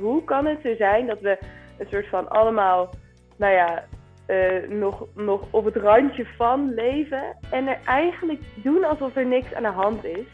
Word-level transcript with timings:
hoe 0.00 0.24
kan 0.24 0.46
het 0.46 0.58
zo 0.62 0.74
zijn 0.74 1.06
dat 1.06 1.20
we 1.20 1.38
een 1.78 1.86
soort 1.90 2.08
van 2.08 2.28
allemaal, 2.28 2.90
nou 3.36 3.52
ja, 3.52 3.84
uh, 4.26 4.68
nog, 4.68 5.06
nog 5.14 5.40
op 5.50 5.64
het 5.64 5.76
randje 5.76 6.26
van 6.36 6.74
leven 6.74 7.36
en 7.50 7.66
er 7.66 7.78
eigenlijk 7.84 8.40
doen 8.54 8.84
alsof 8.84 9.16
er 9.16 9.26
niks 9.26 9.54
aan 9.54 9.62
de 9.62 9.68
hand 9.68 10.04
is. 10.04 10.26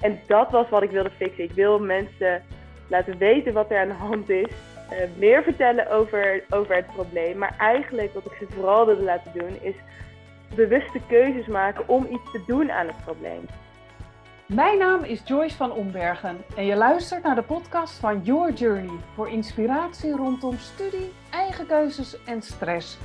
En 0.00 0.20
dat 0.26 0.50
was 0.50 0.68
wat 0.68 0.82
ik 0.82 0.90
wilde 0.90 1.10
fixen. 1.10 1.44
Ik 1.44 1.52
wil 1.52 1.78
mensen 1.78 2.42
laten 2.88 3.18
weten 3.18 3.52
wat 3.52 3.70
er 3.70 3.78
aan 3.78 3.88
de 3.88 3.94
hand 3.94 4.30
is. 4.30 4.48
Uh, 4.92 4.98
meer 5.18 5.42
vertellen 5.42 5.90
over, 5.90 6.44
over 6.50 6.74
het 6.74 6.86
probleem. 6.86 7.38
Maar 7.38 7.54
eigenlijk 7.58 8.14
wat 8.14 8.24
ik 8.24 8.32
ze 8.38 8.46
vooral 8.48 8.86
wilde 8.86 9.02
laten 9.02 9.32
doen 9.34 9.56
is 9.60 9.74
bewuste 10.54 11.00
keuzes 11.08 11.46
maken 11.46 11.88
om 11.88 12.06
iets 12.10 12.32
te 12.32 12.42
doen 12.46 12.70
aan 12.70 12.86
het 12.86 13.04
probleem. 13.04 13.44
Mijn 14.54 14.78
naam 14.78 15.04
is 15.04 15.20
Joyce 15.24 15.56
van 15.56 15.72
Ombergen 15.72 16.44
en 16.56 16.64
je 16.64 16.76
luistert 16.76 17.22
naar 17.22 17.34
de 17.34 17.42
podcast 17.42 17.94
van 17.94 18.22
Your 18.22 18.52
Journey 18.52 18.98
voor 19.14 19.28
inspiratie 19.28 20.16
rondom 20.16 20.58
studie, 20.58 21.12
eigen 21.30 21.66
keuzes 21.66 22.24
en 22.24 22.42
stress. 22.42 22.98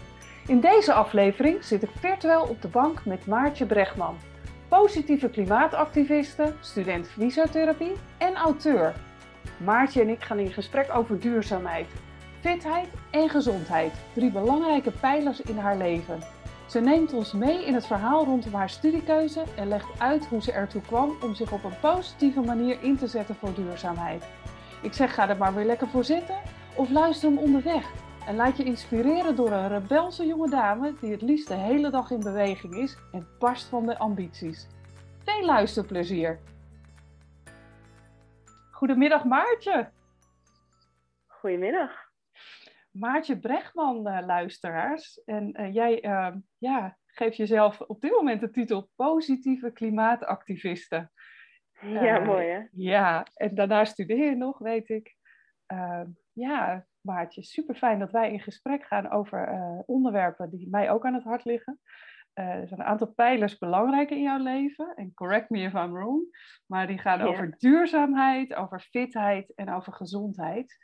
In 0.48 0.60
deze 0.60 0.94
aflevering 0.94 1.64
zit 1.64 1.84
ik 1.84 1.90
virtueel 2.00 2.42
op 2.42 2.62
de 2.62 2.68
bank 2.68 3.06
met 3.06 3.26
Maartje 3.26 3.66
Brechtman, 3.66 4.18
positieve 4.68 5.30
klimaatactiviste, 5.30 6.54
student 6.60 7.08
fysiotherapie 7.08 7.94
en 8.18 8.36
auteur. 8.36 8.94
Maartje 9.58 10.02
en 10.02 10.10
ik 10.10 10.24
gaan 10.24 10.40
in 10.40 10.52
gesprek 10.52 10.96
over 10.96 11.20
duurzaamheid, 11.20 11.88
fitheid 12.40 12.88
en 13.12 13.30
gezondheid, 13.30 13.94
drie 14.14 14.32
belangrijke 14.32 14.92
pijlers 14.92 15.42
in 15.42 15.58
haar 15.58 15.78
leven. 15.78 16.20
Ze 16.68 16.80
neemt 16.80 17.14
ons 17.14 17.34
mee 17.34 17.66
in 17.66 17.74
het 17.74 17.86
verhaal 17.86 18.26
rondom 18.26 18.54
haar 18.54 18.70
studiekeuze 18.70 19.44
en 19.56 19.68
legt 19.68 20.00
uit 20.00 20.26
hoe 20.26 20.42
ze 20.42 20.52
ertoe 20.52 20.82
kwam 20.82 21.16
om 21.22 21.36
zich 21.36 21.52
op 21.52 21.64
een 21.64 21.80
positieve 21.82 22.42
manier 22.42 22.84
in 22.84 22.98
te 22.98 23.08
zetten 23.08 23.36
voor 23.36 23.54
duurzaamheid. 23.54 24.24
Ik 24.82 24.94
zeg 24.94 25.14
ga 25.14 25.30
er 25.30 25.38
maar 25.38 25.56
weer 25.56 25.66
lekker 25.66 25.88
voor 25.88 26.04
zitten 26.04 26.36
of 26.76 26.90
luister 26.90 27.30
hem 27.30 27.38
onderweg 27.38 27.92
en 28.28 28.36
laat 28.36 28.58
je 28.58 28.64
inspireren 28.64 29.36
door 29.36 29.52
een 29.52 29.68
rebelse 29.68 30.26
jonge 30.26 30.50
dame 30.50 30.94
die 31.02 31.12
het 31.12 31.22
liefst 31.22 31.48
de 31.48 31.54
hele 31.54 31.90
dag 31.90 32.12
in 32.12 32.20
beweging 32.20 32.76
is 32.76 32.98
en 33.12 33.28
barst 33.40 33.66
van 33.66 33.86
de 33.86 33.98
ambities. 33.98 34.68
Veel 35.24 35.46
luisterplezier! 35.46 36.40
Goedemiddag 38.72 39.24
Maartje! 39.24 39.90
Goedemiddag! 41.28 42.07
Maartje 43.00 43.40
Brechtman, 43.40 44.08
uh, 44.08 44.26
luisteraars. 44.26 45.24
En 45.26 45.62
uh, 45.62 45.74
jij 45.74 46.06
uh, 46.06 46.36
ja, 46.58 46.98
geeft 47.06 47.38
jezelf 47.38 47.82
op 47.82 48.02
dit 48.02 48.12
moment 48.12 48.42
de 48.42 48.50
titel 48.50 48.90
Positieve 48.96 49.72
Klimaatactiviste. 49.72 51.10
Ja, 51.82 52.20
mooi 52.20 52.48
hè? 52.48 52.62
Ja, 52.72 53.28
en 53.34 53.56
daarna 53.56 53.86
studeer 53.86 54.30
je 54.30 54.36
nog, 54.36 54.58
weet 54.58 54.90
ik. 54.90 55.16
ja, 56.34 56.86
Maartje, 57.02 57.44
super 57.44 57.76
fijn 57.76 58.00
dat 58.00 58.12
wij 58.12 58.32
in 58.32 58.40
gesprek 58.40 58.86
gaan 58.86 59.10
over 59.10 59.50
onderwerpen 59.86 60.50
die 60.50 60.70
mij 60.70 60.92
ook 60.92 61.06
aan 61.06 61.14
het 61.14 61.24
hart 61.24 61.46
liggen. 61.46 61.80
er 62.34 62.68
zijn 62.68 62.80
een 62.80 62.86
aantal 62.86 63.14
pijlers 63.14 63.58
belangrijk 63.58 64.10
in 64.10 64.22
jouw 64.22 64.44
leven. 64.44 64.94
En 64.96 65.14
correct 65.14 65.50
me 65.50 65.60
if 65.60 65.74
I'm 65.74 65.92
wrong. 65.92 66.24
Maar 66.66 66.88
die 66.88 66.98
gaan 66.98 67.20
ja. 67.20 67.26
over 67.26 67.56
duurzaamheid, 67.58 68.54
over 68.54 68.80
fitheid 68.80 69.54
en 69.56 69.74
over 69.74 69.94
gezondheid. 69.94 70.78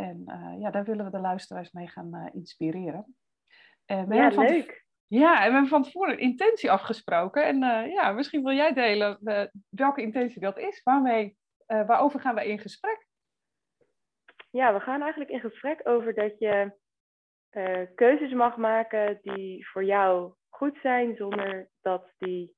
En 0.00 0.24
uh, 0.26 0.60
ja, 0.60 0.70
daar 0.70 0.84
willen 0.84 1.04
we 1.04 1.10
de 1.10 1.20
luisteraars 1.20 1.72
mee 1.72 1.88
gaan 1.88 2.14
uh, 2.14 2.26
inspireren. 2.32 3.16
En 3.86 4.08
we 4.08 4.14
ja, 4.14 4.28
leuk. 4.28 4.84
Ja, 5.06 5.32
en 5.32 5.46
we 5.46 5.52
hebben 5.52 5.68
van 5.68 5.82
tevoren 5.82 6.12
een 6.12 6.18
intentie 6.18 6.70
afgesproken. 6.70 7.44
En 7.44 7.62
uh, 7.62 7.92
ja, 7.92 8.12
misschien 8.12 8.42
wil 8.42 8.54
jij 8.54 8.72
delen 8.72 9.18
welke 9.68 10.02
intentie 10.02 10.40
dat 10.40 10.58
is. 10.58 10.82
Waarmee, 10.82 11.36
waarover 11.66 12.20
gaan 12.20 12.34
we 12.34 12.48
in 12.48 12.58
gesprek? 12.58 13.06
Ja, 14.50 14.72
we 14.72 14.80
gaan 14.80 15.00
eigenlijk 15.00 15.30
in 15.30 15.40
gesprek 15.40 15.80
over 15.82 16.14
dat 16.14 16.38
je 16.38 16.72
keuzes 17.94 18.32
mag 18.32 18.56
maken 18.56 19.18
die 19.22 19.68
voor 19.68 19.84
jou 19.84 20.34
goed 20.48 20.78
zijn, 20.82 21.16
zonder 21.16 21.68
dat 21.80 22.12
die, 22.18 22.56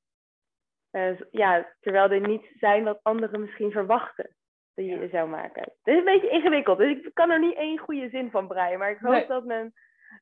ja, 1.31 1.75
terwijl 1.81 2.09
die 2.09 2.21
niet 2.21 2.53
zijn 2.55 2.85
wat 2.85 3.01
anderen 3.03 3.41
misschien 3.41 3.71
verwachten 3.71 4.37
die 4.75 5.01
je 5.01 5.09
zou 5.13 5.29
maken. 5.29 5.63
Het 5.63 5.95
is 5.95 5.97
een 5.97 6.05
beetje 6.05 6.31
ingewikkeld, 6.31 6.79
dus 6.79 6.91
ik 6.91 7.15
kan 7.15 7.31
er 7.31 7.41
niet 7.41 7.57
één 7.57 7.79
goede 7.79 8.09
zin 8.09 8.31
van 8.31 8.47
breien. 8.47 8.79
Maar 8.79 8.91
ik 8.91 8.99
hoop 8.99 9.29
dat, 9.29 9.45
men, 9.45 9.73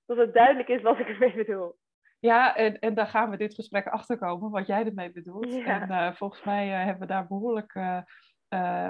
dat 0.06 0.16
het 0.16 0.34
duidelijk 0.34 0.68
is 0.68 0.82
wat 0.82 0.98
ik 0.98 1.08
ermee 1.08 1.34
bedoel. 1.34 1.76
Ja, 2.18 2.56
en, 2.56 2.78
en 2.78 2.94
daar 2.94 3.06
gaan 3.06 3.30
we 3.30 3.36
dit 3.36 3.54
gesprek 3.54 3.86
achter 3.86 4.18
komen, 4.18 4.50
wat 4.50 4.66
jij 4.66 4.84
ermee 4.84 5.12
bedoelt. 5.12 5.64
En 5.64 5.90
uh, 5.90 6.12
volgens 6.12 6.44
mij 6.44 6.68
uh, 6.68 6.84
hebben 6.84 7.00
we 7.00 7.06
daar 7.06 7.26
behoorlijk 7.26 7.74
uh, 7.74 8.00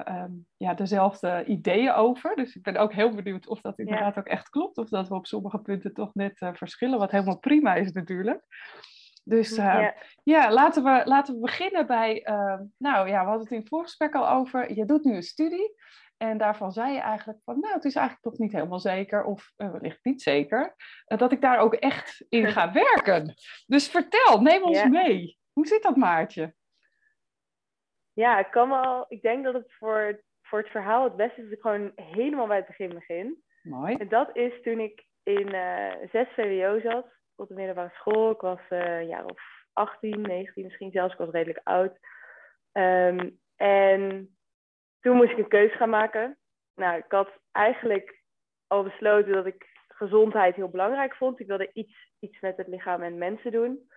um, 0.05 0.47
ja, 0.57 0.75
dezelfde 0.75 1.45
ideeën 1.45 1.93
over. 1.93 2.37
Dus 2.37 2.57
ik 2.57 2.63
ben 2.63 2.77
ook 2.77 2.93
heel 2.93 3.15
benieuwd 3.15 3.49
of 3.49 3.61
dat 3.61 3.79
inderdaad 3.79 4.19
ook 4.19 4.27
echt 4.27 4.49
klopt. 4.49 4.79
Of 4.79 4.89
dat 4.89 5.09
we 5.09 5.15
op 5.15 5.27
sommige 5.27 5.59
punten 5.59 5.95
toch 5.95 6.15
net 6.15 6.51
verschillen, 6.53 6.99
wat 6.99 7.11
helemaal 7.11 7.39
prima 7.39 7.75
is 7.75 7.93
natuurlijk. 7.93 8.45
Dus 9.23 9.51
uh, 9.51 9.57
ja. 9.57 9.95
ja, 10.23 10.53
laten, 10.53 10.85
we, 10.85 11.03
laten 11.05 11.35
we 11.35 11.41
beginnen 11.41 11.87
bij, 11.87 12.27
uh, 12.29 12.61
nou 12.77 13.09
ja, 13.09 13.21
we 13.21 13.29
hadden 13.29 13.41
het 13.41 13.51
in 13.51 13.59
het 13.59 13.69
voorgesprek 13.69 14.15
al 14.15 14.29
over, 14.29 14.73
je 14.73 14.85
doet 14.85 15.05
nu 15.05 15.15
een 15.15 15.23
studie 15.23 15.75
en 16.17 16.39
daarvan 16.39 16.73
zei 16.73 16.93
je 16.93 17.01
eigenlijk 17.01 17.39
van, 17.45 17.61
nou 17.61 17.75
het 17.75 17.85
is 17.85 17.95
eigenlijk 17.95 18.27
toch 18.27 18.39
niet 18.39 18.53
helemaal 18.53 18.79
zeker, 18.79 19.25
of 19.25 19.53
uh, 19.57 19.71
wellicht 19.71 20.05
niet 20.05 20.23
zeker, 20.23 20.75
dat 21.05 21.33
ik 21.33 21.41
daar 21.41 21.59
ook 21.59 21.75
echt 21.75 22.25
in 22.29 22.47
ga 22.47 22.73
werken. 22.85 23.35
Dus 23.67 23.89
vertel, 23.89 24.41
neem 24.41 24.63
ons 24.63 24.79
ja. 24.79 24.89
mee. 24.89 25.39
Hoe 25.53 25.67
zit 25.67 25.83
dat 25.83 25.97
Maartje? 25.97 26.55
Ja, 28.13 28.39
ik 28.39 28.51
kan 28.51 28.69
wel, 28.69 29.05
ik 29.09 29.23
denk 29.23 29.45
dat 29.45 29.55
het 29.55 29.75
voor, 29.79 30.23
voor 30.43 30.59
het 30.59 30.71
verhaal 30.71 31.05
het 31.05 31.17
beste 31.17 31.37
is 31.37 31.45
dat 31.45 31.53
ik 31.53 31.61
gewoon 31.61 31.93
helemaal 31.95 32.47
bij 32.47 32.57
het 32.57 32.67
begin 32.67 32.89
begin. 32.89 33.43
Mooi. 33.63 33.95
En 33.95 34.09
dat 34.09 34.37
is 34.37 34.63
toen 34.63 34.81
ik 34.81 35.07
in 35.23 35.49
6 36.11 36.29
VWO 36.35 36.81
zat 36.81 37.20
op 37.41 37.49
de 37.49 37.55
middelbare 37.55 37.95
school. 37.95 38.31
Ik 38.31 38.41
was 38.41 38.61
een 38.69 39.07
jaar 39.07 39.25
of 39.25 39.43
18, 39.73 40.21
19 40.21 40.65
misschien 40.65 40.91
zelfs. 40.91 41.13
Ik 41.13 41.19
was 41.19 41.31
redelijk 41.31 41.61
oud. 41.65 41.99
Um, 42.73 43.39
en 43.57 44.35
toen 45.01 45.17
moest 45.17 45.31
ik 45.31 45.39
een 45.39 45.49
keuze 45.49 45.77
gaan 45.77 45.91
maken. 45.91 46.39
Nou, 46.75 46.97
ik 46.97 47.05
had 47.09 47.31
eigenlijk 47.53 48.23
al 48.67 48.83
besloten 48.83 49.33
dat 49.33 49.47
ik 49.47 49.69
gezondheid 49.89 50.55
heel 50.55 50.69
belangrijk 50.69 51.15
vond. 51.15 51.41
Ik 51.41 51.47
wilde 51.47 51.71
iets, 51.73 52.11
iets 52.19 52.41
met 52.41 52.57
het 52.57 52.67
lichaam 52.67 53.03
en 53.03 53.19
mensen 53.19 53.53
doen. 53.53 53.91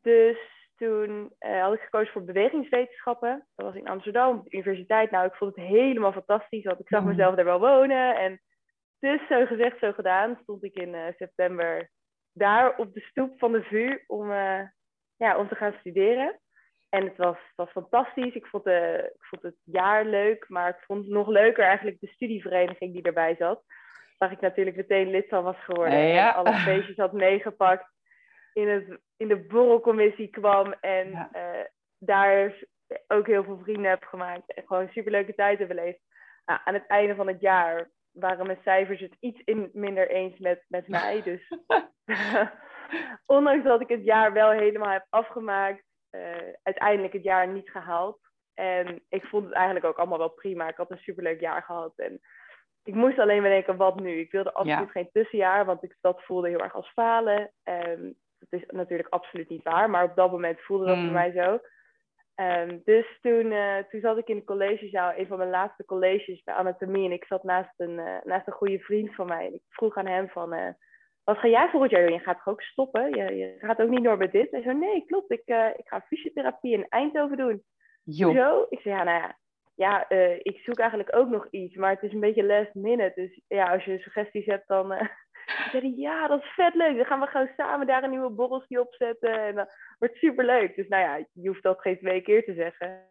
Dus 0.00 0.38
toen 0.76 1.32
uh, 1.40 1.62
had 1.62 1.74
ik 1.74 1.80
gekozen 1.80 2.12
voor 2.12 2.24
bewegingswetenschappen. 2.24 3.46
Dat 3.54 3.66
was 3.66 3.74
in 3.74 3.88
Amsterdam, 3.88 4.38
op 4.38 4.44
de 4.44 4.56
universiteit. 4.56 5.10
Nou, 5.10 5.26
ik 5.26 5.34
vond 5.34 5.56
het 5.56 5.64
helemaal 5.64 6.12
fantastisch, 6.12 6.64
want 6.64 6.80
ik 6.80 6.88
zag 6.88 7.04
mezelf 7.04 7.34
daar 7.34 7.44
wel 7.44 7.60
wonen. 7.60 8.16
En 8.16 8.40
dus 8.98 9.26
zo 9.28 9.46
gezegd, 9.46 9.78
zo 9.78 9.92
gedaan, 9.92 10.38
stond 10.42 10.64
ik 10.64 10.74
in 10.74 10.94
uh, 10.94 11.06
september 11.16 11.90
daar 12.34 12.76
op 12.76 12.94
de 12.94 13.00
stoep 13.00 13.38
van 13.38 13.52
de 13.52 13.62
VU 13.62 13.98
om, 14.06 14.30
uh, 14.30 14.60
ja, 15.16 15.38
om 15.38 15.48
te 15.48 15.54
gaan 15.54 15.74
studeren. 15.78 16.38
En 16.88 17.04
het 17.04 17.16
was, 17.16 17.36
was 17.56 17.70
fantastisch. 17.70 18.34
Ik 18.34 18.46
vond, 18.46 18.64
de, 18.64 19.10
ik 19.14 19.24
vond 19.24 19.42
het 19.42 19.56
jaar 19.64 20.04
leuk, 20.04 20.48
maar 20.48 20.68
ik 20.68 20.84
vond 20.86 21.04
het 21.04 21.12
nog 21.12 21.28
leuker 21.28 21.64
eigenlijk 21.64 22.00
de 22.00 22.06
studievereniging 22.06 22.92
die 22.92 23.02
erbij 23.02 23.34
zat. 23.38 23.62
Waar 24.18 24.32
ik 24.32 24.40
natuurlijk 24.40 24.76
meteen 24.76 25.10
lid 25.10 25.28
van 25.28 25.44
was 25.44 25.64
geworden. 25.64 25.98
Ja. 25.98 26.28
En 26.28 26.34
alle 26.34 26.54
feestjes 26.54 26.96
had 26.96 27.12
meegepakt. 27.12 27.92
In, 28.52 28.68
het, 28.68 29.00
in 29.16 29.28
de 29.28 29.36
borrelcommissie 29.36 30.28
kwam 30.28 30.72
en 30.80 31.10
ja. 31.10 31.30
uh, 31.32 31.64
daar 31.98 32.54
ook 33.08 33.26
heel 33.26 33.44
veel 33.44 33.60
vrienden 33.62 33.90
heb 33.90 34.04
gemaakt. 34.04 34.54
En 34.54 34.62
gewoon 34.66 34.82
een 34.82 34.92
superleuke 34.92 35.34
tijd 35.34 35.58
hebben 35.58 35.76
beleefd. 35.76 36.00
Nou, 36.44 36.60
aan 36.64 36.74
het 36.74 36.86
einde 36.86 37.14
van 37.14 37.26
het 37.26 37.40
jaar 37.40 37.90
waren 38.14 38.46
mijn 38.46 38.58
cijfers 38.62 39.00
het 39.00 39.16
iets 39.20 39.40
in 39.44 39.70
minder 39.72 40.10
eens 40.10 40.38
met, 40.38 40.64
met 40.68 40.88
mij. 40.98 41.22
Dus 41.22 41.52
ondanks 43.26 43.64
dat 43.64 43.80
ik 43.80 43.88
het 43.88 44.04
jaar 44.04 44.32
wel 44.32 44.50
helemaal 44.50 44.90
heb 44.90 45.06
afgemaakt, 45.08 45.84
uh, 46.10 46.36
uiteindelijk 46.62 47.12
het 47.12 47.22
jaar 47.22 47.48
niet 47.48 47.70
gehaald. 47.70 48.18
En 48.54 49.02
ik 49.08 49.24
vond 49.24 49.44
het 49.44 49.54
eigenlijk 49.54 49.84
ook 49.84 49.98
allemaal 49.98 50.18
wel 50.18 50.28
prima. 50.28 50.68
Ik 50.68 50.76
had 50.76 50.90
een 50.90 50.98
superleuk 50.98 51.40
jaar 51.40 51.62
gehad. 51.62 51.92
En 51.96 52.20
ik 52.82 52.94
moest 52.94 53.18
alleen 53.18 53.40
maar 53.40 53.50
denken, 53.50 53.76
wat 53.76 54.00
nu? 54.00 54.18
Ik 54.18 54.32
wilde 54.32 54.52
absoluut 54.52 54.86
ja. 54.86 54.92
geen 54.92 55.10
tussenjaar, 55.12 55.64
want 55.64 55.82
ik, 55.82 55.96
dat 56.00 56.22
voelde 56.22 56.48
heel 56.48 56.60
erg 56.60 56.74
als 56.74 56.92
falen. 56.92 57.52
En 57.62 58.16
dat 58.38 58.60
is 58.60 58.66
natuurlijk 58.66 59.08
absoluut 59.08 59.48
niet 59.48 59.62
waar, 59.62 59.90
maar 59.90 60.04
op 60.04 60.16
dat 60.16 60.30
moment 60.30 60.60
voelde 60.60 60.86
dat 60.86 60.96
mm. 60.96 61.04
voor 61.04 61.12
mij 61.12 61.32
zo. 61.32 61.60
Um, 62.40 62.80
dus 62.84 63.18
toen, 63.20 63.46
uh, 63.52 63.78
toen 63.78 64.00
zat 64.00 64.18
ik 64.18 64.28
in 64.28 64.36
de 64.36 64.44
collegezaal, 64.44 65.12
een 65.16 65.26
van 65.26 65.38
mijn 65.38 65.50
laatste 65.50 65.84
colleges 65.84 66.42
bij 66.42 66.54
anatomie. 66.54 67.04
En 67.04 67.12
ik 67.12 67.24
zat 67.24 67.42
naast 67.42 67.72
een, 67.76 67.98
uh, 67.98 68.16
naast 68.24 68.46
een 68.46 68.52
goede 68.52 68.78
vriend 68.78 69.14
van 69.14 69.26
mij. 69.26 69.46
En 69.46 69.54
ik 69.54 69.62
vroeg 69.68 69.96
aan 69.96 70.06
hem 70.06 70.28
van, 70.28 70.54
uh, 70.54 70.68
wat 71.24 71.38
ga 71.38 71.48
jij 71.48 71.68
volgend 71.68 71.90
jaar 71.90 72.02
doen? 72.02 72.12
Je 72.12 72.18
gaat 72.18 72.36
toch 72.36 72.48
ook 72.48 72.62
stoppen? 72.62 73.14
Je, 73.14 73.36
je 73.36 73.54
gaat 73.58 73.82
ook 73.82 73.88
niet 73.88 74.04
door 74.04 74.16
met 74.16 74.32
dit? 74.32 74.50
Hij 74.50 74.62
zei, 74.62 74.78
nee, 74.78 75.04
klopt. 75.06 75.30
Ik, 75.30 75.42
ik 75.76 75.88
ga 75.88 76.00
fysiotherapie 76.00 76.72
in 76.72 76.86
Eindhoven 76.88 77.36
doen. 77.36 77.62
Jo. 78.02 78.32
Zo? 78.34 78.66
Ik 78.68 78.80
zei, 78.80 78.94
ja, 78.94 79.02
nou 79.02 79.18
ja. 79.18 79.38
Ja, 79.74 80.08
ik 80.42 80.58
zoek 80.58 80.78
eigenlijk 80.78 81.16
ook 81.16 81.28
nog 81.28 81.46
iets. 81.50 81.76
Maar 81.76 81.90
het 81.90 82.02
is 82.02 82.12
een 82.12 82.20
beetje 82.20 82.44
last 82.44 82.74
minute. 82.74 83.12
Dus 83.14 83.40
ja, 83.48 83.72
als 83.72 83.84
je 83.84 83.98
suggesties 83.98 84.46
hebt, 84.46 84.68
dan... 84.68 85.08
zei 85.70 85.94
ja, 85.96 86.26
dat 86.26 86.42
is 86.42 86.54
vet 86.54 86.74
leuk. 86.74 86.96
Dan 86.96 87.04
gaan 87.04 87.20
we 87.20 87.26
gewoon 87.26 87.50
samen 87.56 87.86
daar 87.86 88.02
een 88.02 88.10
nieuwe 88.10 88.30
borreltje 88.30 88.80
op 88.80 88.94
zetten. 88.94 89.40
En 89.42 89.54
dat 89.54 89.76
wordt 89.98 90.16
super 90.16 90.44
leuk. 90.44 90.76
Dus 90.76 90.88
nou 90.88 91.02
ja, 91.02 91.26
je 91.32 91.48
hoeft 91.48 91.62
dat 91.62 91.80
geen 91.80 91.98
twee 91.98 92.20
keer 92.20 92.44
te 92.44 92.54
zeggen. 92.54 93.02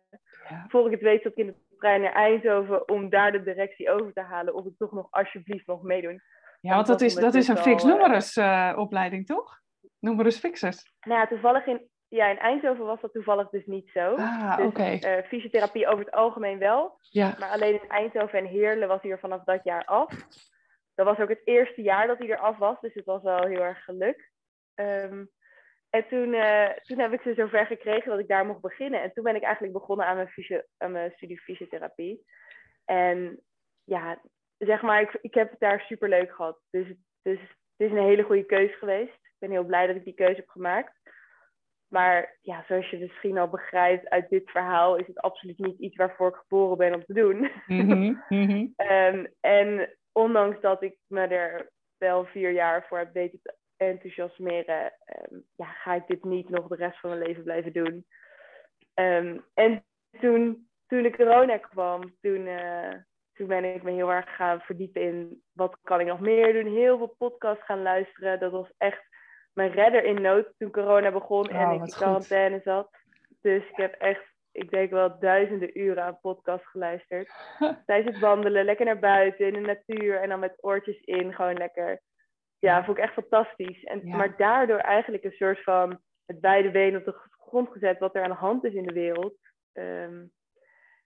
Ja. 0.49 0.65
Voor 0.67 0.85
ik 0.85 0.91
het 0.91 1.01
weet 1.01 1.21
zat 1.21 1.31
ik 1.31 1.37
in 1.37 1.47
de 1.47 1.77
trein 1.77 2.01
naar 2.01 2.13
Eindhoven 2.13 2.89
om 2.89 3.09
daar 3.09 3.31
de 3.31 3.43
directie 3.43 3.91
over 3.91 4.13
te 4.13 4.21
halen 4.21 4.53
of 4.53 4.65
ik 4.65 4.73
toch 4.77 4.91
nog 4.91 5.07
alsjeblieft 5.09 5.67
mag 5.67 5.81
meedoen. 5.81 6.21
Ja, 6.61 6.75
want 6.75 6.87
dat 6.87 7.01
is, 7.01 7.15
dat 7.15 7.33
is 7.33 7.47
een 7.47 7.57
fix 7.57 7.83
numerus 7.83 8.37
uh, 8.37 8.73
opleiding, 8.77 9.25
toch? 9.25 9.59
Numerus 9.99 10.37
fixers. 10.37 10.83
Nou 11.01 11.19
ja, 11.19 11.27
toevallig 11.27 11.65
in, 11.65 11.89
ja, 12.07 12.27
in 12.27 12.39
Eindhoven 12.39 12.85
was 12.85 13.01
dat 13.01 13.13
toevallig 13.13 13.49
dus 13.49 13.65
niet 13.65 13.89
zo. 13.93 14.15
Ah, 14.15 14.57
dus, 14.57 14.65
oké. 14.65 14.99
Uh, 15.01 15.23
fysiotherapie 15.27 15.87
over 15.87 16.05
het 16.05 16.13
algemeen 16.13 16.59
wel. 16.59 16.97
Ja. 16.99 17.35
Maar 17.39 17.49
alleen 17.49 17.73
in 17.73 17.89
Eindhoven 17.89 18.39
en 18.39 18.45
Heerlen 18.45 18.87
was 18.87 19.01
hij 19.01 19.11
er 19.11 19.19
vanaf 19.19 19.43
dat 19.43 19.63
jaar 19.63 19.85
af. 19.85 20.11
Dat 20.95 21.05
was 21.05 21.19
ook 21.19 21.29
het 21.29 21.41
eerste 21.43 21.81
jaar 21.81 22.07
dat 22.07 22.17
hij 22.17 22.29
er 22.29 22.37
af 22.37 22.57
was, 22.57 22.79
dus 22.81 22.93
het 22.93 23.05
was 23.05 23.21
wel 23.21 23.47
heel 23.47 23.63
erg 23.63 23.83
geluk. 23.83 24.31
Um, 24.75 25.29
en 25.89 26.07
toen, 26.07 26.33
uh, 26.33 26.69
toen 26.69 26.99
heb 26.99 27.13
ik 27.13 27.21
ze 27.21 27.33
zover 27.33 27.65
gekregen 27.65 28.09
dat 28.09 28.19
ik 28.19 28.27
daar 28.27 28.45
mocht 28.45 28.61
beginnen. 28.61 29.01
En 29.01 29.13
toen 29.13 29.23
ben 29.23 29.35
ik 29.35 29.43
eigenlijk 29.43 29.73
begonnen 29.73 30.05
aan 30.05 30.15
mijn, 30.15 30.27
fysio 30.27 30.61
aan 30.77 30.91
mijn 30.91 31.11
studie 31.11 31.39
fysiotherapie. 31.39 32.25
En 32.85 33.39
ja, 33.83 34.21
zeg 34.57 34.81
maar, 34.81 35.01
ik, 35.01 35.17
ik 35.21 35.33
heb 35.33 35.49
het 35.49 35.59
daar 35.59 35.79
super 35.79 36.09
leuk 36.09 36.31
gehad. 36.31 36.59
Dus, 36.69 36.87
dus 37.21 37.39
het 37.39 37.87
is 37.87 37.91
een 37.91 38.03
hele 38.03 38.23
goede 38.23 38.45
keuze 38.45 38.73
geweest. 38.73 39.13
Ik 39.13 39.35
ben 39.39 39.51
heel 39.51 39.63
blij 39.63 39.87
dat 39.87 39.95
ik 39.95 40.03
die 40.03 40.13
keuze 40.13 40.35
heb 40.35 40.49
gemaakt. 40.49 40.93
Maar 41.87 42.37
ja, 42.41 42.63
zoals 42.67 42.89
je 42.89 42.97
misschien 42.97 43.37
al 43.37 43.49
begrijpt 43.49 44.09
uit 44.09 44.29
dit 44.29 44.49
verhaal, 44.49 44.95
is 44.95 45.07
het 45.07 45.19
absoluut 45.19 45.57
niet 45.57 45.79
iets 45.79 45.95
waarvoor 45.95 46.29
ik 46.29 46.35
geboren 46.35 46.77
ben 46.77 46.93
om 46.93 47.05
te 47.05 47.13
doen. 47.13 47.51
Mm 47.67 48.21
-hmm, 48.27 48.73
en 49.39 49.89
ondanks 50.13 50.61
dat 50.61 50.83
ik 50.83 50.95
me 51.07 51.27
er 51.27 51.69
wel 51.97 52.25
vier 52.25 52.51
jaar 52.51 52.85
voor 52.87 52.97
heb 52.97 53.13
weten 53.13 53.39
te 53.43 53.55
enthousiasmeren, 53.77 54.93
ehm, 55.05 55.35
ja, 55.55 55.65
ga 55.65 55.93
ik 55.93 56.07
dit 56.07 56.23
niet 56.23 56.49
nog 56.49 56.67
de 56.67 56.75
rest 56.75 56.99
van 56.99 57.09
mijn 57.09 57.21
leven 57.21 57.43
blijven 57.43 57.73
doen. 57.73 58.05
Ehm, 58.93 59.37
en 59.53 59.85
toen, 60.19 60.69
toen 60.87 61.03
de 61.03 61.15
corona 61.15 61.57
kwam, 61.57 62.15
toen, 62.21 62.47
uh, 62.47 62.93
toen 63.33 63.47
ben 63.47 63.63
ik 63.75 63.83
me 63.83 63.91
heel 63.91 64.11
erg 64.11 64.35
gaan 64.35 64.59
verdiepen 64.59 65.01
in 65.01 65.43
wat 65.51 65.77
kan 65.83 65.99
ik 65.99 66.07
nog 66.07 66.19
meer 66.19 66.53
doen. 66.53 66.73
Heel 66.73 66.97
veel 66.97 67.15
podcasts 67.17 67.65
gaan 67.65 67.81
luisteren. 67.81 68.39
Dat 68.39 68.51
was 68.51 68.71
echt 68.77 69.01
mijn 69.53 69.71
redder 69.71 70.03
in 70.03 70.21
nood 70.21 70.47
toen 70.57 70.71
corona 70.71 71.11
begon 71.11 71.49
en 71.49 71.71
ik 71.71 71.81
in 71.81 71.93
quarantaine 71.93 72.61
zat. 72.63 72.89
Dus 73.41 73.69
ik 73.69 73.75
heb 73.75 73.93
echt, 73.93 74.32
ik 74.53 74.69
denk 74.69 74.89
wel 74.89 75.19
duizenden 75.19 75.79
uren 75.79 76.03
aan 76.03 76.19
podcasts 76.21 76.69
geluisterd. 76.69 77.31
Tijdens 77.85 78.13
het 78.13 78.19
wandelen, 78.19 78.65
lekker 78.65 78.85
naar 78.85 78.99
buiten 78.99 79.47
in 79.47 79.53
de 79.53 79.59
natuur 79.59 80.21
en 80.21 80.29
dan 80.29 80.39
met 80.39 80.63
oortjes 80.63 80.99
in, 80.99 81.33
gewoon 81.33 81.57
lekker 81.57 82.01
ja, 82.63 82.83
vond 82.83 82.97
ik 82.97 83.03
echt 83.03 83.13
fantastisch. 83.13 83.83
En, 83.83 84.07
Maar 84.07 84.37
daardoor 84.37 84.77
eigenlijk 84.77 85.23
een 85.23 85.31
soort 85.31 85.63
van 85.63 85.99
het 86.25 86.41
beide 86.41 86.71
benen 86.71 86.99
op 86.99 87.05
de 87.05 87.19
grond 87.37 87.69
gezet 87.69 87.99
wat 87.99 88.15
er 88.15 88.23
aan 88.23 88.29
de 88.29 88.35
hand 88.35 88.63
is 88.63 88.73
in 88.73 88.85
de 88.85 88.93
wereld. 88.93 89.35
Um, 89.73 90.31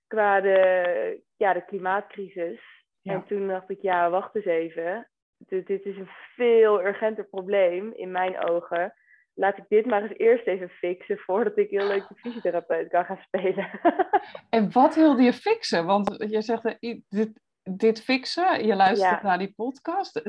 qua 0.08 0.42
de, 0.42 1.22
ja, 1.38 1.54
de 1.54 1.66
klimaatcrisis. 1.66 2.60
En 3.04 3.26
toen 3.26 3.48
dacht 3.48 3.70
ik, 3.70 3.82
ja, 3.82 4.10
wacht 4.10 4.36
eens 4.36 4.46
even. 4.46 5.10
Dit, 5.38 5.68
dit 5.68 5.86
is 5.86 5.98
een 5.98 6.10
veel 6.36 6.86
urgenter 6.86 7.26
probleem 7.26 7.94
in 7.94 8.12
mijn 8.12 8.50
ogen. 8.50 8.94
Laat 9.40 9.58
ik 9.58 9.64
dit 9.68 9.86
maar 9.86 10.02
eens 10.02 10.18
eerst 10.18 10.48
even 10.48 10.70
fixen 10.70 11.18
voordat 11.18 11.58
ik 11.58 11.70
heel 11.70 11.88
leuk 11.88 12.08
de 12.08 12.16
fysiotherapeut 12.16 12.90
kan 12.90 13.06
gaan 13.06 13.22
spelen. 13.22 13.70
en 14.50 14.72
wat 14.72 14.96
wilde 14.96 15.24
je 15.24 15.34
fixen? 15.34 15.86
Want 15.86 16.16
je 16.30 16.42
zegt, 16.42 16.66
eh, 16.66 17.00
dit, 17.10 17.42
dit 17.64 18.02
fixen, 18.02 18.66
je 18.66 18.76
luistert 18.76 19.22
naar 19.22 19.38
die 19.38 19.54
podcast 19.56 20.22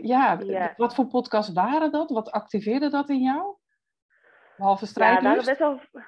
ja, 0.00 0.38
wat 0.76 0.94
voor 0.94 1.06
podcasts 1.06 1.52
waren 1.52 1.92
dat? 1.92 2.10
Wat 2.10 2.30
activeerde 2.30 2.90
dat 2.90 3.08
in 3.08 3.22
jou? 3.22 3.56
Behalve 4.62 4.86
strijdlust? 4.86 5.46
Ja, 5.46 5.56
waren 5.56 5.76
best 5.80 5.90
wel... 5.90 6.02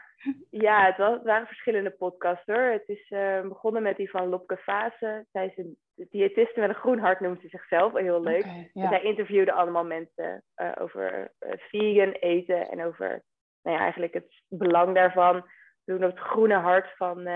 Ja, 0.50 0.84
het, 0.84 0.96
was, 0.96 1.22
waren 1.22 1.46
verschillende 1.46 1.90
podcasts 1.90 2.46
hoor. 2.46 2.62
Het 2.62 2.88
is 2.88 3.10
uh, 3.10 3.40
begonnen 3.40 3.82
met 3.82 3.96
die 3.96 4.10
van 4.10 4.28
Lopke 4.28 4.56
Fase. 4.56 5.26
Zij 5.32 5.46
is 5.46 5.56
een 5.56 5.78
diëtiste 5.94 6.60
met 6.60 6.68
een 6.68 6.74
groen 6.74 6.98
hart, 6.98 7.20
noemt 7.20 7.40
ze 7.40 7.48
zichzelf. 7.48 7.92
Heel 7.92 8.22
leuk. 8.22 8.44
Okay, 8.44 8.70
ja. 8.72 8.88
Zij 8.88 9.02
interviewde 9.02 9.52
allemaal 9.52 9.84
mensen 9.84 10.42
uh, 10.56 10.72
over 10.80 11.30
uh, 11.40 11.52
vegan 11.56 12.12
eten 12.12 12.68
en 12.68 12.84
over 12.84 13.22
nou 13.62 13.76
ja, 13.76 13.82
eigenlijk 13.82 14.14
het 14.14 14.42
belang 14.48 14.94
daarvan. 14.94 15.46
Toen 15.84 16.02
het 16.02 16.18
groene 16.18 16.58
hart 16.58 16.96
van 16.96 17.28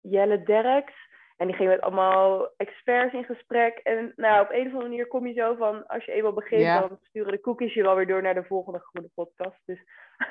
Jelle 0.00 0.42
Derks. 0.42 0.94
En 1.42 1.48
die 1.48 1.56
ging 1.56 1.68
met 1.68 1.80
allemaal 1.80 2.50
experts 2.56 3.14
in 3.14 3.24
gesprek. 3.24 3.78
En 3.78 4.12
nou, 4.16 4.42
op 4.42 4.50
een 4.50 4.66
of 4.66 4.72
andere 4.72 4.82
manier 4.82 5.06
kom 5.06 5.26
je 5.26 5.32
zo 5.32 5.54
van, 5.54 5.86
als 5.86 6.04
je 6.04 6.12
eenmaal 6.12 6.32
begint, 6.32 6.64
dan 6.64 6.98
sturen 7.02 7.32
de 7.32 7.40
cookies 7.40 7.74
je 7.74 7.82
wel 7.82 7.96
weer 7.96 8.06
door 8.06 8.22
naar 8.22 8.34
de 8.34 8.44
volgende 8.44 8.78
groene 8.78 9.10
podcast. 9.14 9.60
Dus, 9.64 9.78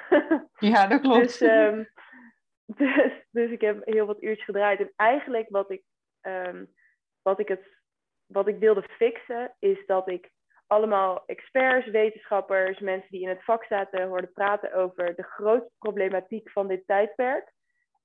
ja, 0.71 0.87
dat 0.87 1.01
klopt. 1.01 1.21
Dus, 1.21 1.41
um, 1.41 1.89
dus, 2.81 3.11
dus, 3.31 3.51
ik 3.51 3.61
heb 3.61 3.85
heel 3.85 4.05
wat 4.05 4.23
uurtjes 4.23 4.45
gedraaid. 4.45 4.79
En 4.79 4.93
eigenlijk 4.95 5.49
wat 5.49 5.71
ik, 5.71 5.83
um, 6.21 6.73
wat 7.21 7.39
ik, 7.39 7.47
het, 7.47 7.77
wat 8.25 8.47
ik 8.47 8.59
wilde 8.59 8.83
fixen, 8.83 9.55
is 9.59 9.85
dat 9.85 10.09
ik 10.09 10.29
allemaal 10.67 11.23
experts, 11.25 11.87
wetenschappers, 11.87 12.79
mensen 12.79 13.09
die 13.09 13.21
in 13.21 13.29
het 13.29 13.43
vak 13.43 13.63
zaten, 13.63 14.07
hoorde 14.07 14.27
praten 14.27 14.73
over 14.73 15.15
de 15.15 15.23
grootste 15.23 15.71
problematiek 15.77 16.51
van 16.51 16.67
dit 16.67 16.87
tijdperk. 16.87 17.51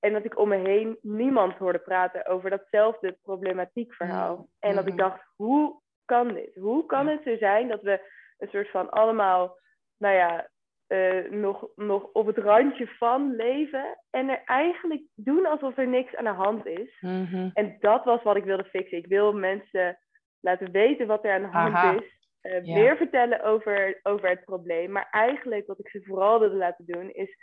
En 0.00 0.12
dat 0.12 0.24
ik 0.24 0.38
om 0.38 0.48
me 0.48 0.56
heen 0.56 0.98
niemand 1.02 1.56
hoorde 1.56 1.78
praten 1.78 2.26
over 2.26 2.50
datzelfde 2.50 3.18
problematiek 3.22 3.94
verhaal. 3.94 4.36
Mm. 4.36 4.46
En 4.58 4.74
dat 4.74 4.86
ik 4.86 4.96
dacht, 4.96 5.22
hoe 5.36 5.80
kan 6.04 6.34
dit? 6.34 6.54
Hoe 6.54 6.86
kan 6.86 7.06
het 7.06 7.22
zo 7.24 7.36
zijn 7.36 7.68
dat 7.68 7.82
we 7.82 8.00
een 8.38 8.48
soort 8.48 8.70
van 8.70 8.90
allemaal, 8.90 9.58
nou 9.98 10.14
ja, 10.14 10.48
uh, 10.88 11.30
nog, 11.30 11.68
nog 11.74 12.08
op 12.12 12.26
het 12.26 12.38
randje 12.38 12.86
van 12.86 13.36
leven 13.36 13.98
en 14.10 14.28
er 14.28 14.42
eigenlijk 14.44 15.02
doen 15.14 15.46
alsof 15.46 15.76
er 15.76 15.88
niks 15.88 16.16
aan 16.16 16.24
de 16.24 16.30
hand 16.30 16.66
is. 16.66 16.96
Mm-hmm. 17.00 17.50
En 17.54 17.76
dat 17.80 18.04
was 18.04 18.22
wat 18.22 18.36
ik 18.36 18.44
wilde 18.44 18.64
fixen. 18.64 18.98
Ik 18.98 19.06
wil 19.06 19.32
mensen 19.32 19.98
laten 20.40 20.70
weten 20.70 21.06
wat 21.06 21.24
er 21.24 21.32
aan 21.32 21.42
de 21.42 21.78
hand 21.78 22.02
is. 22.02 22.14
Uh, 22.42 22.74
Meer 22.74 22.96
vertellen 22.96 23.42
over, 23.42 24.00
over 24.02 24.28
het 24.28 24.44
probleem. 24.44 24.90
Maar 24.90 25.08
eigenlijk 25.10 25.66
wat 25.66 25.78
ik 25.78 25.88
ze 25.88 26.02
vooral 26.02 26.40
wilde 26.40 26.56
laten 26.56 26.84
doen 26.86 27.10
is 27.12 27.36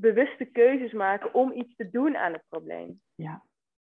bewuste 0.00 0.44
keuzes 0.44 0.92
maken 0.92 1.34
om 1.34 1.52
iets 1.52 1.76
te 1.76 1.90
doen 1.90 2.16
aan 2.16 2.32
het 2.32 2.44
probleem. 2.48 3.00
Ja. 3.14 3.42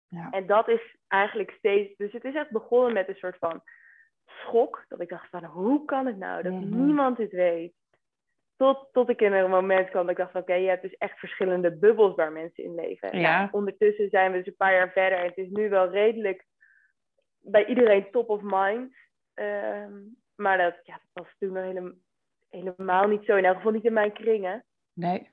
ja. 0.08 0.30
En 0.32 0.48
dat 0.48 0.68
is 0.68 0.98
eigenlijk 1.08 1.52
steeds. 1.52 1.98
Dus 1.98 2.12
het 2.12 2.24
is 2.24 2.36
echt 2.36 2.52
begonnen 2.52 2.94
met 2.94 3.08
een 3.08 3.16
soort 3.16 3.38
van 3.38 3.62
schok. 4.26 4.86
Dat 4.88 5.02
ik 5.02 5.10
dacht 5.10 5.30
van 5.30 5.44
hoe 5.44 5.86
kan 5.86 6.06
het 6.06 6.18
nou 6.18 6.44
dat 6.44 6.52
mhm. 6.52 6.86
niemand 6.86 7.18
dit 7.18 7.32
weet? 7.32 7.74
Tot, 8.56 8.88
tot 8.92 9.10
ik 9.10 9.22
in 9.22 9.34
een 9.34 9.50
moment 9.50 9.90
kwam 9.90 10.02
dat 10.02 10.12
ik 10.12 10.18
dacht 10.18 10.32
van 10.32 10.42
oké, 10.42 10.54
je 10.54 10.68
hebt 10.68 10.82
dus 10.82 10.98
echt 10.98 11.20
verschillende 11.20 11.78
bubbels 11.78 12.16
waar 12.16 12.32
mensen 12.32 12.64
in 12.64 12.76
leven. 12.76 13.20
Ja. 13.20 13.38
Nou, 13.38 13.50
ondertussen 13.52 14.10
zijn 14.10 14.32
we 14.32 14.38
dus 14.38 14.48
een 14.48 14.56
paar 14.56 14.74
jaar 14.74 14.92
verder 14.92 15.20
en 15.20 15.26
het 15.26 15.38
is 15.38 15.50
nu 15.50 15.70
wel 15.70 15.90
redelijk 15.90 16.46
bij 17.40 17.66
iedereen 17.66 18.12
top 18.12 18.30
of 18.30 18.42
mind. 18.44 18.96
Ehm, 19.34 19.94
maar 20.36 20.58
dat, 20.58 20.80
ja, 20.84 21.02
dat 21.14 21.26
was 21.26 21.36
toen 21.38 21.52
nog 21.52 21.64
helemaal, 21.64 21.94
helemaal 22.50 23.08
niet 23.08 23.26
zo. 23.26 23.36
In 23.36 23.46
elk 23.46 23.56
geval 23.56 23.72
niet 23.72 23.86
in 23.86 23.94
mijn 23.94 24.14
kringen. 24.14 24.66
Nee. 24.94 25.30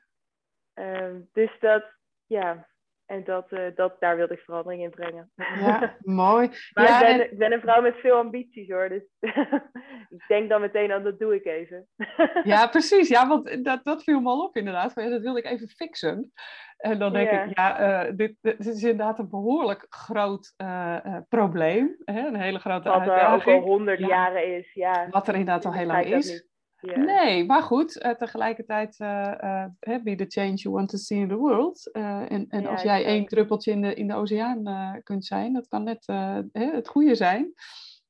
Ehm, 0.76 1.20
dus 1.32 1.50
dat, 1.60 1.84
ja, 2.26 2.66
en 3.06 3.24
dat, 3.24 3.52
uh, 3.52 3.66
dat, 3.74 3.96
daar 4.00 4.16
wilde 4.16 4.34
ik 4.34 4.40
verandering 4.40 4.82
in 4.82 4.90
brengen. 4.90 5.30
Ja, 5.34 5.96
mooi. 6.00 6.50
maar 6.72 6.84
ja, 6.84 7.06
ik, 7.06 7.16
ben, 7.16 7.32
ik 7.32 7.38
ben 7.38 7.52
een 7.52 7.60
vrouw 7.60 7.82
met 7.82 7.96
veel 7.96 8.16
ambities 8.16 8.68
hoor, 8.68 8.88
dus 8.88 9.02
ik 10.16 10.24
denk 10.28 10.48
dan 10.48 10.60
meteen 10.60 10.92
aan 10.92 11.02
dat 11.02 11.18
doe 11.18 11.34
ik 11.34 11.44
even. 11.44 11.88
ja, 12.52 12.66
precies. 12.66 13.08
Ja, 13.08 13.28
want 13.28 13.64
dat, 13.64 13.84
dat 13.84 14.02
viel 14.02 14.20
me 14.20 14.28
al 14.28 14.44
op 14.44 14.56
inderdaad. 14.56 14.94
Dat 14.94 15.20
wilde 15.20 15.38
ik 15.38 15.44
even 15.44 15.68
fixen. 15.68 16.32
En 16.76 16.98
dan 16.98 17.12
denk 17.12 17.30
ik, 17.30 17.56
ja, 17.56 18.06
uh, 18.06 18.12
dit, 18.16 18.36
dit, 18.40 18.66
is 18.66 18.82
inderdaad 18.82 19.18
een 19.18 19.30
behoorlijk 19.30 19.86
groot 19.88 20.54
uh, 20.62 21.16
probleem. 21.28 21.96
Hè? 22.04 22.26
Een 22.26 22.40
hele 22.40 22.58
grote 22.58 22.88
Wat 22.88 23.06
er 23.06 23.28
ook 23.28 23.46
al 23.46 23.60
honderd 23.60 23.98
jaren 23.98 24.56
is, 24.56 24.72
ja. 24.72 25.08
Wat 25.10 25.28
er 25.28 25.34
inderdaad 25.34 25.64
al 25.64 25.74
heel 25.74 25.86
lang 25.86 26.04
is. 26.04 26.48
Nee, 26.94 27.44
maar 27.44 27.62
goed, 27.62 28.04
uh, 28.04 28.10
tegelijkertijd 28.10 29.00
uh, 29.00 29.64
be 29.78 30.14
the 30.14 30.24
change 30.28 30.54
you 30.54 30.74
want 30.74 30.88
to 30.88 30.98
see 30.98 31.18
in 31.18 31.28
the 31.28 31.36
world. 31.36 31.90
en 31.92 32.46
en 32.48 32.66
als 32.66 32.82
jij 32.82 33.04
één 33.04 33.26
druppeltje 33.26 33.70
in 33.70 33.82
de, 33.82 33.94
in 33.94 34.06
de 34.06 34.14
oceaan 34.14 34.62
kunt 35.02 35.24
zijn, 35.24 35.52
dat 35.52 35.68
kan 35.68 35.84
net 35.84 36.06
het 36.52 36.88
goede 36.88 37.14
zijn. 37.14 37.52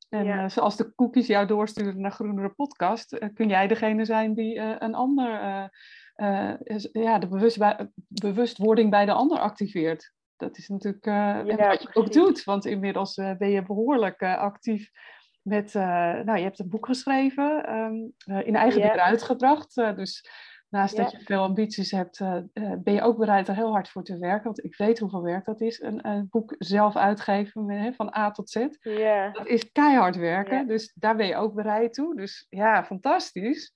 En 0.09 0.50
zoals 0.50 0.76
de 0.76 0.95
cookies 0.95 1.26
jou 1.26 1.47
doorsturen 1.47 2.00
naar 2.00 2.12
Groenere 2.12 2.49
Podcast, 2.49 3.18
kun 3.35 3.49
jij 3.49 3.66
degene 3.66 4.04
zijn 4.04 4.35
die 4.35 4.59
een 4.59 4.95
ander, 4.95 5.28
ja, 6.92 7.18
de 7.18 7.28
bewust 7.28 7.59
bewustwording 8.06 8.90
bij 8.90 9.04
de 9.04 9.12
ander 9.12 9.38
activeert. 9.38 10.12
Dat 10.37 10.56
is 10.59 10.68
natuurlijk 10.68 11.04
wat 11.56 11.83
je 11.83 11.88
ook 11.92 12.12
doet, 12.12 12.45
want 12.45 12.64
inmiddels 12.64 13.14
ben 13.14 13.50
je 13.50 13.62
behoorlijk 13.62 14.23
actief 14.23 14.90
met, 15.46 15.74
uh, 15.74 15.82
nou, 16.20 16.36
je 16.36 16.44
hebt 16.44 16.58
een 16.58 16.68
boek 16.68 16.86
geschreven, 16.86 17.74
um, 17.74 18.12
uh, 18.26 18.46
in 18.46 18.56
eigen 18.56 18.80
yeah. 18.80 18.96
uitgebracht. 18.96 19.76
Uh, 19.76 19.96
dus 19.96 20.30
naast 20.68 20.96
dat 20.96 21.10
je 21.10 21.18
veel 21.24 21.42
ambities 21.42 21.90
hebt, 21.90 22.18
ben 22.82 22.94
je 22.94 23.02
ook 23.02 23.16
bereid 23.18 23.48
er 23.48 23.54
heel 23.54 23.72
hard 23.72 23.88
voor 23.88 24.02
te 24.02 24.18
werken. 24.18 24.44
Want 24.44 24.64
ik 24.64 24.76
weet 24.76 24.98
hoeveel 24.98 25.22
werk 25.22 25.44
dat 25.44 25.60
is. 25.60 25.80
Een, 25.80 26.08
een 26.08 26.26
boek 26.30 26.54
zelf 26.58 26.96
uitgeven 26.96 27.70
hè, 27.70 27.92
van 27.92 28.16
A 28.16 28.30
tot 28.30 28.50
Z. 28.50 28.66
Yeah. 28.80 29.34
Dat 29.34 29.46
is 29.46 29.72
keihard 29.72 30.16
werken. 30.16 30.66
Dus 30.66 30.92
daar 30.94 31.16
ben 31.16 31.26
je 31.26 31.36
ook 31.36 31.54
bereid 31.54 31.94
toe. 31.94 32.16
Dus 32.16 32.46
ja, 32.48 32.84
fantastisch. 32.84 33.72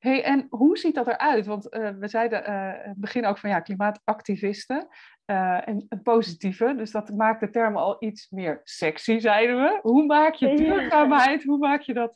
Hey, 0.00 0.24
en 0.24 0.46
hoe 0.50 0.78
ziet 0.78 0.94
dat 0.94 1.06
eruit? 1.06 1.46
Want 1.46 1.64
we 1.98 2.08
zeiden 2.08 2.44
in 2.44 2.88
het 2.88 3.00
begin 3.00 3.26
ook 3.26 3.38
van 3.38 3.50
ja, 3.50 3.60
klimaatactivisten. 3.60 4.88
uh, 5.30 5.68
en 5.68 5.88
positieve. 6.02 6.74
Dus 6.76 6.90
dat 6.90 7.10
maakt 7.10 7.40
de 7.40 7.50
term 7.50 7.76
al 7.76 7.96
iets 7.98 8.30
meer 8.30 8.60
sexy, 8.64 9.18
zeiden 9.18 9.56
we. 9.56 9.78
Hoe 9.82 10.06
maak 10.06 10.34
je 10.34 10.56
duurzaamheid, 10.56 11.44
hoe 11.44 11.58
maak 11.58 11.80
je 11.80 11.94
dat, 11.94 12.14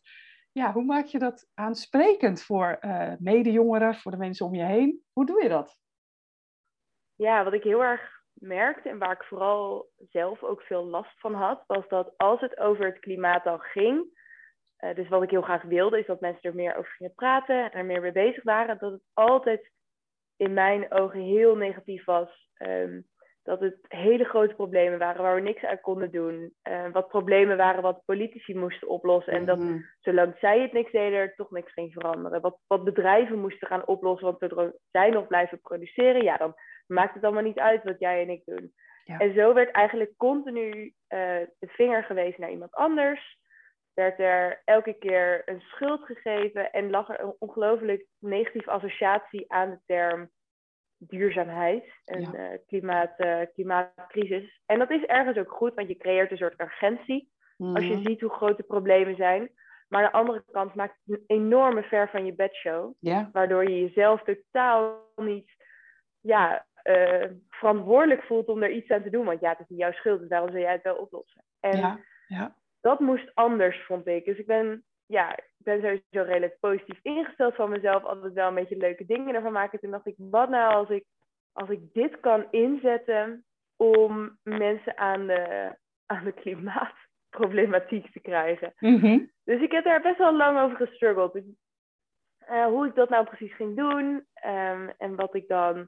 ja, 0.53 0.73
hoe 0.73 0.85
maak 0.85 1.05
je 1.05 1.19
dat 1.19 1.51
aansprekend 1.55 2.43
voor 2.43 2.79
medejongeren, 3.19 3.95
voor 3.95 4.11
de 4.11 4.17
mensen 4.17 4.47
om 4.47 4.55
je 4.55 4.65
heen? 4.65 5.03
Hoe 5.13 5.27
doe 5.27 5.43
je 5.43 5.49
dat? 5.49 5.79
Ja, 7.15 7.45
wat 7.45 7.53
ik 7.53 7.63
heel 7.63 7.85
erg 7.85 8.23
merkte 8.33 8.89
en 8.89 8.99
waar 8.99 9.13
ik 9.13 9.25
vooral 9.25 9.91
zelf 10.11 10.43
ook 10.43 10.63
veel 10.63 10.85
last 10.85 11.21
van 11.21 11.35
had, 11.35 11.65
was 11.67 11.89
dat 11.89 12.13
als 12.17 12.41
het 12.41 12.59
over 12.59 12.87
het 12.87 12.99
klimaat 12.99 13.45
dan 13.45 13.61
ging, 13.61 14.23
uh, 14.85 14.95
dus 14.95 15.09
wat 15.09 15.23
ik 15.23 15.31
heel 15.31 15.43
graag 15.43 15.63
wilde, 15.63 15.99
is 15.99 16.07
dat 16.07 16.21
mensen 16.21 16.51
er 16.51 16.55
meer 16.55 16.77
over 16.77 16.91
gingen 16.91 17.15
praten 17.15 17.73
en 17.73 17.79
er 17.79 17.85
meer 17.85 18.01
mee 18.01 18.13
bezig 18.13 18.43
waren, 18.43 18.79
dat 18.79 18.93
het 18.93 19.03
altijd 19.13 19.71
in 20.37 20.53
mijn 20.53 20.93
ogen 20.93 21.21
heel 21.21 21.57
negatief 21.57 22.05
was. 22.05 22.49
Um, 22.59 23.07
dat 23.45 23.61
het 23.61 23.77
hele 23.89 24.25
grote 24.25 24.55
problemen 24.55 24.99
waren 24.99 25.23
waar 25.23 25.35
we 25.35 25.41
niks 25.41 25.65
aan 25.65 25.81
konden 25.81 26.11
doen. 26.11 26.55
Uh, 26.69 26.91
wat 26.93 27.09
problemen 27.09 27.57
waren 27.57 27.83
wat 27.83 28.05
politici 28.05 28.55
moesten 28.55 28.89
oplossen. 28.89 29.33
En 29.33 29.45
dat 29.45 29.59
mhm. 29.59 29.79
zolang 30.01 30.35
zij 30.41 30.61
het 30.61 30.73
niks 30.73 30.93
deden, 30.93 31.19
er 31.19 31.35
toch 31.35 31.51
niks 31.51 31.73
ging 31.73 31.93
veranderen. 31.93 32.41
Wat, 32.41 32.59
wat 32.67 32.85
bedrijven 32.85 33.39
moesten 33.39 33.69
gaan 33.69 33.87
oplossen, 33.87 34.27
want 34.27 34.39
zodra 34.39 34.73
zij 34.91 35.11
nog 35.11 35.27
blijven 35.27 35.61
produceren, 35.61 36.23
ja, 36.23 36.37
dan 36.37 36.55
maakt 36.87 37.15
het 37.15 37.25
allemaal 37.25 37.43
niet 37.43 37.59
uit 37.59 37.83
wat 37.83 37.99
jij 37.99 38.23
en 38.23 38.31
ik 38.31 38.43
doen. 38.45 38.73
Ja. 39.05 39.19
En 39.19 39.35
zo 39.35 39.55
werd 39.55 39.71
eigenlijk 39.71 40.13
continu 40.17 40.85
uh, 40.85 40.93
de 41.59 41.69
vinger 41.69 42.05
gewezen 42.05 42.41
naar 42.41 42.51
iemand 42.51 42.75
anders. 42.75 43.39
Werd 43.95 44.19
er 44.19 44.63
elke 44.65 44.93
keer 44.93 45.43
een 45.45 45.61
schuld 45.61 46.05
gegeven 46.05 46.73
en 46.73 46.91
lag 46.91 47.09
er 47.09 47.21
een 47.21 47.35
ongelooflijk 47.39 48.07
negatieve 48.19 48.71
associatie 48.71 49.53
aan 49.53 49.71
de 49.71 49.79
term 49.87 50.31
duurzaamheid 50.99 51.85
en 52.05 52.35
uh, 52.35 52.49
klimaat, 52.67 53.21
uh, 53.21 53.41
klimaatcrisis. 53.55 54.61
En 54.67 54.79
dat 54.79 54.91
is 54.91 55.05
ergens 55.05 55.39
ook 55.39 55.53
goed, 55.53 55.75
want 55.75 55.89
je 55.89 55.97
creëert 55.97 56.31
een 56.31 56.37
soort 56.37 56.61
urgentie 56.61 57.33
als 57.59 57.85
je 57.85 57.95
mhm. 57.95 58.03
ziet 58.03 58.21
hoe 58.21 58.31
groot 58.31 58.57
de 58.57 58.63
problemen 58.63 59.17
zijn. 59.17 59.51
Maar 59.89 60.03
aan 60.03 60.11
de 60.11 60.19
andere 60.19 60.45
kant 60.51 60.75
maakt 60.75 60.99
het 61.05 61.19
een 61.19 61.37
enorme 61.37 61.83
ver 61.83 62.09
van 62.09 62.25
je 62.25 62.35
bedshow, 62.35 62.93
ja. 63.01 63.29
waardoor 63.33 63.71
je 63.71 63.81
jezelf 63.81 64.23
totaal 64.23 65.11
niet 65.17 65.51
ja, 66.21 66.67
uh, 66.85 67.25
verantwoordelijk 67.51 68.23
voelt 68.23 68.49
om 68.49 68.63
er 68.63 68.71
iets 68.71 68.91
aan 68.91 69.03
te 69.03 69.11
doen. 69.11 69.25
Want 69.25 69.41
ja, 69.41 69.51
het 69.51 69.61
is 69.61 69.69
niet 69.69 69.79
jouw 69.79 69.93
schuld, 69.93 70.21
dus 70.21 70.29
daarom 70.29 70.51
zul 70.51 70.61
jij 70.61 70.73
het 70.73 70.83
wel 70.83 70.97
oplossen. 70.97 71.45
En 71.61 71.79
ja. 71.79 72.01
Ja. 72.27 72.57
Dat 72.85 73.01
moest 73.01 73.31
anders, 73.35 73.85
vond 73.87 74.07
ik. 74.07 74.25
Dus 74.25 74.39
ik 74.39 74.47
ben 74.47 74.85
ja, 75.07 75.37
ik 75.37 75.53
ben 75.57 75.81
sowieso 75.81 76.31
redelijk 76.33 76.57
positief 76.61 76.99
ingesteld 77.03 77.55
van 77.55 77.71
mezelf. 77.71 78.05
Altijd 78.05 78.33
wel 78.33 78.49
een 78.49 78.55
beetje 78.55 78.77
leuke 78.77 79.05
dingen 79.05 79.35
ervan 79.35 79.53
maken. 79.53 79.81
Toen 79.81 79.91
dacht 79.91 80.07
ik, 80.07 80.15
wat 80.17 80.49
nou 80.49 80.75
als 80.75 80.89
ik, 80.89 81.05
als 81.53 81.69
ik 81.69 81.93
dit 81.93 82.21
kan 82.21 82.47
inzetten 82.51 83.45
om 83.77 84.39
mensen 84.43 84.97
aan 84.99 85.27
de, 85.27 85.75
aan 86.07 86.25
de 86.25 86.33
klimaatproblematiek 86.33 88.13
te 88.13 88.21
krijgen. 88.21 88.73
Mhm. 88.79 89.25
Dus 89.45 89.61
ik 89.61 89.73
heb 89.73 89.85
daar 89.85 90.03
best 90.03 90.19
wel 90.19 90.37
lang 90.37 90.61
over 90.61 90.77
gestruggeld. 90.77 91.37
Uh, 91.37 92.67
hoe 92.67 92.87
ik 92.87 92.95
dat 92.95 93.09
nou 93.09 93.25
precies 93.25 93.55
ging 93.55 93.77
doen. 93.77 94.27
Um, 94.47 94.93
en 94.99 95.15
wat 95.17 95.35
ik 95.35 95.49
dan, 95.49 95.81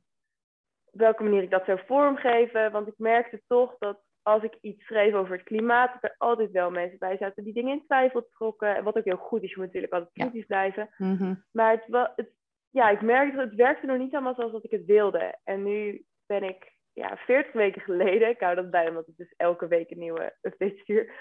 op 0.85 1.01
welke 1.01 1.23
manier 1.23 1.43
ik 1.43 1.51
dat 1.51 1.65
zou 1.65 1.81
vormgeven. 1.87 2.73
Want 2.73 2.89
ik 2.89 2.95
merkte 2.97 3.43
toch 3.47 3.77
dat 3.79 4.01
als 4.27 4.43
ik 4.43 4.59
iets 4.61 4.85
schreef 4.85 5.15
over 5.15 5.37
het 5.37 5.45
klimaat, 5.45 5.93
dat 5.93 6.11
er 6.11 6.15
altijd 6.19 6.51
wel 6.51 6.71
mensen 6.71 6.99
bij 6.99 7.17
zaten 7.17 7.45
die 7.45 7.53
dingen 7.53 7.73
in 7.73 7.85
twijfel 7.87 8.29
trokken. 8.33 8.85
Wat 8.85 8.97
ook 8.97 9.05
heel 9.05 9.17
goed 9.17 9.43
is, 9.43 9.51
je 9.51 9.57
moet 9.57 9.67
natuurlijk 9.67 9.93
altijd 9.93 10.13
kritisch 10.13 10.47
blijven. 10.47 10.89
Mhm. 10.97 11.35
Maar 11.53 11.71
het, 11.71 12.11
het, 12.17 12.31
ja, 12.71 12.89
ik 12.89 13.01
merkte 13.01 13.37
dat 13.37 13.45
het 13.45 13.55
werkte 13.55 13.87
nog 13.87 13.99
niet 13.99 14.15
allemaal 14.15 14.35
zoals 14.35 14.53
dat 14.53 14.65
ik 14.65 14.71
het 14.71 14.85
wilde. 14.85 15.39
En 15.45 15.63
nu 15.63 16.05
ben 16.27 16.43
ik 16.43 16.73
ja, 16.93 17.17
40 17.17 17.53
weken 17.53 17.83
geleden, 17.83 18.29
ik 18.29 18.41
hou 18.41 18.55
dat 18.55 18.71
bij 18.71 18.89
omdat 18.89 19.09
ik 19.09 19.17
dus 19.17 19.35
elke 19.37 19.67
week 19.67 19.91
een 19.91 19.99
nieuwe 19.99 20.37
update 20.43 20.79
stuur, 20.79 21.13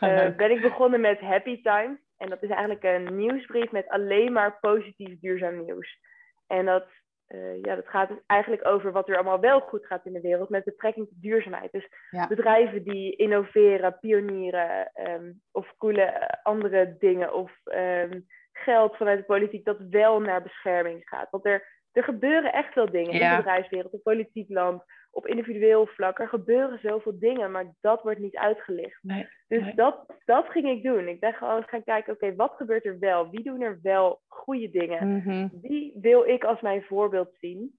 uh, 0.00 0.36
ben 0.42 0.50
ik 0.50 0.60
begonnen 0.60 1.00
met 1.00 1.20
Happy 1.20 1.62
Times. 1.62 1.98
En 2.16 2.28
dat 2.28 2.42
is 2.42 2.50
eigenlijk 2.50 2.84
een 2.84 3.16
nieuwsbrief 3.16 3.70
met 3.70 3.88
alleen 3.88 4.32
maar 4.32 4.58
positief 4.60 5.20
duurzaam 5.20 5.64
nieuws. 5.64 5.98
En 6.46 6.64
dat 6.64 6.86
uh, 7.34 7.62
ja, 7.62 7.74
dat 7.74 7.88
gaat 7.88 8.08
dus 8.08 8.18
eigenlijk 8.26 8.66
over 8.66 8.92
wat 8.92 9.08
er 9.08 9.14
allemaal 9.14 9.40
wel 9.40 9.60
goed 9.60 9.86
gaat 9.86 10.06
in 10.06 10.12
de 10.12 10.20
wereld 10.20 10.48
met 10.48 10.64
betrekking 10.64 11.08
tot 11.08 11.22
duurzaamheid. 11.22 11.72
Dus 11.72 11.88
bedrijven 12.28 12.82
die 12.82 13.16
innoveren, 13.16 13.98
pionieren 13.98 14.90
um, 15.08 15.40
of 15.50 15.74
coole 15.78 16.02
eh, 16.02 16.42
andere 16.42 16.96
dingen 16.98 17.34
of 17.34 17.52
um, 17.64 18.26
geld 18.52 18.96
vanuit 18.96 19.18
de 19.18 19.24
politiek 19.24 19.64
dat 19.64 19.78
wel 19.90 20.20
naar 20.20 20.42
bescherming 20.42 21.08
gaat. 21.08 21.30
Want 21.30 21.46
er, 21.46 21.66
er 21.92 22.04
gebeuren 22.04 22.52
echt 22.52 22.74
wel 22.74 22.90
dingen 22.90 23.12
in 23.12 23.30
de 23.30 23.36
bedrijfswereld, 23.36 23.92
in 23.92 24.02
politiek 24.02 24.48
land, 24.48 24.82
op 25.12 25.26
individueel 25.26 25.86
vlak. 25.86 26.18
Er 26.18 26.28
gebeuren 26.28 26.78
zoveel 26.82 27.18
dingen, 27.18 27.50
maar 27.50 27.74
dat 27.80 28.02
wordt 28.02 28.18
niet 28.18 28.36
uitgelicht. 28.36 29.02
Nee, 29.02 29.28
dus 29.48 29.74
Dat, 29.74 30.16
dat 30.24 30.48
ging 30.48 30.68
ik 30.68 30.82
doen. 30.82 31.08
Ik 31.08 31.20
ben 31.20 31.34
gewoon 31.34 31.62
gaan 31.62 31.84
kijken, 31.84 32.12
oké, 32.12 32.34
wat 32.34 32.52
gebeurt 32.56 32.84
er 32.84 32.98
wel? 32.98 33.30
Wie 33.30 33.42
doen 33.42 33.60
er 33.60 33.78
wel 33.82 34.20
goede 34.26 34.70
dingen? 34.70 35.06
Mm 35.06 35.50
Wie 35.62 35.92
wil 36.00 36.24
ik 36.24 36.44
als 36.44 36.60
mijn 36.60 36.82
voorbeeld 36.82 37.30
zien? 37.40 37.78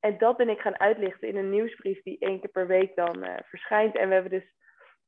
En 0.00 0.18
dat 0.18 0.36
ben 0.36 0.48
ik 0.48 0.60
gaan 0.60 0.80
uitlichten 0.80 1.28
in 1.28 1.36
een 1.36 1.50
nieuwsbrief 1.50 2.02
die 2.02 2.18
één 2.18 2.40
keer 2.40 2.50
per 2.50 2.66
week 2.66 2.94
dan 2.94 3.24
uh, 3.24 3.34
verschijnt. 3.44 3.96
En 3.96 4.08
we 4.08 4.14
hebben 4.14 4.32
dus 4.32 4.54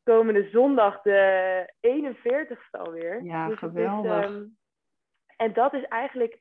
komende 0.03 0.49
zondag 0.51 1.03
de 1.03 1.73
41ste 1.81 2.71
alweer. 2.71 3.25
Ja, 3.25 3.49
dus 3.49 3.59
geweldig. 3.59 4.25
Is, 4.25 4.31
um, 4.31 4.57
en 5.37 5.53
dat 5.53 5.75
is 5.75 5.85
eigenlijk 5.85 6.39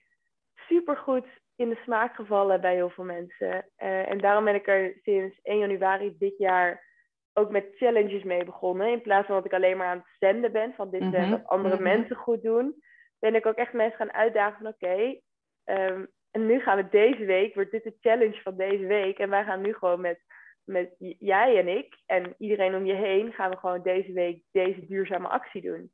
supergoed 0.55 1.25
in 1.55 1.69
de 1.69 1.79
smaak 1.83 2.15
gevallen 2.15 2.61
bij 2.61 2.73
heel 2.73 2.89
veel 2.89 3.03
mensen. 3.03 3.65
Uh, 3.77 4.09
en 4.09 4.17
daarom 4.17 4.43
ben 4.43 4.55
ik 4.55 4.67
er 4.67 4.99
sinds 5.03 5.39
1 5.41 5.57
januari 5.57 6.15
dit 6.17 6.37
jaar 6.37 6.89
ook 7.33 7.51
met 7.51 7.75
challenges 7.75 8.23
mee 8.23 8.45
begonnen. 8.45 8.91
In 8.91 9.01
plaats 9.01 9.25
van 9.25 9.35
dat 9.35 9.45
ik 9.45 9.53
alleen 9.53 9.77
maar 9.77 9.87
aan 9.87 9.97
het 9.97 10.15
zenden 10.19 10.51
ben 10.51 10.73
van 10.73 10.89
dit 10.89 11.01
mm 11.01 11.13
-hmm. 11.13 11.31
wat 11.31 11.47
andere 11.47 11.75
mm 11.75 11.85
-hmm. 11.85 11.97
mensen 11.97 12.15
goed 12.15 12.41
doen, 12.41 12.83
ben 13.19 13.35
ik 13.35 13.45
ook 13.45 13.55
echt 13.55 13.73
mensen 13.73 13.97
gaan 13.97 14.13
uitdagen 14.13 14.57
van 14.57 14.67
oké, 14.67 14.85
okay, 14.85 15.21
um, 15.65 16.09
en 16.31 16.45
nu 16.45 16.59
gaan 16.59 16.77
we 16.77 16.89
deze 16.89 17.25
week, 17.25 17.53
wordt 17.53 17.71
dit 17.71 17.83
de 17.83 17.97
challenge 17.99 18.41
van 18.41 18.55
deze 18.57 18.85
week. 18.85 19.17
En 19.17 19.29
wij 19.29 19.43
gaan 19.43 19.61
nu 19.61 19.73
gewoon 19.73 20.01
met, 20.01 20.19
met 20.63 20.95
jij 21.19 21.57
en 21.57 21.67
ik 21.67 21.95
en 22.05 22.35
iedereen 22.37 22.75
om 22.75 22.85
je 22.85 22.93
heen, 22.93 23.33
gaan 23.33 23.49
we 23.49 23.57
gewoon 23.57 23.81
deze 23.81 24.11
week 24.11 24.43
deze 24.51 24.85
duurzame 24.85 25.27
actie 25.27 25.61
doen. 25.61 25.91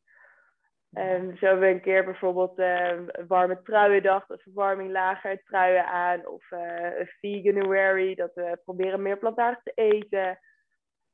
Um, 0.94 1.38
zo 1.38 1.46
hebben 1.46 1.68
we 1.68 1.74
een 1.74 1.82
keer 1.82 2.06
bijvoorbeeld 2.06 2.60
uh, 2.60 3.00
warme 3.28 3.62
truiendag, 3.62 4.26
dat 4.26 4.42
verwarming 4.42 4.92
lager, 4.92 5.44
truien 5.44 5.86
aan. 5.86 6.28
Of 6.28 6.52
uh, 6.52 7.00
een 7.00 7.08
veganuary, 7.20 8.16
dat 8.16 8.34
we 8.34 8.60
proberen 8.64 9.02
meer 9.02 9.18
plantaardig 9.18 9.64
te 9.64 9.72
eten. 9.76 10.40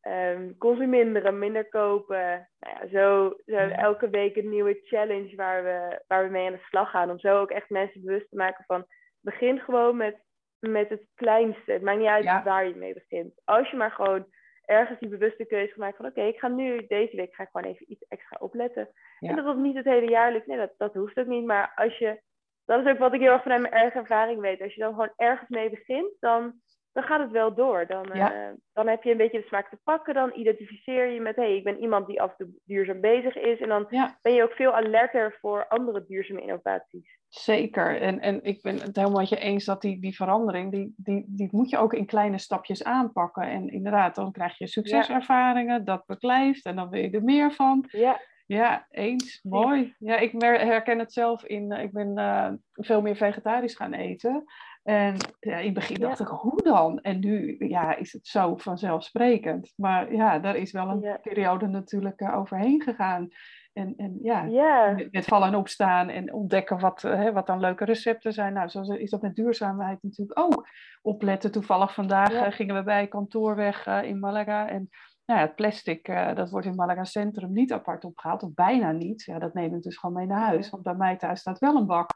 Um, 0.08 0.58
consumeren, 0.58 1.39
minder 1.39 1.70
kopen. 1.70 2.50
Nou 2.60 2.77
ja, 2.80 2.88
zo, 2.88 3.36
zo 3.46 3.58
elke 3.58 4.10
week 4.10 4.36
een 4.36 4.50
nieuwe 4.50 4.80
challenge 4.84 5.36
waar 5.36 5.63
we, 5.63 6.01
waar 6.08 6.24
we 6.24 6.30
mee 6.30 6.46
aan 6.46 6.53
de 6.53 6.68
slag 6.68 6.89
gaan. 6.89 7.10
Om 7.10 7.20
zo 7.20 7.39
ook 7.39 7.51
echt 7.51 7.70
mensen 7.70 8.01
bewust 8.01 8.30
te 8.30 8.36
maken 8.36 8.63
van... 8.68 8.86
Begin 9.25 9.60
gewoon 9.60 9.98
met, 9.98 10.24
met 10.60 10.89
het 10.89 11.08
kleinste. 11.15 11.72
Het 11.72 11.82
maakt 11.82 12.00
niet 12.00 12.08
uit 12.08 12.24
ja. 12.24 12.44
waar 12.44 12.68
je 12.68 12.75
mee 12.75 12.94
begint. 12.94 13.42
Als 13.44 13.70
je 13.70 13.77
maar 13.77 13.92
gewoon 13.92 14.25
ergens 14.65 15.00
die 15.00 15.10
bewuste 15.10 15.46
keuze 15.46 15.74
gemaakt 15.74 15.96
van 15.98 16.05
oké, 16.05 16.20
okay, 16.20 16.29
ik 16.29 16.39
ga 16.39 16.48
nu 16.48 16.88
deze 16.88 17.15
week 17.15 17.36
ga 17.36 17.43
ik 17.43 17.50
gewoon 17.51 17.72
even 17.72 17.91
iets 17.91 18.05
extra 18.08 18.38
opletten. 18.39 18.89
Ja. 19.20 19.29
En 19.29 19.36
dat 19.36 19.46
dat 19.46 19.58
niet 19.58 19.75
het 19.75 19.86
hele 19.86 20.10
jaar 20.10 20.32
lukt, 20.32 20.48
nee, 20.48 20.58
dat, 20.58 20.74
dat 20.77 20.93
hoeft 20.93 21.17
ook 21.17 21.27
niet. 21.27 21.46
Maar 21.46 21.72
als 21.75 21.98
je, 21.98 22.22
dat 22.65 22.86
is 22.86 22.91
ook 22.91 22.98
wat 22.98 23.13
ik 23.13 23.20
heel 23.20 23.32
erg 23.32 23.41
vanuit 23.41 23.62
mijn 23.62 23.74
eigen 23.74 24.00
ervaring 24.00 24.39
weet. 24.39 24.62
Als 24.62 24.74
je 24.74 24.82
dan 24.82 24.93
gewoon 24.93 25.13
ergens 25.15 25.50
mee 25.50 25.70
begint, 25.70 26.12
dan, 26.20 26.53
dan 26.91 27.03
gaat 27.03 27.20
het 27.20 27.32
wel 27.32 27.53
door. 27.53 27.88
Dan, 27.88 28.10
ja. 28.13 28.48
uh, 28.48 28.53
dan 28.74 28.88
heb 28.88 29.03
je 29.03 29.12
een 29.12 29.17
beetje 29.17 29.39
de 29.39 29.48
smaak 29.48 29.70
te 29.70 29.79
pakken. 29.84 30.13
Dan 30.13 30.32
identificeer 30.36 31.05
je 31.05 31.22
met 31.22 31.36
hé, 31.36 31.41
hey, 31.41 31.55
ik 31.55 31.63
ben 31.63 31.79
iemand 31.79 32.08
die 32.08 32.22
af 32.22 32.29
en 32.29 32.46
toe 32.46 32.55
duurzaam 32.65 33.01
bezig 33.01 33.36
is. 33.36 33.60
En 33.60 33.70
dan 33.70 33.86
ja. 33.89 34.17
ben 34.22 34.34
je 34.34 34.43
ook 34.43 34.53
veel 34.53 34.75
alerter 34.75 35.38
voor 35.39 35.67
andere 35.67 36.05
duurzame 36.08 36.41
innovaties. 36.41 37.22
Zeker. 37.34 38.02
En, 38.02 38.20
en 38.20 38.44
ik 38.44 38.62
ben 38.62 38.80
het 38.80 38.96
helemaal 38.96 39.20
met 39.20 39.30
je 39.30 39.40
eens 39.40 39.66
dat 39.66 39.82
die, 39.82 40.00
die 40.00 40.16
verandering, 40.16 40.72
die, 40.72 40.94
die, 40.98 41.25
die 41.28 41.48
moet 41.52 41.70
je 41.70 41.78
ook 41.78 41.94
in 41.94 42.06
kleine 42.06 42.38
stapjes 42.38 42.84
aanpakken. 42.84 43.44
En 43.44 43.70
inderdaad, 43.70 44.16
dan 44.16 44.32
krijg 44.32 44.58
je 44.58 44.68
succeservaringen, 44.68 45.78
ja. 45.78 45.84
dat 45.84 46.06
beklijft 46.06 46.66
en 46.66 46.75
dan 46.75 46.90
wil 46.90 47.02
je 47.02 47.10
er 47.10 47.24
meer 47.24 47.52
van. 47.52 47.86
Ja. 47.88 48.20
Ja, 48.46 48.88
eens. 48.90 49.40
Mooi. 49.44 49.96
Ja, 50.00 50.18
ik 50.18 50.32
herken 50.42 51.00
het 51.00 51.13
zelf 51.13 51.44
in, 51.44 51.72
ik 51.72 51.92
ben 51.92 52.20
uh, 52.20 52.52
veel 52.72 53.02
meer 53.02 53.16
vegetarisch 53.16 53.75
gaan 53.75 53.94
eten. 53.94 54.44
En 54.84 55.16
ja, 55.40 55.58
in 55.58 55.66
het 55.66 55.74
begin 55.74 56.00
dacht 56.00 56.18
ja. 56.18 56.25
ik, 56.25 56.32
hoe 56.32 56.62
dan? 56.63 57.02
En 57.02 57.20
nu 57.20 57.56
ja, 57.60 57.96
is 57.96 58.13
het 58.13 58.28
zo 58.28 58.56
vanzelfsprekend. 58.56 59.74
Maar 59.75 60.13
ja, 60.13 60.40
daar 60.40 60.56
is 60.56 60.72
wel 60.72 60.90
een 60.90 61.02
ja. 61.02 61.18
periode 61.18 61.68
natuurlijk 61.68 62.22
uh, 62.22 62.38
overheen 62.38 62.82
gegaan. 62.82 63.30
En, 63.74 63.94
en 63.98 64.20
ja, 64.22 64.48
yeah. 64.48 65.12
met, 65.12 65.25
vallen 65.25 65.48
en 65.48 65.56
opstaan 65.56 66.10
en 66.10 66.34
ontdekken 66.34 66.80
wat, 66.80 67.01
hè, 67.01 67.32
wat 67.32 67.48
dan 67.48 67.60
leuke 67.60 67.86
recepten 67.86 68.34
zijn. 68.34 68.53
Nou, 68.53 68.70
zo 68.70 68.82
is 68.82 69.10
dat 69.10 69.22
met 69.22 69.36
duurzaamheid 69.36 70.03
natuurlijk 70.03 70.39
ook. 70.39 70.68
Opletten, 71.01 71.51
toevallig 71.51 71.94
vandaag 71.94 72.32
yeah. 72.32 72.48
uh, 72.48 72.53
gingen 72.53 72.75
we 72.75 72.84
bij 72.84 73.08
kantoor 73.08 73.56
weg 73.56 73.88
uh, 73.88 74.03
in 74.03 74.20
Malaga. 74.20 74.70
En 74.70 74.89
nou 75.25 75.39
ja, 75.39 75.46
het 75.46 75.56
plastic, 75.56 76.08
uh, 76.08 76.36
dat 76.36 76.50
wordt 76.50 76.68
in 76.68 76.75
Malaga 76.75 77.03
Centrum 77.03 77.53
niet 77.53 77.72
apart 77.72 78.03
opgehaald, 78.03 78.44
of 78.44 78.53
bijna 78.53 78.92
niet. 78.92 79.24
Ja, 79.24 79.39
dat 79.39 79.53
nemen 79.53 79.77
we 79.77 79.84
dus 79.84 79.98
gewoon 79.98 80.15
mee 80.15 80.27
naar 80.27 80.46
huis, 80.46 80.70
want 80.70 80.84
bij 80.84 80.96
mij 80.96 81.18
thuis 81.18 81.39
staat 81.39 81.60
wel 81.60 81.75
een 81.75 81.86
bak. 81.86 82.10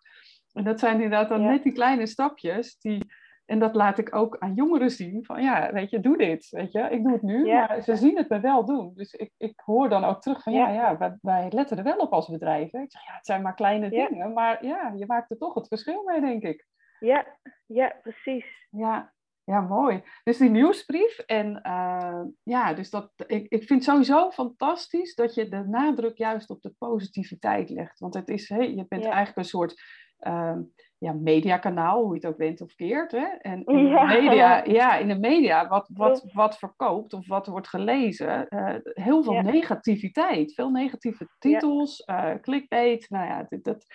En 0.54 0.64
dat 0.64 0.80
zijn 0.80 0.94
inderdaad 0.94 1.30
dan 1.30 1.40
yeah. 1.40 1.52
net 1.52 1.64
die 1.64 1.74
kleine 1.74 2.08
stapjes 2.08 2.80
die, 2.80 3.06
En 3.48 3.60
dat 3.60 3.76
laat 3.76 3.98
ik 3.98 4.16
ook 4.16 4.38
aan 4.38 4.54
jongeren 4.54 4.92
zien. 4.92 5.26
Van 5.26 5.42
ja, 5.42 5.72
weet 5.72 5.90
je, 5.90 6.00
doe 6.00 6.18
dit. 6.18 6.50
Weet 6.50 6.72
je, 6.72 6.80
ik 6.80 7.04
doe 7.04 7.12
het 7.12 7.22
nu, 7.22 7.52
maar 7.54 7.82
ze 7.82 7.96
zien 7.96 8.18
het 8.18 8.30
me 8.30 8.40
wel 8.40 8.66
doen. 8.66 8.92
Dus 8.96 9.14
ik, 9.14 9.32
ik 9.38 9.60
hoor 9.66 9.90
dan 9.90 10.04
ook 10.04 10.22
terug 10.22 10.44
van 10.44 10.54
ja, 10.54 10.70
ja, 10.70 10.98
wij, 10.98 11.18
wij 11.22 11.48
letten 11.52 11.78
er 11.78 11.84
wel 11.84 11.98
op 11.98 12.14
als 12.14 12.30
bedrijven. 12.30 12.82
Ik 12.82 12.92
zeg 12.92 13.06
ja, 13.06 13.14
het 13.14 13.26
zijn 13.26 13.42
maar 13.42 13.56
kleine 13.56 13.90
dingen, 13.90 14.34
maar 14.34 14.66
ja, 14.66 14.94
je 14.96 15.06
maakt 15.06 15.32
er 15.32 15.38
toch 15.38 15.54
het 15.54 15.68
verschil 15.68 16.04
mee, 16.04 16.22
denk 16.22 16.44
ik. 16.44 16.66
Ja, 17.00 17.26
ja, 17.66 17.96
precies. 18.02 18.68
Ja, 18.70 19.14
ja, 19.44 19.62
mooi. 19.62 20.04
Dus 20.24 20.38
die 20.38 20.50
nieuwsbrief. 20.50 21.18
En 21.18 21.62
uh, 21.64 22.22
ja, 22.44 22.74
dus 22.74 22.90
dat, 22.90 23.12
ik, 23.28 23.52
ik 23.52 23.64
vind 23.64 23.84
sowieso 23.84 24.32
fantastisch 24.32 25.16
dat 25.16 25.34
je 25.34 25.50
de 25.50 25.64
nadruk 25.68 26.18
juist 26.18 26.50
op 26.50 26.62
de 26.62 26.74
positiviteit 26.78 27.70
legt. 27.70 28.00
Want 28.00 28.14
het 28.14 28.30
is, 28.30 28.50
hey, 28.50 28.76
je 28.76 28.86
bent 28.88 29.06
eigenlijk 29.06 29.38
een 29.38 29.44
soort 29.44 29.82
uh, 30.20 30.58
ja, 30.98 31.14
mediakanaal, 31.14 32.04
hoe 32.04 32.10
je 32.10 32.20
het 32.20 32.26
ook 32.26 32.38
bent 32.38 32.62
of 32.62 32.76
keert. 32.76 33.12
Hè? 33.12 33.26
En 33.26 33.64
in 33.66 33.88
ja. 33.88 34.08
de 34.08 34.22
media, 34.22 34.64
ja, 34.64 34.96
in 34.96 35.08
de 35.08 35.20
media, 35.20 35.68
wat, 35.68 35.90
wat, 35.94 36.32
wat 36.34 36.58
verkoopt 36.58 37.14
of 37.14 37.28
wat 37.28 37.48
wordt 37.48 37.68
gelezen, 37.68 38.48
uh, 38.50 38.76
heel 38.84 39.24
veel 39.24 39.42
negativiteit. 39.42 40.54
Veel 40.54 40.70
negatieve 40.70 41.28
titels, 41.40 42.04
ja. 42.06 42.40
clickbait. 42.40 43.10
Nou 43.10 43.26
ja, 43.26 43.46
dat, 43.50 43.64
dat, 43.64 43.86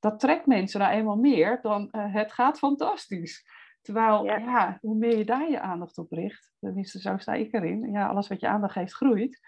dat 0.00 0.20
trekt 0.20 0.46
mensen 0.46 0.80
nou 0.80 0.92
eenmaal 0.92 1.16
meer 1.16 1.58
dan 1.62 1.88
het 1.90 2.32
gaat 2.32 2.58
fantastisch. 2.58 3.44
Terwijl, 3.82 4.24
ja. 4.24 4.36
ja. 4.36 4.78
hoe 4.80 4.96
meer 4.96 5.18
je 5.18 5.24
daar 5.24 5.50
je 5.50 5.60
aandacht 5.60 5.98
op 5.98 6.12
richt, 6.12 6.52
tenminste 6.60 7.00
zo 7.00 7.16
sta 7.16 7.32
ik 7.32 7.52
erin, 7.52 7.90
ja, 7.92 8.06
alles 8.06 8.28
wat 8.28 8.40
je 8.40 8.48
aandacht 8.48 8.72
geeft 8.72 8.92
groeit, 8.92 9.40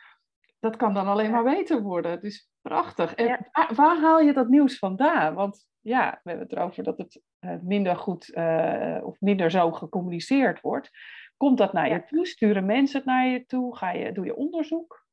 dat 0.61 0.76
kan 0.76 0.94
dan 0.94 1.06
alleen 1.06 1.30
maar 1.30 1.44
beter 1.44 1.83
worden. 1.83 2.21
Dus 2.21 2.49
prachtig. 2.68 3.14
En 3.14 3.49
waar, 3.52 3.75
waar, 3.75 4.00
haal 4.00 4.21
je 4.21 4.33
dat 4.33 4.49
nieuws 4.49 4.78
vandaan? 4.78 5.35
Want 5.35 5.68
ja, 5.80 6.21
we 6.23 6.30
hebben 6.30 6.49
het 6.49 6.56
erover 6.56 6.83
dat 6.83 6.99
het 6.99 7.23
uh, 7.40 7.54
minder 7.62 7.97
goed 7.97 8.30
uh, 8.35 9.00
of 9.02 9.21
minder 9.21 9.50
zo 9.50 9.73
gecommuniceerd 9.73 10.61
wordt. 10.61 10.90
Komt 11.37 11.59
dat 11.59 11.73
naar 11.73 11.88
je 11.88 12.04
toe? 12.04 12.26
Sturen 12.26 12.66
mensen 12.66 12.97
het 12.97 13.06
naar 13.06 13.26
je 13.26 13.44
toe? 13.47 13.76
Ga 13.76 13.90
je, 13.90 14.12
doe 14.12 14.25
je 14.25 14.37
onderzoek? 14.37 15.06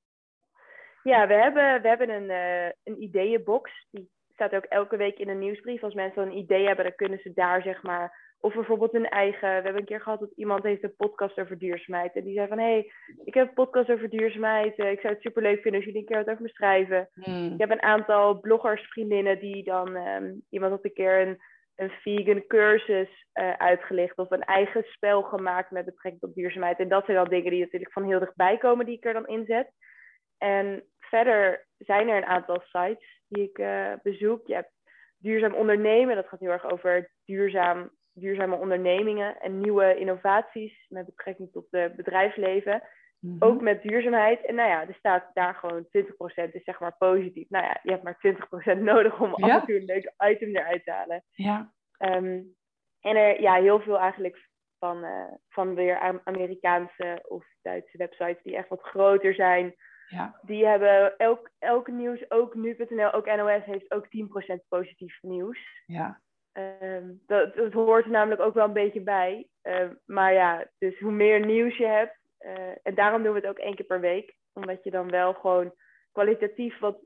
Ja, 1.03 1.27
we 1.27 1.33
hebben, 1.33 1.81
we 1.81 1.87
hebben 1.87 2.09
een, 2.09 2.29
uh, 2.29 2.71
een 2.83 3.01
ideeënbox. 3.01 3.87
Die 3.91 4.09
staat 4.33 4.53
ook 4.53 4.63
elke 4.63 4.97
week 4.97 5.17
in 5.19 5.29
een 5.29 5.39
nieuwsbrief. 5.39 5.83
Als 5.83 5.93
mensen 5.93 6.23
een 6.23 6.37
idee 6.37 6.65
hebben, 6.65 6.85
dan 6.85 6.95
kunnen 6.95 7.19
ze 7.19 7.33
daar 7.33 7.61
zeg 7.61 7.83
maar 7.83 8.30
of 8.41 8.53
bijvoorbeeld 8.53 8.93
een 8.93 9.09
eigen. 9.09 9.47
We 9.47 9.53
hebben 9.53 9.75
een 9.75 9.85
keer 9.85 10.01
gehad 10.01 10.19
dat 10.19 10.31
iemand 10.35 10.63
heeft 10.63 10.83
een 10.83 10.95
podcast 10.95 11.39
over 11.39 11.57
duurzaamheid. 11.57 12.15
En 12.15 12.23
die 12.23 12.33
zei 12.33 12.47
van 12.47 12.57
hé, 12.57 12.63
hey, 12.63 12.91
ik 13.23 13.33
heb 13.33 13.47
een 13.47 13.53
podcast 13.53 13.89
over 13.89 14.09
duurzaamheid. 14.09 14.77
Ik 14.77 14.99
zou 14.99 15.13
het 15.13 15.21
superleuk 15.21 15.61
vinden 15.61 15.75
als 15.75 15.83
jullie 15.83 15.99
een 15.99 16.05
keer 16.05 16.17
wat 16.17 16.29
over 16.29 16.41
me 16.41 16.49
schrijven. 16.49 17.09
Hmm. 17.13 17.53
Ik 17.53 17.59
heb 17.59 17.69
een 17.69 17.81
aantal 17.81 18.39
bloggersvriendinnen 18.39 19.39
die 19.39 19.63
dan. 19.63 19.95
Um, 19.95 20.41
iemand 20.49 20.71
had 20.71 20.85
een 20.85 20.93
keer 20.93 21.21
een, 21.21 21.37
een 21.75 21.89
vegan 21.89 22.47
cursus 22.47 23.25
uh, 23.33 23.53
uitgelicht. 23.53 24.17
Of 24.17 24.31
een 24.31 24.43
eigen 24.43 24.83
spel 24.83 25.21
gemaakt 25.21 25.71
met 25.71 25.85
betrekking 25.85 26.21
tot 26.21 26.35
duurzaamheid. 26.35 26.79
En 26.79 26.89
dat 26.89 27.05
zijn 27.05 27.17
wel 27.17 27.29
dingen 27.29 27.51
die 27.51 27.61
natuurlijk 27.61 27.93
van 27.93 28.03
heel 28.03 28.19
dichtbij 28.19 28.57
komen 28.57 28.85
die 28.85 28.97
ik 28.97 29.05
er 29.05 29.13
dan 29.13 29.27
inzet. 29.27 29.71
En 30.37 30.83
verder 30.99 31.65
zijn 31.77 32.09
er 32.09 32.17
een 32.17 32.25
aantal 32.25 32.61
sites 32.61 33.21
die 33.27 33.43
ik 33.43 33.57
uh, 33.57 33.93
bezoek. 34.03 34.47
Je 34.47 34.53
hebt 34.53 34.71
duurzaam 35.17 35.53
ondernemen. 35.53 36.15
Dat 36.15 36.27
gaat 36.27 36.39
heel 36.39 36.49
erg 36.49 36.71
over 36.71 37.11
duurzaam 37.25 37.91
duurzame 38.13 38.55
ondernemingen 38.55 39.39
en 39.41 39.59
nieuwe 39.59 39.95
innovaties 39.95 40.85
met 40.89 41.05
betrekking 41.05 41.51
tot 41.51 41.65
het 41.69 41.95
bedrijfsleven. 41.95 42.83
Mm 43.19 43.31
-hmm. 43.31 43.49
Ook 43.49 43.61
met 43.61 43.81
duurzaamheid. 43.81 44.45
En 44.45 44.55
nou 44.55 44.69
ja, 44.69 44.87
er 44.87 44.93
staat 44.93 45.29
daar 45.33 45.55
gewoon 45.55 45.85
20% 45.85 46.51
is 46.51 46.63
zeg 46.63 46.79
maar 46.79 46.95
positief. 46.97 47.49
Nou 47.49 47.65
ja, 47.65 47.79
je 47.83 47.91
hebt 47.91 48.03
maar 48.03 48.19
20% 48.77 48.81
nodig 48.91 49.19
om 49.19 49.33
ja? 49.35 49.55
af 49.55 49.61
en 49.61 49.67
toe 49.67 49.75
een 49.75 49.85
leuk 49.85 50.13
item 50.17 50.55
eruit 50.55 50.83
te 50.83 50.91
halen. 50.91 51.23
Ja. 51.31 51.71
Um, 51.99 52.55
en 53.01 53.15
er 53.15 53.41
ja, 53.41 53.53
heel 53.53 53.79
veel 53.79 53.99
eigenlijk 53.99 54.49
van, 54.79 55.03
uh, 55.03 55.31
van 55.49 55.75
weer 55.75 56.21
Amerikaanse 56.23 57.25
of 57.27 57.45
Duitse 57.61 57.97
websites 57.97 58.43
die 58.43 58.55
echt 58.55 58.69
wat 58.69 58.81
groter 58.81 59.33
zijn. 59.33 59.75
Ja. 60.07 60.39
Die 60.41 60.65
hebben 60.65 61.17
elk, 61.17 61.51
elk 61.59 61.87
nieuws, 61.87 62.31
ook 62.31 62.55
nu.nl, 62.55 63.13
ook 63.13 63.25
NOS 63.25 63.63
heeft 63.63 63.91
ook 63.91 64.05
10% 64.05 64.67
positief 64.67 65.17
nieuws. 65.21 65.59
Ja. 65.85 66.21
Um, 66.53 67.21
dat, 67.27 67.55
dat 67.55 67.73
hoort 67.73 68.05
er 68.05 68.11
namelijk 68.11 68.41
ook 68.41 68.53
wel 68.53 68.65
een 68.65 68.73
beetje 68.73 69.01
bij. 69.01 69.47
Uh, 69.63 69.89
maar 70.05 70.33
ja, 70.33 70.67
dus 70.77 70.99
hoe 70.99 71.11
meer 71.11 71.45
nieuws 71.45 71.77
je 71.77 71.85
hebt. 71.85 72.19
Uh, 72.39 72.75
en 72.83 72.95
daarom 72.95 73.23
doen 73.23 73.33
we 73.33 73.39
het 73.39 73.49
ook 73.49 73.59
één 73.59 73.75
keer 73.75 73.85
per 73.85 73.99
week. 73.99 74.35
Omdat 74.53 74.83
je 74.83 74.91
dan 74.91 75.09
wel 75.09 75.33
gewoon 75.33 75.73
kwalitatief 76.11 76.79
wat, 76.79 76.99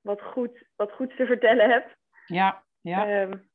wat, 0.00 0.22
goed, 0.22 0.68
wat 0.76 0.92
goeds 0.92 1.16
te 1.16 1.26
vertellen 1.26 1.70
hebt. 1.70 1.96
Ja, 2.26 2.64
ja. 2.80 3.22
Um, 3.22 3.48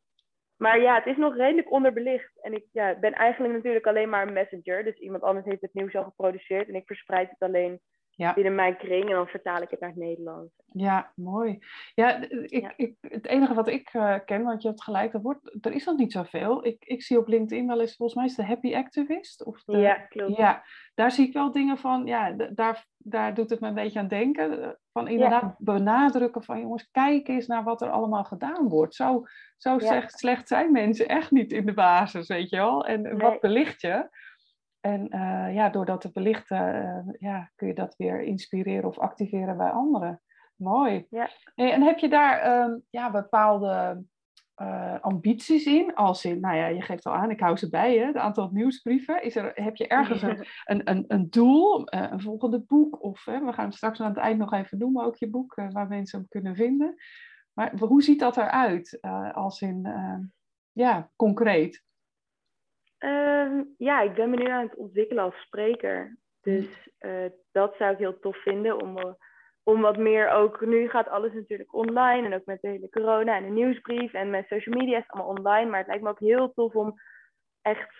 maar 0.57 0.79
ja, 0.79 0.95
het 0.95 1.05
is 1.05 1.17
nog 1.17 1.35
redelijk 1.35 1.71
onderbelicht. 1.71 2.41
En 2.41 2.53
ik 2.53 2.65
ja, 2.71 2.95
ben 2.99 3.13
eigenlijk 3.13 3.53
natuurlijk 3.53 3.87
alleen 3.87 4.09
maar 4.09 4.27
een 4.27 4.33
messenger. 4.33 4.83
Dus 4.83 4.97
iemand 4.97 5.23
anders 5.23 5.45
heeft 5.45 5.61
het 5.61 5.73
nieuws 5.73 5.95
al 5.95 6.03
geproduceerd. 6.03 6.67
En 6.67 6.75
ik 6.75 6.85
verspreid 6.85 7.29
het 7.29 7.39
alleen 7.39 7.81
ja. 8.15 8.33
binnen 8.33 8.55
mijn 8.55 8.77
kring 8.77 9.03
en 9.03 9.15
dan 9.15 9.27
vertaal 9.27 9.61
ik 9.61 9.69
het 9.69 9.79
naar 9.79 9.89
het 9.89 9.99
Nederlands. 9.99 10.53
Ja, 10.71 11.11
mooi. 11.15 11.59
Ja, 11.93 12.21
ik, 12.29 12.61
ja. 12.61 12.73
Ik, 12.75 12.95
het 13.01 13.25
enige 13.25 13.53
wat 13.53 13.67
ik 13.67 13.93
uh, 13.93 14.15
ken, 14.25 14.43
want 14.43 14.61
je 14.61 14.67
hebt 14.67 14.83
gelijk, 14.83 15.13
er, 15.13 15.21
wordt, 15.21 15.65
er 15.65 15.71
is 15.71 15.85
nog 15.85 15.97
niet 15.97 16.11
zoveel. 16.11 16.65
Ik, 16.65 16.85
ik 16.85 17.03
zie 17.03 17.17
op 17.17 17.27
LinkedIn 17.27 17.67
wel 17.67 17.81
eens, 17.81 17.95
volgens 17.95 18.17
mij 18.17 18.27
is 18.27 18.35
de 18.35 18.45
Happy 18.45 18.75
Activist. 18.75 19.43
Of 19.43 19.63
de, 19.63 19.77
ja, 19.77 19.93
klopt. 19.93 20.37
Ja, 20.37 20.63
daar 20.93 21.11
zie 21.11 21.27
ik 21.27 21.33
wel 21.33 21.51
dingen 21.51 21.77
van, 21.77 22.05
ja, 22.05 22.31
daar, 22.31 22.85
daar 22.97 23.33
doet 23.33 23.49
het 23.49 23.59
me 23.59 23.67
een 23.67 23.73
beetje 23.73 23.99
aan 23.99 24.07
denken. 24.07 24.61
eh, 24.61 24.69
Van 24.91 25.07
inderdaad 25.07 25.41
ja. 25.41 25.55
benadrukken 25.57 26.43
van, 26.43 26.59
jongens, 26.59 26.89
kijk 26.91 27.27
eens 27.27 27.47
naar 27.47 27.63
wat 27.63 27.81
er 27.81 27.89
allemaal 27.89 28.23
gedaan 28.23 28.69
wordt. 28.69 28.95
Zo, 28.95 29.23
zo 29.57 29.79
slecht, 29.79 30.19
slecht 30.19 30.47
zijn 30.47 30.71
mensen 30.71 31.07
echt 31.07 31.31
niet 31.31 31.51
in 31.51 31.65
de 31.65 31.73
basis, 31.73 32.27
weet 32.27 32.49
je 32.49 32.55
wel. 32.55 32.85
En 32.85 33.01
nee. 33.01 33.13
wat 33.13 33.39
belicht 33.39 33.81
je? 33.81 34.09
En 34.85 35.07
uh, 35.15 35.53
ja, 35.53 35.69
door 35.69 35.85
dat 35.85 36.01
te 36.01 36.11
belichten, 36.11 36.75
uh, 36.75 37.13
ja, 37.19 37.51
kun 37.55 37.67
je 37.67 37.73
dat 37.73 37.95
weer 37.97 38.21
inspireren 38.21 38.89
of 38.89 38.99
activeren 38.99 39.57
bij 39.57 39.69
anderen. 39.69 40.21
Mooi. 40.55 41.05
Ja. 41.09 41.29
Hey, 41.55 41.71
en 41.73 41.81
heb 41.81 41.97
je 41.97 42.09
daar 42.09 42.61
um, 42.61 42.83
ja, 42.89 43.11
bepaalde 43.11 44.03
uh, 44.61 44.99
ambities 45.01 45.65
in? 45.65 45.95
Als 45.95 46.25
in, 46.25 46.39
nou 46.39 46.55
ja, 46.55 46.67
je 46.67 46.81
geeft 46.81 47.05
al 47.05 47.13
aan, 47.13 47.29
ik 47.29 47.39
hou 47.39 47.57
ze 47.57 47.69
bij, 47.69 47.97
hè, 47.97 48.05
het 48.05 48.15
aantal 48.15 48.49
nieuwsbrieven. 48.51 49.23
Is 49.23 49.35
er, 49.35 49.51
heb 49.53 49.75
je 49.75 49.87
ergens 49.87 50.21
een, 50.21 50.45
een, 50.71 50.89
een, 50.89 51.05
een 51.07 51.29
doel, 51.29 51.83
een 51.85 52.21
volgende 52.21 52.59
boek? 52.59 53.03
Of 53.03 53.25
we 53.25 53.53
gaan 53.53 53.71
straks 53.71 54.01
aan 54.01 54.09
het 54.09 54.17
eind 54.17 54.39
nog 54.39 54.53
even 54.53 54.77
noemen, 54.77 55.05
ook 55.05 55.15
je 55.15 55.29
boek, 55.29 55.53
waar 55.71 55.87
mensen 55.87 56.19
hem 56.19 56.27
kunnen 56.27 56.55
vinden. 56.55 56.95
Maar 57.53 57.77
hoe 57.79 58.03
ziet 58.03 58.19
dat 58.19 58.37
eruit, 58.37 58.99
als 59.33 59.61
in, 59.61 59.87
ja, 60.71 61.09
concreet? 61.15 61.83
Um, 63.05 63.73
ja, 63.77 64.01
ik 64.01 64.13
ben 64.13 64.29
me 64.29 64.35
nu 64.35 64.49
aan 64.49 64.65
het 64.65 64.75
ontwikkelen 64.75 65.23
als 65.23 65.41
spreker. 65.41 66.17
Dus 66.41 66.89
uh, 66.99 67.25
dat 67.51 67.75
zou 67.77 67.91
ik 67.91 67.97
heel 67.97 68.19
tof 68.19 68.37
vinden 68.37 68.81
om, 68.81 68.97
uh, 68.97 69.13
om 69.63 69.81
wat 69.81 69.97
meer 69.97 70.29
ook. 70.29 70.65
Nu 70.65 70.89
gaat 70.89 71.07
alles 71.07 71.33
natuurlijk 71.33 71.73
online 71.73 72.25
en 72.25 72.33
ook 72.33 72.45
met 72.45 72.61
de 72.61 72.67
hele 72.67 72.89
corona 72.89 73.35
en 73.35 73.43
de 73.43 73.49
nieuwsbrief 73.49 74.13
en 74.13 74.29
met 74.29 74.47
social 74.47 74.75
media 74.75 74.97
is 74.97 75.03
het 75.03 75.11
allemaal 75.11 75.35
online. 75.37 75.69
Maar 75.69 75.79
het 75.79 75.87
lijkt 75.87 76.03
me 76.03 76.09
ook 76.09 76.19
heel 76.19 76.53
tof 76.53 76.75
om 76.75 76.93
echt 77.61 77.95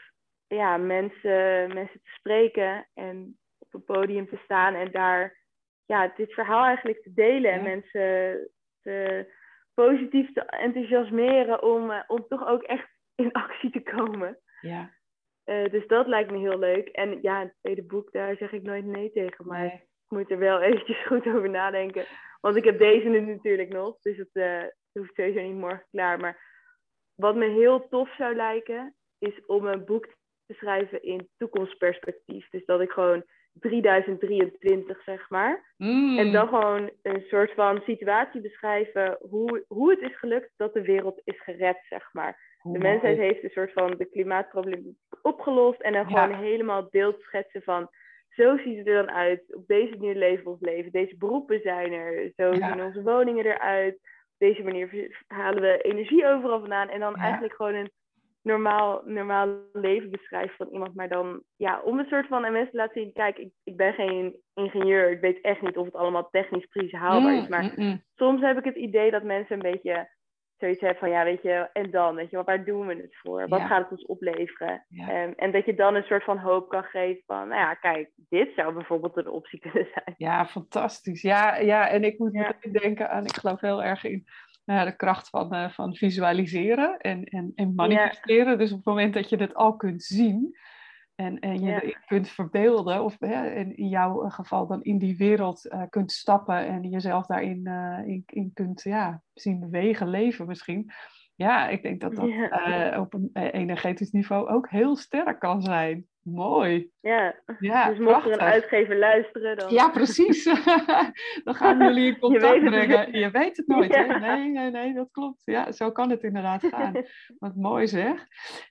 ja, 0.48 0.78
mensen, 0.78 1.74
mensen 1.74 2.00
te 2.04 2.12
spreken 2.18 2.90
en 2.94 3.38
op 3.60 3.74
een 3.74 3.84
podium 3.84 4.30
te 4.30 4.40
staan 4.44 4.76
en 4.76 4.92
daar 4.92 5.44
ja, 5.86 6.14
dit 6.16 6.34
verhaal 6.34 6.66
eigenlijk 6.66 7.02
te 7.04 7.14
delen 7.14 7.52
en 7.52 7.58
ja. 7.58 7.64
mensen 7.64 8.50
te, 8.82 9.28
positief 9.74 10.34
te 10.34 10.42
enthousiasmeren 10.42 11.64
om, 11.64 11.92
uh, 11.92 12.04
om 12.08 12.26
toch 12.28 12.48
ook 12.48 12.64
echt 12.64 12.90
in 13.16 13.32
actie 13.32 13.72
te 13.72 13.84
komen. 13.84 14.40
Ja. 14.62 14.94
Uh, 15.46 15.70
dus 15.70 15.88
dat 15.88 16.08
lijkt 16.08 16.32
me 16.32 16.38
heel 16.38 16.60
leuk. 16.60 16.88
En 16.88 17.22
ja, 17.22 17.40
het 17.40 17.54
tweede 17.62 17.84
boek, 17.84 18.12
daar 18.12 18.36
zeg 18.36 18.52
ik 18.52 18.64
nooit 18.64 18.86
nee 18.86 19.12
tegen. 19.12 19.48
Maar 19.48 19.60
nee. 19.60 19.72
ik 19.72 19.86
moet 20.08 20.32
er 20.32 20.38
wel 20.38 20.62
eventjes 20.72 21.06
goed 21.06 21.26
over 21.26 21.50
nadenken. 21.50 22.06
Want 22.42 22.56
ik 22.56 22.64
heb 22.64 22.78
deze 22.78 23.08
nu 23.08 23.20
natuurlijk 23.20 23.70
nog. 23.70 24.00
Dus 24.02 24.18
het 24.18 24.30
uh, 24.34 24.64
hoeft 24.92 25.16
sowieso 25.16 25.42
niet 25.42 25.56
morgen 25.56 25.86
klaar. 25.92 26.20
Maar 26.20 26.40
wat 27.16 27.36
me 27.36 27.46
heel 27.50 27.88
tof 27.88 28.16
zou 28.16 28.36
lijken, 28.36 28.96
is 29.18 29.46
om 29.46 29.66
een 29.66 29.86
boek 29.86 30.06
te 30.46 30.54
schrijven 30.54 31.04
in 31.04 31.30
toekomstperspectief. 31.38 32.50
Dus 32.50 32.66
dat 32.66 32.82
ik 32.82 32.92
gewoon 32.92 33.24
3023, 33.60 35.04
zeg 35.04 35.30
maar. 35.30 35.74
Mm. 35.78 36.18
En 36.18 36.32
dan 36.32 36.48
gewoon 36.48 36.90
een 37.02 37.24
soort 37.28 37.52
van 37.54 37.82
situatie 37.86 38.42
beschrijven 38.42 39.18
hoe, 39.30 39.64
hoe 39.68 39.90
het 39.90 40.02
is 40.02 40.18
gelukt 40.20 40.52
dat 40.58 40.74
de 40.74 40.82
wereld 40.82 41.22
is 41.24 41.42
gered, 41.42 41.78
zeg 41.90 42.10
maar. 42.14 42.54
De 42.62 42.80
mensheid 42.80 43.18
heeft 43.18 43.44
een 43.44 43.50
soort 43.50 43.74
van 43.74 43.96
de 43.98 44.06
klimaatprobleem 44.06 44.98
opgelost 45.22 45.82
en 45.82 45.94
dan 45.94 46.06
gewoon 46.06 46.34
helemaal 46.34 46.88
beeld 46.90 47.22
schetsen 47.22 47.62
van 47.62 47.90
zo 48.36 48.58
ziet 48.58 48.78
het 48.78 48.88
er 48.88 49.06
dan 49.06 49.12
uit. 49.12 49.56
Op 49.56 49.68
deze 49.68 49.98
manier 49.98 50.16
leven 50.16 50.44
we 50.44 50.50
ons 50.50 50.62
leven. 50.62 50.92
Deze 50.92 51.18
beroepen 51.18 51.60
zijn 51.62 51.94
er. 51.94 52.32
Zo 52.36 52.54
ja. 52.54 52.72
zien 52.72 52.84
onze 52.84 53.04
woningen 53.04 53.46
eruit. 53.46 53.94
Op 53.94 54.36
deze 54.38 54.64
manier 54.64 55.24
halen 55.28 55.62
we 55.62 55.82
energie 55.82 56.28
overal 56.28 56.60
vandaan. 56.60 56.90
En 56.90 57.00
dan 57.00 57.14
ja. 57.16 57.22
eigenlijk 57.22 57.54
gewoon 57.54 57.74
een 57.74 57.92
normaal, 58.46 59.02
normaal 59.06 59.48
leven 59.74 60.12
beschrijven 60.12 60.56
van 60.56 60.68
iemand. 60.68 60.96
Maar 60.96 61.10
dan 61.10 61.44
ja, 61.56 61.82
om 61.82 62.00
een 62.00 62.06
soort 62.06 62.28
van 62.28 62.46
aan 62.46 62.52
mensen 62.52 62.72
te 62.72 62.78
laten 62.78 63.02
zien. 63.02 63.14
Kijk, 63.14 63.38
ik, 63.38 63.52
ik 63.64 63.76
ben 63.78 63.94
geen 63.94 64.36
ingenieur. 64.54 65.12
Ik 65.12 65.20
weet 65.20 65.42
echt 65.42 65.62
niet 65.62 65.78
of 65.78 65.86
het 65.86 65.96
allemaal 65.96 66.30
technisch 66.32 66.66
precies 66.66 66.92
haalbaar 66.92 67.34
is. 67.34 67.48
Maar 67.48 67.64
mm, 67.64 67.86
mm, 67.86 68.04
soms 68.16 68.42
heb 68.42 68.58
ik 68.58 68.64
het 68.64 68.76
idee 68.76 69.12
dat 69.12 69.24
mensen 69.24 69.56
een 69.56 69.72
beetje 69.72 70.10
zoiets 70.58 70.82
hebt 70.82 71.00
van, 71.00 71.10
ja, 71.10 71.24
weet 71.24 71.42
je, 71.42 71.70
en 71.74 71.92
dan, 71.92 72.16
weet 72.16 72.30
je, 72.30 72.44
waar 72.44 72.66
doen 72.66 72.88
we 72.88 72.96
het 72.96 73.18
voor? 73.22 73.48
Wat 73.48 73.62
gaat 73.62 73.82
het 73.82 73.92
ons 73.92 74.06
opleveren? 74.06 74.86
Um, 75.10 75.34
en 75.36 75.52
dat 75.52 75.66
je 75.66 75.74
dan 75.74 75.96
een 75.96 76.04
soort 76.04 76.24
van 76.24 76.38
hoop 76.38 76.70
kan 76.70 76.84
geven 76.84 77.24
van, 77.26 77.48
nou 77.48 77.62
ja, 77.62 77.74
kijk, 77.74 78.12
dit 78.16 78.52
zou 78.56 78.74
bijvoorbeeld 78.74 79.18
een 79.18 79.30
optie 79.30 79.60
kunnen 79.70 79.88
zijn. 79.94 80.16
Ja, 80.18 80.46
fantastisch. 80.46 81.22
Ja, 81.22 81.58
ja 81.58 81.90
en 81.90 82.04
ik 82.04 82.20
moet 82.20 82.34
meteen 82.34 82.72
denken 82.72 83.10
aan, 83.10 83.26
ik 83.26 83.36
geloof 83.36 83.62
heel 83.62 83.84
erg 83.84 84.04
in 84.04 84.26
nou, 84.66 84.86
de 84.86 84.96
kracht 84.96 85.30
van, 85.30 85.56
uh, 85.56 85.70
van 85.70 85.96
visualiseren 85.96 86.98
en, 86.98 87.24
en, 87.24 87.52
en 87.56 87.76
manifesteren. 87.76 88.58
Dus 88.58 88.72
op 88.72 88.78
het 88.78 88.86
moment 88.86 89.14
dat 89.14 89.30
je 89.30 89.36
het 89.36 89.54
al 89.54 89.76
kunt 89.76 90.04
zien, 90.04 90.58
en, 91.16 91.40
en 91.40 91.60
je 91.60 91.88
ja. 91.88 92.00
kunt 92.06 92.30
verbeelden, 92.30 93.04
of 93.04 93.16
hè, 93.20 93.60
in 93.60 93.88
jouw 93.88 94.30
geval 94.30 94.68
dan 94.68 94.84
in 94.84 94.98
die 94.98 95.18
wereld 95.18 95.66
uh, 95.66 95.82
kunt 95.90 96.12
stappen 96.12 96.68
en 96.68 96.90
jezelf 96.90 97.26
daarin 97.26 97.62
uh, 97.68 98.00
in, 98.06 98.24
in, 98.26 98.52
kunt 98.54 98.82
ja, 98.82 99.22
zien 99.34 99.60
bewegen, 99.60 100.10
leven 100.10 100.48
misschien. 100.48 100.92
Ja, 101.36 101.68
ik 101.68 101.82
denk 101.82 102.02
dat 102.02 102.16
dat 102.16 102.28
ja. 102.28 102.94
uh, 102.94 103.00
op 103.00 103.14
een 103.14 103.30
energetisch 103.34 104.12
niveau 104.12 104.50
ook 104.50 104.70
heel 104.70 104.96
sterk 104.96 105.40
kan 105.40 105.62
zijn. 105.62 106.08
Mooi. 106.26 106.90
Ja, 107.02 107.36
ja 107.60 107.90
dus 107.90 108.00
mocht 108.00 108.26
er 108.26 108.32
een 108.32 108.40
uitgever 108.40 108.98
luisteren 108.98 109.58
dan... 109.58 109.74
Ja, 109.74 109.90
precies. 109.90 110.44
dan 111.44 111.56
gaan 111.56 111.78
jullie 111.78 112.08
in 112.08 112.20
contact 112.20 112.62
je 112.62 112.70
brengen. 112.70 113.20
Je 113.20 113.32
weet 113.32 113.58
het 113.58 113.68
nooit, 113.68 113.96
hè? 113.96 114.20
Nee, 114.20 114.50
nee, 114.50 114.72
nee, 114.72 114.94
dat 114.94 115.12
klopt. 115.12 115.42
Ja, 115.46 115.72
zo 115.72 115.92
kan 115.92 116.10
het 116.10 116.24
inderdaad 116.24 116.66
gaan. 116.76 116.94
Wat 117.38 117.56
mooi 117.56 117.88
zeg. 117.88 118.26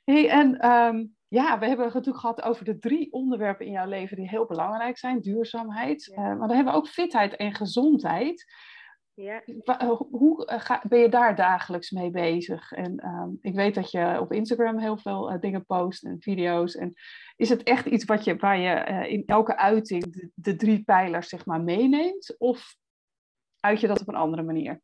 Hey, 0.04 0.28
en... 0.28 0.70
Um, 0.70 1.14
ja, 1.28 1.58
we 1.58 1.66
hebben 1.66 1.84
het 1.84 1.94
natuurlijk 1.94 2.20
gehad 2.20 2.42
over 2.42 2.64
de 2.64 2.78
drie 2.78 3.12
onderwerpen 3.12 3.66
in 3.66 3.72
jouw 3.72 3.88
leven 3.88 4.16
die 4.16 4.28
heel 4.28 4.46
belangrijk 4.46 4.98
zijn. 4.98 5.20
Duurzaamheid, 5.20 6.06
uh, 6.06 6.16
maar 6.16 6.38
dan 6.38 6.56
hebben 6.56 6.72
we 6.72 6.78
ook 6.78 6.88
fitheid 6.88 7.36
en 7.36 7.54
gezondheid. 7.54 8.44
Ja. 9.14 9.44
Eh, 9.44 9.88
hoe 9.90 10.46
eh, 10.46 10.60
ga, 10.60 10.82
ben 10.88 10.98
je 10.98 11.08
daar 11.08 11.36
dagelijks 11.36 11.90
mee 11.90 12.10
bezig? 12.10 12.72
En 12.72 12.98
ehm, 12.98 13.30
ik 13.40 13.54
weet 13.54 13.74
dat 13.74 13.90
je 13.90 14.20
op 14.20 14.32
Instagram 14.32 14.78
heel 14.78 14.96
veel 14.96 15.40
dingen 15.40 15.66
post 15.66 16.04
en 16.04 16.20
video's. 16.20 16.74
En 16.74 16.92
is 17.36 17.48
het 17.48 17.62
echt 17.62 17.86
iets 17.86 18.04
wat 18.04 18.24
je, 18.24 18.36
waar 18.36 18.58
je 18.58 19.08
in 19.08 19.22
elke 19.26 19.56
uiting 19.56 20.12
de, 20.12 20.30
de, 20.34 20.56
drie 20.56 20.84
pijlers 20.84 21.28
zeg 21.28 21.46
maar 21.46 21.60
meeneemt? 21.60 22.34
Of 22.38 22.76
uit 23.60 23.80
je 23.80 23.86
dat 23.86 24.00
op 24.00 24.08
een 24.08 24.14
andere 24.14 24.42
manier? 24.42 24.80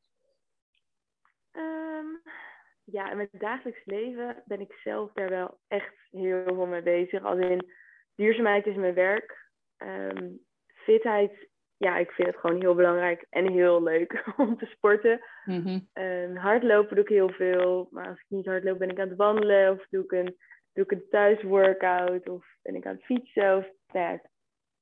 ja, 2.93 3.11
in 3.11 3.17
mijn 3.17 3.29
dagelijks 3.33 3.85
leven 3.85 4.43
ben 4.45 4.61
ik 4.61 4.73
zelf 4.73 5.13
daar 5.13 5.29
wel 5.29 5.61
echt 5.69 5.95
heel 6.11 6.43
veel 6.45 6.67
mee 6.67 6.83
bezig. 6.83 7.25
Als 7.25 7.39
in 7.39 7.73
duurzaamheid 8.15 8.67
is 8.67 8.77
mijn 8.77 8.95
werk. 8.95 9.49
Um, 9.79 10.41
fitheid, 10.67 11.50
ja, 11.81 11.97
ik 11.97 12.11
vind 12.11 12.29
het 12.29 12.37
gewoon 12.37 12.61
heel 12.61 12.75
belangrijk 12.75 13.27
en 13.31 13.53
heel 13.53 13.83
leuk 13.83 14.25
om 14.37 14.59
te 14.59 14.67
sporten. 14.67 15.21
Mm 15.45 15.89
hardlopen 16.35 16.95
doe 16.95 17.05
ik 17.05 17.11
heel 17.11 17.31
veel. 17.31 17.89
Maar 17.91 18.09
als 18.09 18.19
ik 18.19 18.25
niet 18.29 18.47
hardloop, 18.47 18.79
ben 18.79 18.91
ik 18.91 18.99
aan 18.99 19.09
het 19.09 19.17
wandelen. 19.17 19.73
Of 19.73 19.87
doe 19.91 20.05
ik 20.05 20.13
een, 20.13 20.37
doe 20.73 20.85
ik 20.85 20.91
een 20.91 21.07
thuisworkout. 21.11 22.29
Of 22.29 22.47
ben 22.63 22.75
ik 22.75 22.87
aan 22.87 22.95
het 22.95 23.05
fietsen. 23.05 23.57
Of 23.57 23.67
nou 23.93 24.13
ja, 24.13 24.21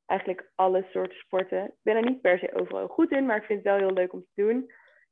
eigenlijk 0.06 0.50
alle 0.54 0.86
soorten 0.90 1.18
sporten. 1.18 1.64
Ik 1.64 1.82
ben 1.82 1.96
er 1.96 2.04
niet 2.04 2.20
per 2.20 2.38
se 2.38 2.54
overal 2.54 2.88
goed 2.88 3.10
in, 3.10 3.26
maar 3.26 3.36
ik 3.36 3.44
vind 3.44 3.64
het 3.64 3.68
wel 3.68 3.86
heel 3.86 3.94
leuk 3.94 4.12
om 4.12 4.20
te 4.20 4.42
doen. 4.42 4.58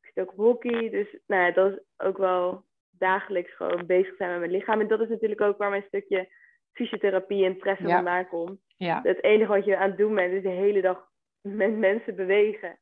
Ik 0.00 0.12
zit 0.12 0.24
ook 0.24 0.32
op 0.32 0.36
hockey. 0.36 0.90
Dus 0.90 1.18
nou 1.26 1.42
ja, 1.42 1.52
dat 1.52 1.72
is 1.72 1.78
ook 1.96 2.18
wel 2.18 2.64
dagelijks 2.90 3.56
gewoon 3.56 3.86
bezig 3.86 4.16
zijn 4.16 4.30
met 4.30 4.38
mijn 4.38 4.50
lichaam. 4.50 4.80
En 4.80 4.88
dat 4.88 5.00
is 5.00 5.08
natuurlijk 5.08 5.40
ook 5.40 5.58
waar 5.58 5.70
mijn 5.70 5.84
stukje 5.86 6.28
fysiotherapie 6.72 7.44
en 7.44 7.54
stress 7.56 7.80
ja. 7.80 7.94
vandaan 7.94 8.28
komt. 8.28 8.60
Ja. 8.76 9.00
Het 9.02 9.22
enige 9.22 9.52
wat 9.52 9.64
je 9.64 9.76
aan 9.76 9.88
het 9.88 9.98
doen 9.98 10.14
bent, 10.14 10.32
is 10.32 10.42
de 10.42 10.48
hele 10.48 10.80
dag 10.80 11.14
met 11.54 11.76
mensen 11.76 12.16
bewegen. 12.16 12.78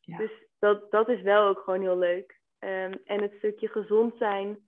Ja. 0.00 0.16
Dus 0.16 0.30
dat, 0.58 0.90
dat 0.90 1.08
is 1.08 1.22
wel 1.22 1.46
ook 1.46 1.58
gewoon 1.58 1.80
heel 1.80 1.98
leuk. 1.98 2.42
Um, 2.58 3.00
en 3.04 3.22
het 3.22 3.34
stukje 3.36 3.68
gezond 3.68 4.14
zijn, 4.18 4.58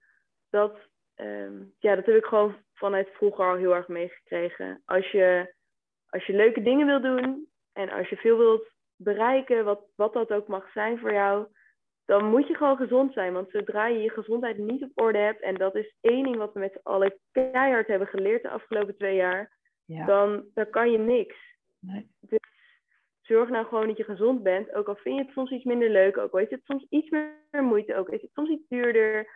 dat, 0.50 0.78
um, 1.16 1.74
ja, 1.78 1.94
dat 1.94 2.06
heb 2.06 2.16
ik 2.16 2.24
gewoon 2.24 2.56
vanuit 2.74 3.08
vroeger 3.08 3.44
al 3.44 3.56
heel 3.56 3.74
erg 3.74 3.88
meegekregen. 3.88 4.82
Als 4.84 5.10
je, 5.10 5.54
als 6.08 6.26
je 6.26 6.32
leuke 6.32 6.62
dingen 6.62 6.86
wil 6.86 7.00
doen 7.00 7.48
en 7.72 7.90
als 7.90 8.08
je 8.08 8.16
veel 8.16 8.38
wilt 8.38 8.70
bereiken, 8.96 9.64
wat, 9.64 9.80
wat 9.94 10.12
dat 10.12 10.32
ook 10.32 10.48
mag 10.48 10.70
zijn 10.72 10.98
voor 10.98 11.12
jou, 11.12 11.46
dan 12.04 12.24
moet 12.24 12.48
je 12.48 12.54
gewoon 12.54 12.76
gezond 12.76 13.12
zijn. 13.12 13.32
Want 13.32 13.50
zodra 13.50 13.86
je 13.86 13.98
je 13.98 14.10
gezondheid 14.10 14.58
niet 14.58 14.82
op 14.82 14.90
orde 14.94 15.18
hebt, 15.18 15.40
en 15.40 15.54
dat 15.54 15.74
is 15.74 15.94
één 16.00 16.24
ding 16.24 16.36
wat 16.36 16.52
we 16.52 16.58
met 16.58 16.72
z'n 16.72 16.88
allen 16.88 17.18
keihard 17.32 17.86
hebben 17.86 18.08
geleerd 18.08 18.42
de 18.42 18.48
afgelopen 18.48 18.96
twee 18.96 19.16
jaar, 19.16 19.56
dan, 19.84 20.44
dan 20.54 20.70
kan 20.70 20.90
je 20.90 20.98
niks. 20.98 21.36
Nee. 21.78 22.10
Dus 22.20 22.40
zorg 23.26 23.48
nou 23.48 23.66
gewoon 23.66 23.86
dat 23.86 23.96
je 23.96 24.04
gezond 24.04 24.42
bent. 24.42 24.74
Ook 24.74 24.88
al 24.88 24.96
vind 24.96 25.16
je 25.16 25.24
het 25.24 25.32
soms 25.32 25.50
iets 25.50 25.64
minder 25.64 25.90
leuk, 25.90 26.18
ook 26.18 26.32
al 26.32 26.38
is 26.38 26.50
het 26.50 26.64
soms 26.64 26.86
iets 26.88 27.10
meer 27.10 27.62
moeite, 27.62 27.96
ook 27.96 28.08
is 28.08 28.22
het 28.22 28.30
soms 28.32 28.50
iets 28.50 28.68
duurder. 28.68 29.28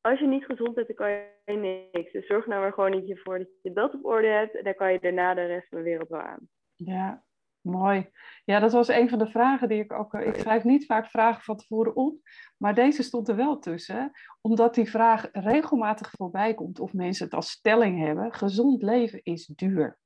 Als 0.00 0.18
je 0.18 0.26
niet 0.26 0.44
gezond 0.44 0.74
bent, 0.74 0.86
dan 0.86 0.96
kan 0.96 1.10
je 1.10 1.86
niks. 1.92 2.12
Dus 2.12 2.26
zorg 2.26 2.46
nou 2.46 2.60
maar 2.60 2.72
gewoon 2.72 2.92
dat 2.92 3.08
je 3.08 3.16
voor 3.16 3.38
dat 3.38 3.48
je 3.62 3.72
dat 3.72 3.94
op 3.94 4.04
orde 4.04 4.28
hebt. 4.28 4.56
En 4.56 4.64
dan 4.64 4.74
kan 4.74 4.92
je 4.92 5.00
daarna 5.00 5.34
de 5.34 5.46
rest 5.46 5.68
van 5.68 5.78
de 5.78 5.84
wereld 5.84 6.08
wel 6.08 6.20
aan. 6.20 6.48
Ja, 6.76 7.22
Mooi. 7.62 8.10
Ja, 8.44 8.58
dat 8.58 8.72
was 8.72 8.88
een 8.88 9.08
van 9.08 9.18
de 9.18 9.26
vragen 9.26 9.68
die 9.68 9.82
ik 9.82 9.92
ook. 9.92 10.14
Ik 10.14 10.34
schrijf 10.34 10.64
niet 10.64 10.86
vaak 10.86 11.06
vragen 11.06 11.42
van 11.42 11.56
tevoren 11.56 11.96
op, 11.96 12.16
maar 12.56 12.74
deze 12.74 13.02
stond 13.02 13.28
er 13.28 13.36
wel 13.36 13.58
tussen, 13.58 14.10
omdat 14.40 14.74
die 14.74 14.90
vraag 14.90 15.28
regelmatig 15.32 16.10
voorbij 16.10 16.54
komt 16.54 16.80
of 16.80 16.92
mensen 16.92 17.24
het 17.24 17.34
als 17.34 17.50
stelling 17.50 17.98
hebben: 18.06 18.32
gezond 18.32 18.82
leven 18.82 19.20
is 19.22 19.46
duur. 19.46 19.98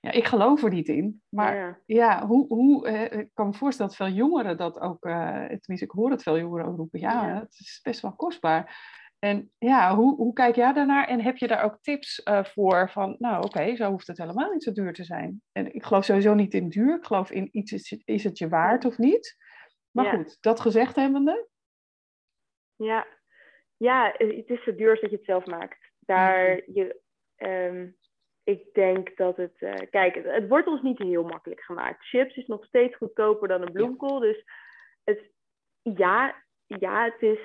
Ja, 0.00 0.10
ik 0.10 0.26
geloof 0.26 0.62
er 0.62 0.70
niet 0.70 0.88
in, 0.88 1.22
maar 1.28 1.56
ja, 1.56 1.78
ja 1.86 2.26
hoe, 2.26 2.46
hoe, 2.46 2.86
eh, 2.86 3.18
ik 3.18 3.30
kan 3.34 3.46
me 3.46 3.54
voorstellen 3.54 3.92
dat 3.92 4.06
veel 4.06 4.16
jongeren 4.16 4.56
dat 4.56 4.80
ook, 4.80 5.04
uh, 5.04 5.34
tenminste 5.34 5.84
ik 5.84 5.90
hoor 5.90 6.10
het 6.10 6.22
veel 6.22 6.38
jongeren 6.38 6.66
ook 6.66 6.76
roepen, 6.76 7.00
ja, 7.00 7.28
ja, 7.28 7.40
het 7.40 7.58
is 7.58 7.80
best 7.82 8.00
wel 8.00 8.14
kostbaar. 8.16 8.96
En 9.18 9.50
ja, 9.58 9.94
hoe, 9.94 10.16
hoe 10.16 10.32
kijk 10.32 10.54
jij 10.54 10.72
daarnaar? 10.72 11.06
En 11.06 11.20
heb 11.20 11.36
je 11.36 11.48
daar 11.48 11.64
ook 11.64 11.78
tips 11.80 12.20
uh, 12.24 12.44
voor 12.44 12.90
van, 12.90 13.16
nou 13.18 13.44
oké, 13.44 13.76
zo 13.76 13.90
hoeft 13.90 14.06
het 14.06 14.18
helemaal 14.18 14.52
niet 14.52 14.62
zo 14.62 14.72
duur 14.72 14.92
te 14.92 15.04
zijn. 15.04 15.42
En 15.52 15.74
ik 15.74 15.84
geloof 15.84 16.04
sowieso 16.04 16.34
niet 16.34 16.54
in 16.54 16.68
duur. 16.68 16.96
Ik 16.96 17.04
geloof 17.04 17.30
in 17.30 17.48
iets, 17.52 17.72
is, 17.72 18.02
is 18.04 18.24
het 18.24 18.38
je 18.38 18.48
waard 18.48 18.84
of 18.84 18.98
niet? 18.98 19.36
Maar 19.90 20.04
goed, 20.04 20.36
dat 20.40 20.60
gezegd 20.60 20.96
hebbende. 20.96 21.48
Ja. 22.76 23.06
ja, 23.76 24.14
het 24.16 24.48
is 24.48 24.64
zo 24.64 24.74
duur 24.74 24.90
als 24.90 25.00
dat 25.00 25.10
je 25.10 25.16
het 25.16 25.24
zelf 25.24 25.46
maakt. 25.46 25.92
Daar, 25.98 26.62
je, 26.72 27.00
um, 27.36 27.96
ik 28.48 28.74
denk 28.74 29.16
dat 29.16 29.36
het, 29.36 29.54
uh, 29.58 29.74
kijk, 29.90 30.14
het, 30.14 30.24
het, 30.24 30.48
wordt 30.48 30.66
ons 30.66 30.82
niet 30.82 30.98
heel 30.98 31.22
makkelijk 31.22 31.60
gemaakt. 31.60 32.04
Chips 32.08 32.36
is 32.36 32.46
nog 32.46 32.64
steeds 32.64 32.96
goedkoper 32.96 33.48
dan 33.48 33.62
een 33.62 33.72
bloemkool. 33.72 34.18
Dus 34.18 34.44
het, 35.04 35.30
ja, 35.82 36.44
ja, 36.66 37.04
het 37.04 37.22
is 37.22 37.40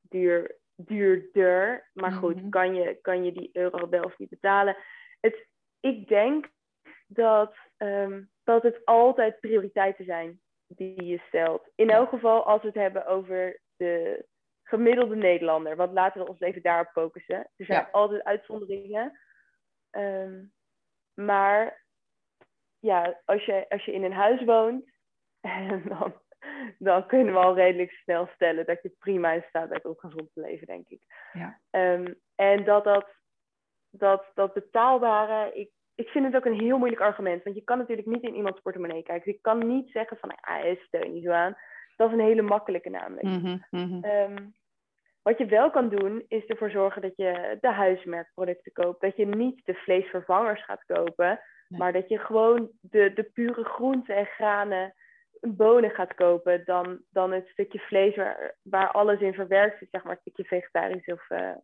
duur 0.00 0.56
duurder. 0.76 1.90
Maar 1.92 2.12
goed, 2.12 2.36
mhm. 2.36 2.48
kan, 2.48 2.74
je, 2.74 2.98
kan 3.02 3.24
je 3.24 3.32
die 3.32 3.50
euro 3.52 3.88
wel 3.88 4.02
of 4.02 4.18
niet 4.18 4.28
betalen? 4.28 4.76
Het, 5.20 5.46
ik 5.80 6.08
denk 6.08 6.48
dat, 7.06 7.54
um, 7.76 8.30
dat 8.44 8.62
het 8.62 8.84
altijd 8.84 9.40
prioriteiten 9.40 10.04
zijn 10.04 10.40
die 10.66 11.04
je 11.04 11.20
stelt. 11.26 11.68
In 11.74 11.90
elk 11.90 12.08
geval 12.08 12.44
als 12.44 12.60
we 12.60 12.66
het 12.66 12.76
hebben 12.76 13.06
over 13.06 13.60
de 13.76 14.24
gemiddelde 14.62 15.16
Nederlander. 15.16 15.76
Want 15.76 15.92
laten 15.92 16.20
we 16.20 16.28
ons 16.28 16.40
even 16.40 16.62
daarop 16.62 16.88
focussen. 16.92 17.50
Er 17.56 17.64
zijn 17.66 17.88
altijd 17.90 18.24
uitzonderingen. 18.24 19.18
Um, 19.90 20.52
maar 21.14 21.84
ja, 22.78 23.20
als 23.24 23.44
je, 23.44 23.66
als 23.68 23.84
je 23.84 23.92
in 23.92 24.04
een 24.04 24.12
huis 24.12 24.44
woont, 24.44 24.90
dan 25.88 26.14
dan 26.78 27.06
kunnen 27.06 27.34
we 27.34 27.40
al 27.40 27.54
redelijk 27.54 27.90
snel 27.90 28.28
stellen 28.34 28.66
dat 28.66 28.82
je 28.82 28.94
prima 28.98 29.32
in 29.32 29.44
staat 29.48 29.68
bent 29.68 29.84
om 29.84 29.94
gezond 29.96 30.32
te 30.32 30.40
leven, 30.40 30.66
denk 30.66 30.88
ik. 30.88 31.00
Ja. 31.32 31.60
Um, 31.70 32.14
en 32.34 32.64
dat 32.64 32.84
dat, 32.84 33.06
dat, 33.90 34.30
dat 34.34 34.54
betaalbare, 34.54 35.52
ik, 35.54 35.70
ik 35.94 36.08
vind 36.08 36.24
het 36.24 36.36
ook 36.36 36.44
een 36.44 36.60
heel 36.60 36.78
moeilijk 36.78 37.02
argument. 37.02 37.42
Want 37.42 37.56
je 37.56 37.64
kan 37.64 37.78
natuurlijk 37.78 38.08
niet 38.08 38.22
in 38.22 38.34
iemands 38.34 38.60
portemonnee 38.60 39.02
kijken. 39.02 39.24
Dus 39.24 39.34
ik 39.34 39.42
kan 39.42 39.66
niet 39.66 39.90
zeggen 39.90 40.16
van, 40.16 40.30
ah, 40.30 40.60
hij 40.60 40.80
steun 40.86 41.12
niet 41.12 41.24
zo 41.24 41.30
aan. 41.30 41.56
Dat 41.96 42.08
is 42.08 42.14
een 42.14 42.24
hele 42.24 42.42
makkelijke 42.42 42.90
namelijk. 42.90 43.26
Mm 43.26 43.62
-hmm, 43.70 44.04
um, 44.04 44.54
wat 45.22 45.38
je 45.38 45.46
wel 45.46 45.70
kan 45.70 45.88
doen, 45.88 46.24
is 46.28 46.46
ervoor 46.46 46.70
zorgen 46.70 47.02
dat 47.02 47.16
je 47.16 47.58
de 47.60 47.72
huismerkproducten 47.72 48.72
koopt. 48.72 49.00
Dat 49.00 49.16
je 49.16 49.26
niet 49.26 49.60
de 49.64 49.74
vleesvervangers 49.74 50.64
gaat 50.64 50.84
kopen. 50.84 51.40
Maar 51.68 51.92
dat 51.92 52.08
je 52.08 52.18
gewoon 52.18 52.70
de, 52.80 53.12
de 53.12 53.22
pure 53.22 53.64
groenten 53.64 54.16
en 54.16 54.26
granen 54.26 54.94
bonen 55.40 55.90
gaat 55.90 56.14
kopen 56.14 56.64
dan, 56.64 57.00
dan 57.10 57.32
het 57.32 57.48
stukje 57.48 57.78
vlees 57.78 58.16
waar, 58.16 58.56
waar 58.62 58.90
alles 58.90 59.20
in 59.20 59.34
verwerkt 59.34 59.82
is, 59.82 59.88
zeg 59.90 60.02
maar, 60.02 60.12
een 60.12 60.20
stukje 60.20 60.44
vegetarisch 60.44 61.06
of 61.06 61.30
uh, 61.30 61.56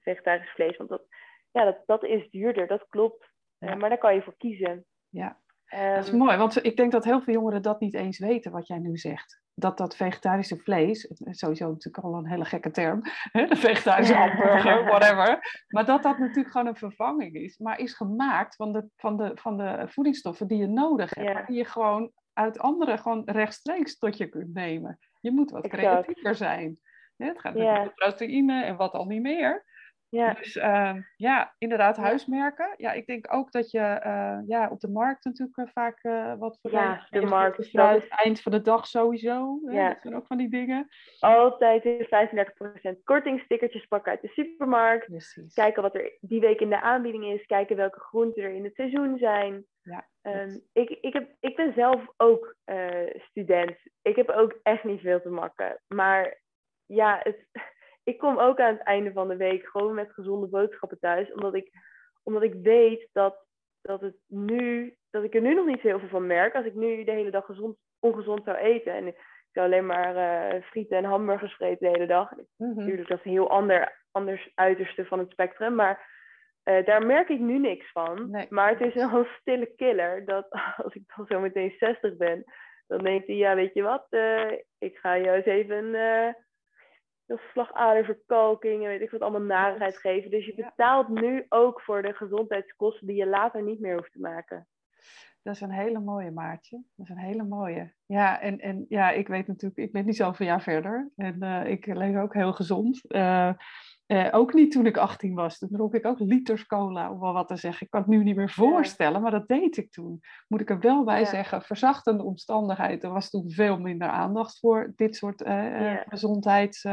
vegetarisch 0.00 0.50
vlees. 0.50 0.76
Want 0.76 0.90
dat, 0.90 1.02
ja, 1.50 1.64
dat, 1.64 1.82
dat 1.86 2.04
is 2.04 2.30
duurder, 2.30 2.66
dat 2.66 2.86
klopt. 2.88 3.30
Uh, 3.58 3.74
maar 3.74 3.88
daar 3.88 3.98
kan 3.98 4.14
je 4.14 4.22
voor 4.22 4.36
kiezen. 4.36 4.86
Ja, 5.08 5.40
dat 5.70 6.04
is 6.04 6.08
ehm, 6.08 6.16
mooi, 6.16 6.36
want 6.36 6.64
ik 6.64 6.76
denk 6.76 6.92
dat 6.92 7.04
heel 7.04 7.20
veel 7.20 7.34
jongeren 7.34 7.62
dat 7.62 7.80
niet 7.80 7.94
eens 7.94 8.18
weten, 8.18 8.52
wat 8.52 8.66
jij 8.66 8.78
nu 8.78 8.96
zegt. 8.96 9.44
Dat 9.58 9.78
dat 9.78 9.96
vegetarische 9.96 10.56
vlees, 10.56 11.12
sowieso 11.30 11.68
natuurlijk 11.68 12.04
al 12.04 12.14
een 12.14 12.28
hele 12.28 12.44
gekke 12.44 12.70
term, 12.70 13.02
de 13.32 13.56
vegetarische 13.56 14.14
hamburger, 14.14 14.84
whatever. 14.92 15.64
Maar 15.68 15.84
dat 15.84 16.02
dat 16.02 16.18
natuurlijk 16.18 16.50
gewoon 16.50 16.66
een 16.66 16.76
vervanging 16.76 17.34
is. 17.34 17.58
Maar 17.58 17.78
is 17.78 17.94
gemaakt 17.94 18.56
van 18.56 18.72
de, 18.72 18.88
van 18.96 19.16
de, 19.16 19.30
van 19.34 19.56
de 19.56 19.84
voedingsstoffen 19.86 20.46
die 20.46 20.58
je 20.58 20.66
nodig 20.66 21.14
hebt. 21.14 21.46
Die 21.46 21.56
je 21.56 21.64
gewoon 21.64 22.12
uit 22.32 22.58
andere 22.58 22.98
gewoon 22.98 23.22
rechtstreeks 23.24 23.98
tot 23.98 24.16
je 24.16 24.26
kunt 24.26 24.54
nemen. 24.54 24.98
Je 25.20 25.32
moet 25.32 25.50
wat 25.50 25.68
creatiever 25.68 26.34
zijn. 26.34 26.78
Het 27.16 27.40
gaat 27.40 27.54
natuurlijk 27.54 27.88
om 27.88 27.94
proteïne 27.94 28.64
en 28.64 28.76
wat 28.76 28.92
al 28.92 29.06
niet 29.06 29.22
meer. 29.22 29.64
Ja. 30.08 30.34
Dus 30.34 30.56
uh, 30.56 30.94
ja, 31.16 31.54
inderdaad, 31.58 31.96
huismerken. 31.96 32.74
Ja, 32.76 32.92
ik 32.92 33.06
denk 33.06 33.34
ook 33.34 33.52
dat 33.52 33.70
je 33.70 33.78
uh, 33.78 34.38
ja, 34.46 34.68
op 34.70 34.80
de 34.80 34.88
markt 34.88 35.24
natuurlijk 35.24 35.56
uh, 35.56 35.66
vaak 35.72 36.04
uh, 36.04 36.34
wat 36.38 36.58
voor 36.60 36.70
Ja, 36.70 37.06
de 37.10 37.20
markt. 37.20 37.58
Is... 37.58 37.74
Eind 38.08 38.40
van 38.40 38.52
de 38.52 38.60
dag 38.60 38.86
sowieso. 38.86 39.60
Ja. 39.70 39.88
Dat 39.88 40.02
zijn 40.02 40.16
ook 40.16 40.26
van 40.26 40.36
die 40.36 40.48
dingen. 40.48 40.88
Altijd 41.18 41.84
35% 42.94 43.02
kortingstickertjes 43.04 43.86
pakken 43.86 44.12
uit 44.12 44.20
de 44.20 44.28
supermarkt. 44.28 45.06
Precies. 45.06 45.54
Kijken 45.54 45.82
wat 45.82 45.94
er 45.94 46.16
die 46.20 46.40
week 46.40 46.60
in 46.60 46.70
de 46.70 46.80
aanbieding 46.80 47.24
is. 47.24 47.46
Kijken 47.46 47.76
welke 47.76 48.00
groenten 48.00 48.42
er 48.42 48.54
in 48.54 48.64
het 48.64 48.74
seizoen 48.74 49.18
zijn. 49.18 49.64
Ja, 49.82 50.06
um, 50.22 50.60
ik, 50.72 50.90
ik, 50.90 51.12
heb, 51.12 51.30
ik 51.40 51.56
ben 51.56 51.72
zelf 51.76 52.04
ook 52.16 52.56
student. 53.30 53.76
Ik 54.02 54.16
heb 54.16 54.28
ook 54.28 54.58
echt 54.62 54.84
niet 54.84 55.00
veel 55.00 55.20
te 55.20 55.28
makken. 55.28 55.80
Maar 55.86 56.40
ja, 56.86 57.20
het 57.22 57.46
ik 58.06 58.18
kom 58.18 58.38
ook 58.38 58.60
aan 58.60 58.74
het 58.74 58.82
einde 58.82 59.12
van 59.12 59.28
de 59.28 59.36
week 59.36 59.66
gewoon 59.66 59.94
met 59.94 60.12
gezonde 60.12 60.46
boodschappen 60.46 60.98
thuis. 60.98 61.32
Omdat 61.32 61.54
ik, 61.54 61.70
omdat 62.22 62.42
ik 62.42 62.54
weet 62.62 63.08
dat, 63.12 63.36
dat, 63.82 64.00
het 64.00 64.16
nu, 64.26 64.94
dat 65.10 65.24
ik 65.24 65.34
er 65.34 65.40
nu 65.40 65.54
nog 65.54 65.66
niet 65.66 65.80
zo 65.80 65.86
heel 65.86 65.98
veel 65.98 66.08
van 66.08 66.26
merk. 66.26 66.54
Als 66.54 66.64
ik 66.64 66.74
nu 66.74 67.04
de 67.04 67.12
hele 67.12 67.30
dag 67.30 67.44
gezond, 67.44 67.76
ongezond 67.98 68.44
zou 68.44 68.56
eten. 68.56 68.92
En 68.92 69.06
ik 69.06 69.16
zou 69.52 69.66
alleen 69.66 69.86
maar 69.86 70.16
uh, 70.16 70.62
frieten 70.62 70.96
en 70.96 71.04
hamburgers 71.04 71.54
vreten 71.54 71.86
de 71.86 71.98
hele 71.98 72.06
dag. 72.06 72.32
Mm-hmm. 72.56 72.76
Natuurlijk, 72.76 73.08
dat 73.08 73.18
is 73.18 73.24
een 73.24 73.30
heel 73.30 73.50
ander, 73.50 74.02
anders 74.10 74.50
uiterste 74.54 75.04
van 75.04 75.18
het 75.18 75.30
spectrum. 75.30 75.74
Maar 75.74 76.10
uh, 76.64 76.84
daar 76.84 77.06
merk 77.06 77.28
ik 77.28 77.40
nu 77.40 77.58
niks 77.58 77.92
van. 77.92 78.30
Nee. 78.30 78.46
Maar 78.48 78.68
het 78.68 78.80
is 78.80 78.94
een 78.94 79.26
stille 79.40 79.74
killer. 79.76 80.24
Dat 80.24 80.46
als 80.84 80.94
ik 80.94 81.02
dan 81.16 81.26
zo 81.28 81.40
meteen 81.40 81.74
60 81.78 82.16
ben. 82.16 82.44
Dan 82.86 82.98
denkt 82.98 83.26
hij, 83.26 83.36
ja 83.36 83.54
weet 83.54 83.74
je 83.74 83.82
wat. 83.82 84.06
Uh, 84.10 84.52
ik 84.78 84.96
ga 84.96 85.16
eens 85.16 85.44
even 85.44 85.94
slagaderverkalking 87.52 88.82
en 88.82 88.88
weet 88.88 89.00
ik 89.00 89.10
wat 89.10 89.20
allemaal 89.20 89.40
narigheid 89.40 89.96
geven. 89.96 90.30
Dus 90.30 90.46
je 90.46 90.54
betaalt 90.54 91.08
nu 91.08 91.46
ook 91.48 91.80
voor 91.80 92.02
de 92.02 92.12
gezondheidskosten 92.12 93.06
die 93.06 93.16
je 93.16 93.26
later 93.26 93.62
niet 93.62 93.80
meer 93.80 93.96
hoeft 93.96 94.12
te 94.12 94.20
maken. 94.20 94.68
Dat 95.42 95.54
is 95.54 95.60
een 95.60 95.70
hele 95.70 96.00
mooie, 96.00 96.30
Maartje. 96.30 96.82
Dat 96.94 97.06
is 97.06 97.12
een 97.12 97.22
hele 97.22 97.44
mooie. 97.44 97.92
Ja, 98.06 98.40
en, 98.40 98.58
en 98.58 98.86
ja, 98.88 99.10
ik 99.10 99.28
weet 99.28 99.46
natuurlijk, 99.46 99.80
ik 99.80 99.92
ben 99.92 100.04
niet 100.04 100.16
zoveel 100.16 100.46
jaar 100.46 100.62
verder. 100.62 101.10
En 101.16 101.44
uh, 101.44 101.66
ik 101.66 101.86
leef 101.86 102.16
ook 102.16 102.34
heel 102.34 102.52
gezond. 102.52 103.02
Uh, 103.08 103.52
uh, 104.06 104.28
ook 104.30 104.54
niet 104.54 104.72
toen 104.72 104.86
ik 104.86 104.96
18 104.96 105.34
was. 105.34 105.58
Toen 105.58 105.68
dronk 105.72 105.94
ik 105.94 106.06
ook 106.06 106.18
liters 106.18 106.66
cola, 106.66 107.10
om 107.10 107.20
wel 107.20 107.32
wat 107.32 107.48
te 107.48 107.56
zeggen. 107.56 107.86
Ik 107.86 107.90
kan 107.90 108.00
het 108.00 108.10
nu 108.10 108.22
niet 108.22 108.36
meer 108.36 108.50
voorstellen, 108.50 109.22
maar 109.22 109.30
dat 109.30 109.48
deed 109.48 109.76
ik 109.76 109.90
toen. 109.90 110.20
Moet 110.48 110.60
ik 110.60 110.70
er 110.70 110.80
wel 110.80 111.04
bij 111.04 111.20
ja. 111.20 111.26
zeggen, 111.26 111.62
verzachtende 111.62 112.22
omstandigheid. 112.22 113.04
Er 113.04 113.12
was 113.12 113.30
toen 113.30 113.50
veel 113.50 113.78
minder 113.78 114.08
aandacht 114.08 114.58
voor 114.58 114.92
dit 114.96 115.16
soort 115.16 115.42
ja. 115.44 116.04
gezondheids... 116.08 116.84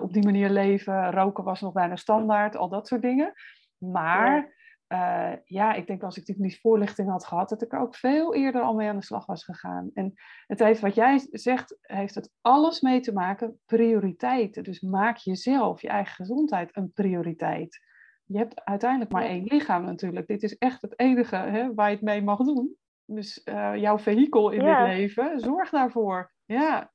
op 0.00 0.12
die 0.12 0.24
manier 0.24 0.50
leven, 0.50 1.10
roken 1.10 1.44
was 1.44 1.60
nog 1.60 1.72
bijna 1.72 1.96
standaard, 1.96 2.56
al 2.56 2.68
dat 2.68 2.86
soort 2.86 3.02
dingen. 3.02 3.32
Maar 3.78 4.56
uh, 4.88 5.32
ja, 5.44 5.72
ik 5.72 5.86
denk 5.86 6.02
als 6.02 6.16
ik 6.18 6.36
niet 6.36 6.60
voorlichting 6.60 7.08
had 7.08 7.26
gehad, 7.26 7.48
dat 7.48 7.62
ik 7.62 7.72
er 7.72 7.78
ook 7.78 7.94
veel 7.94 8.34
eerder 8.34 8.62
al 8.62 8.74
mee 8.74 8.88
aan 8.88 8.96
de 8.96 9.04
slag 9.04 9.26
was 9.26 9.44
gegaan. 9.44 9.90
En 9.94 10.14
het 10.46 10.58
heeft, 10.58 10.80
wat 10.80 10.94
jij 10.94 11.26
zegt, 11.30 11.78
heeft 11.80 12.14
het 12.14 12.32
alles 12.40 12.80
mee 12.80 13.00
te 13.00 13.12
maken, 13.12 13.60
prioriteiten. 13.66 14.62
Dus 14.62 14.80
maak 14.80 15.16
jezelf, 15.16 15.82
je 15.82 15.88
eigen 15.88 16.14
gezondheid, 16.14 16.76
een 16.76 16.92
prioriteit. 16.92 17.86
Je 18.24 18.38
hebt 18.38 18.64
uiteindelijk 18.64 19.10
maar 19.10 19.24
één 19.24 19.44
lichaam 19.44 19.84
natuurlijk. 19.84 20.26
Dit 20.26 20.42
is 20.42 20.58
echt 20.58 20.82
het 20.82 20.98
enige 20.98 21.36
hè, 21.36 21.74
waar 21.74 21.88
je 21.88 21.94
het 21.94 22.04
mee 22.04 22.22
mag 22.22 22.38
doen. 22.38 22.76
Dus 23.04 23.42
uh, 23.44 23.76
jouw 23.76 23.98
vehikel 23.98 24.50
in 24.50 24.64
ja. 24.64 24.86
dit 24.86 24.96
leven, 24.96 25.40
zorg 25.40 25.70
daarvoor. 25.70 26.32
Ja. 26.44 26.92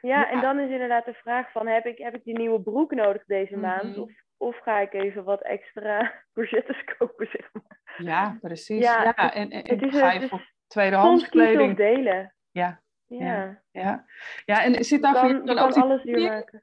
Ja, 0.00 0.30
en 0.30 0.40
dan 0.40 0.58
is 0.58 0.70
inderdaad 0.70 1.04
de 1.04 1.14
vraag 1.14 1.52
van, 1.52 1.66
heb 1.66 1.86
ik, 1.86 1.98
heb 1.98 2.14
ik 2.14 2.24
die 2.24 2.38
nieuwe 2.38 2.60
broek 2.60 2.94
nodig 2.94 3.24
deze 3.24 3.56
maand? 3.56 3.98
Of 3.98 4.10
of 4.38 4.58
ga 4.58 4.78
ik 4.78 4.92
even 4.92 5.24
wat 5.24 5.42
extra 5.42 6.12
courgettes 6.34 6.84
kopen, 6.84 7.26
zeg 7.26 7.50
maar. 7.52 7.80
Ja, 7.96 8.38
precies. 8.40 8.84
Ja, 8.84 9.02
ja 9.02 9.34
en, 9.34 9.50
en, 9.50 9.62
en 9.62 9.92
ga 9.92 10.12
je 10.12 10.28
voor 10.28 10.52
tweedehands 10.66 11.28
kleding... 11.28 11.76
delen. 11.76 12.34
Ja. 12.50 12.80
Ja. 13.06 13.62
Ja. 13.70 14.06
ja. 14.44 14.64
en 14.64 14.84
zit 14.84 15.02
daar 15.02 15.12
kan, 15.12 15.22
voor 15.22 15.30
jou 15.32 15.44
dan 15.46 15.58
ook 15.58 15.72
die... 15.72 15.82
alles 15.82 16.02
duur 16.02 16.28
maken. 16.28 16.62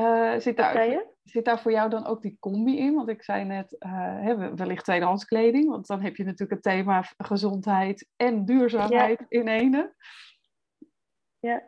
Uh, 0.00 0.38
zit, 0.38 0.56
daar, 0.56 1.04
zit 1.22 1.44
daar 1.44 1.60
voor 1.60 1.72
jou 1.72 1.90
dan 1.90 2.06
ook 2.06 2.22
die 2.22 2.36
combi 2.40 2.78
in? 2.78 2.94
Want 2.94 3.08
ik 3.08 3.22
zei 3.22 3.44
net, 3.44 3.76
uh, 3.78 4.48
wellicht 4.54 4.84
tweedehands 4.84 5.24
kleding. 5.24 5.68
Want 5.68 5.86
dan 5.86 6.00
heb 6.00 6.16
je 6.16 6.24
natuurlijk 6.24 6.50
het 6.50 6.62
thema 6.62 7.04
gezondheid 7.16 8.08
en 8.16 8.44
duurzaamheid 8.44 9.18
ja. 9.18 9.26
in 9.28 9.48
ene. 9.48 9.94
Ja. 11.38 11.62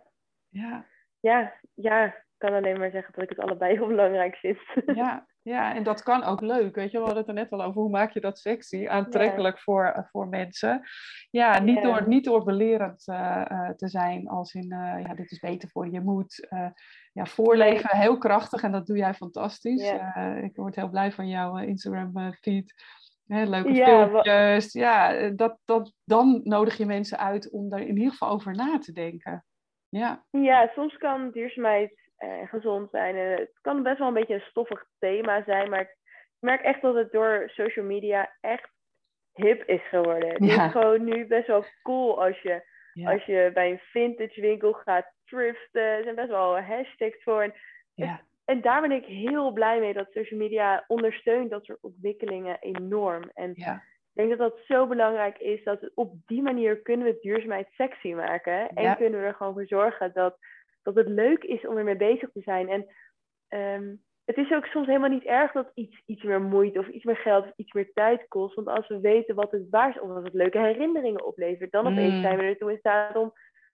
Ja. 0.48 0.86
Ja, 1.20 1.54
ja 1.74 2.26
kan 2.38 2.52
alleen 2.52 2.78
maar 2.78 2.90
zeggen 2.90 3.14
dat 3.14 3.22
ik 3.22 3.28
het 3.28 3.38
allebei 3.38 3.76
heel 3.76 3.86
belangrijk 3.86 4.36
vind. 4.36 4.58
Ja, 4.94 5.26
ja, 5.42 5.74
en 5.74 5.82
dat 5.82 6.02
kan 6.02 6.24
ook 6.24 6.40
leuk. 6.40 6.74
Weet 6.74 6.90
je, 6.90 6.98
we 6.98 7.04
hadden 7.04 7.18
het 7.18 7.28
er 7.28 7.34
net 7.34 7.50
al 7.50 7.62
over. 7.62 7.80
Hoe 7.80 7.90
maak 7.90 8.12
je 8.12 8.20
dat 8.20 8.38
sexy, 8.38 8.86
aantrekkelijk 8.86 9.56
ja. 9.56 9.62
voor, 9.62 10.06
voor 10.10 10.28
mensen? 10.28 10.82
Ja, 11.30 11.60
niet, 11.60 11.76
ja. 11.76 11.82
Door, 11.82 12.08
niet 12.08 12.24
door 12.24 12.44
belerend 12.44 13.08
uh, 13.08 13.44
uh, 13.52 13.70
te 13.70 13.88
zijn 13.88 14.28
als 14.28 14.54
in, 14.54 14.72
uh, 14.72 15.02
ja, 15.02 15.14
dit 15.14 15.30
is 15.30 15.38
beter 15.38 15.68
voor 15.68 15.90
je. 15.90 16.00
moet 16.00 16.48
ja, 17.12 17.24
voorleven, 17.24 17.96
heel 17.96 18.18
krachtig 18.18 18.62
en 18.62 18.72
dat 18.72 18.86
doe 18.86 18.96
jij 18.96 19.14
fantastisch. 19.14 19.88
Ja. 19.88 20.34
ik 20.34 20.56
word 20.56 20.76
heel 20.76 20.90
blij 20.90 21.12
van 21.12 21.28
jouw 21.28 21.56
Instagram 21.56 22.32
feed. 22.40 22.74
Hè, 23.26 23.44
leuke 23.44 23.72
ja, 23.72 23.86
filmpjes. 23.86 24.72
Ja, 24.72 25.28
dat, 25.30 25.58
dat, 25.64 25.94
dan 26.04 26.40
nodig 26.44 26.76
je 26.76 26.86
mensen 26.86 27.18
uit 27.18 27.50
om 27.50 27.68
daar 27.68 27.80
in 27.80 27.96
ieder 27.96 28.10
geval 28.10 28.30
over 28.30 28.54
na 28.54 28.78
te 28.78 28.92
denken. 28.92 29.44
Ja. 29.88 30.24
ja, 30.30 30.70
soms 30.74 30.96
kan 30.96 31.30
duurzaamheid 31.30 32.07
en 32.18 32.48
gezond 32.48 32.90
zijn. 32.90 33.16
En 33.16 33.30
het 33.30 33.58
kan 33.60 33.82
best 33.82 33.98
wel 33.98 34.08
een 34.08 34.14
beetje 34.14 34.34
een 34.34 34.50
stoffig 34.50 34.84
thema 34.98 35.42
zijn, 35.44 35.70
maar 35.70 35.80
ik 35.80 35.96
merk 36.38 36.62
echt 36.62 36.82
dat 36.82 36.94
het 36.94 37.12
door 37.12 37.42
social 37.46 37.84
media 37.84 38.32
echt 38.40 38.70
hip 39.32 39.62
is 39.64 39.88
geworden. 39.88 40.28
Het 40.28 40.44
ja. 40.44 40.66
is 40.66 40.72
gewoon 40.72 41.04
nu 41.04 41.26
best 41.26 41.46
wel 41.46 41.64
cool 41.82 42.24
als 42.24 42.40
je, 42.40 42.62
ja. 42.92 43.12
als 43.12 43.24
je 43.24 43.50
bij 43.54 43.70
een 43.70 43.78
vintage 43.78 44.40
winkel 44.40 44.72
gaat 44.72 45.12
thriften. 45.24 45.82
Er 45.82 46.02
zijn 46.02 46.14
best 46.14 46.28
wel 46.28 46.58
hashtags 46.60 47.22
voor. 47.22 47.42
En, 47.42 47.54
ja. 47.94 48.20
en 48.44 48.60
daar 48.60 48.80
ben 48.80 48.92
ik 48.92 49.04
heel 49.04 49.52
blij 49.52 49.80
mee 49.80 49.92
dat 49.92 50.12
social 50.12 50.40
media 50.40 50.84
ondersteunt 50.86 51.50
dat 51.50 51.64
soort 51.64 51.82
ontwikkelingen 51.82 52.58
enorm. 52.60 53.30
En 53.34 53.50
ik 53.50 54.12
denk 54.12 54.28
dat 54.28 54.38
dat 54.38 54.58
zo 54.66 54.86
belangrijk 54.86 55.38
is 55.38 55.64
dat 55.64 55.90
op 55.94 56.14
die 56.26 56.42
manier 56.42 56.82
kunnen 56.82 57.06
we 57.06 57.18
duurzaamheid 57.20 57.68
sexy 57.70 58.12
maken. 58.12 58.68
En 58.68 58.96
kunnen 58.96 59.20
we 59.20 59.26
er 59.26 59.34
gewoon 59.34 59.52
voor 59.52 59.66
zorgen 59.66 60.12
dat 60.12 60.38
dat 60.94 61.04
het 61.04 61.14
leuk 61.14 61.44
is 61.44 61.66
om 61.66 61.76
ermee 61.76 61.96
bezig 61.96 62.30
te 62.32 62.40
zijn. 62.40 62.68
En 62.68 62.86
um, 63.82 64.02
het 64.24 64.36
is 64.36 64.52
ook 64.52 64.64
soms 64.64 64.86
helemaal 64.86 65.08
niet 65.08 65.24
erg 65.24 65.52
dat 65.52 65.70
iets, 65.74 66.02
iets 66.06 66.22
meer 66.22 66.42
moeite 66.42 66.78
of 66.78 66.88
iets 66.88 67.04
meer 67.04 67.16
geld 67.16 67.44
of 67.44 67.52
iets 67.56 67.72
meer 67.72 67.90
tijd 67.92 68.28
kost. 68.28 68.54
Want 68.54 68.68
als 68.68 68.88
we 68.88 69.00
weten 69.00 69.34
wat 69.34 69.50
het 69.50 69.66
waard 69.70 69.96
is 69.96 70.00
of 70.00 70.08
wat 70.08 70.24
het 70.24 70.34
leuke 70.34 70.58
herinneringen 70.58 71.24
oplevert, 71.24 71.72
dan 71.72 71.86
opeens 71.86 72.14
Mm. 72.14 72.20
zijn 72.20 72.38
we 72.38 72.42
ertoe 72.42 72.70
in 72.72 72.78
staat 72.78 73.16
om 73.16 73.32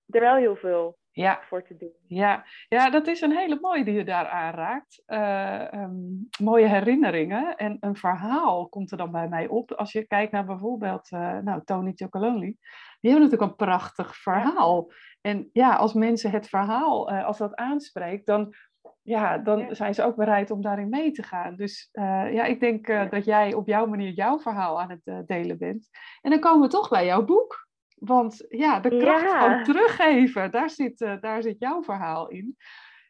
er 0.08 0.20
wel 0.20 0.36
heel 0.36 0.56
veel 0.56 0.96
Ja, 1.16 1.40
voor 1.42 1.62
te 1.62 1.76
doen. 1.76 1.92
ja. 2.06 2.44
ja, 2.68 2.90
dat 2.90 3.06
is 3.06 3.20
een 3.20 3.36
hele 3.36 3.58
mooie 3.60 3.84
die 3.84 3.94
je 3.94 4.04
daar 4.04 4.26
aanraakt. 4.28 5.02
Eh, 5.06 5.72
ehm, 5.72 5.94
mooie 6.42 6.66
herinneringen 6.66 7.56
en 7.56 7.76
een 7.80 7.96
verhaal 7.96 8.68
komt 8.68 8.90
er 8.90 8.96
dan 8.96 9.10
bij 9.10 9.28
mij 9.28 9.46
op. 9.48 9.72
Als 9.72 9.92
je 9.92 10.06
kijkt 10.06 10.32
naar 10.32 10.44
bijvoorbeeld 10.44 11.10
eh, 11.10 11.38
nou, 11.38 11.60
Tony 11.64 11.92
Chocolonely. 11.94 12.56
Die 13.00 13.10
hebben 13.10 13.22
natuurlijk 13.22 13.50
een 13.50 13.66
prachtig 13.66 14.16
verhaal. 14.16 14.90
En 15.20 15.50
ja, 15.52 15.74
als 15.74 15.92
mensen 15.92 16.30
het 16.30 16.48
verhaal, 16.48 17.10
eh, 17.10 17.24
als 17.24 17.38
dat 17.38 17.54
aanspreekt, 17.54 18.26
dan, 18.26 18.54
ja, 19.02 19.38
dan 19.38 19.58
Ja. 19.58 19.74
zijn 19.74 19.94
ze 19.94 20.04
ook 20.04 20.16
bereid 20.16 20.50
om 20.50 20.62
daarin 20.62 20.88
mee 20.88 21.10
te 21.10 21.22
gaan. 21.22 21.56
Dus 21.56 21.88
ja, 21.92 22.44
ik 22.44 22.60
denk 22.60 22.86
Ja. 22.86 23.04
dat 23.04 23.24
jij 23.24 23.54
op 23.54 23.66
jouw 23.66 23.86
manier 23.86 24.10
jouw 24.12 24.38
verhaal 24.38 24.80
aan 24.80 25.00
het 25.04 25.26
delen 25.28 25.58
bent. 25.58 25.88
En 26.22 26.30
dan 26.30 26.40
komen 26.40 26.60
we 26.62 26.68
toch 26.68 26.88
bij 26.88 27.04
jouw 27.06 27.24
boek. 27.24 27.63
Want 28.04 28.44
ja, 28.48 28.80
de 28.80 28.96
kracht 28.96 29.22
Ja. 29.22 29.38
van 29.40 29.64
teruggeven, 29.64 30.50
daar 30.50 30.70
zit, 30.70 31.00
eh, 31.00 31.20
daar 31.20 31.42
zit 31.42 31.58
jouw 31.58 31.82
verhaal 31.82 32.28
in. 32.28 32.56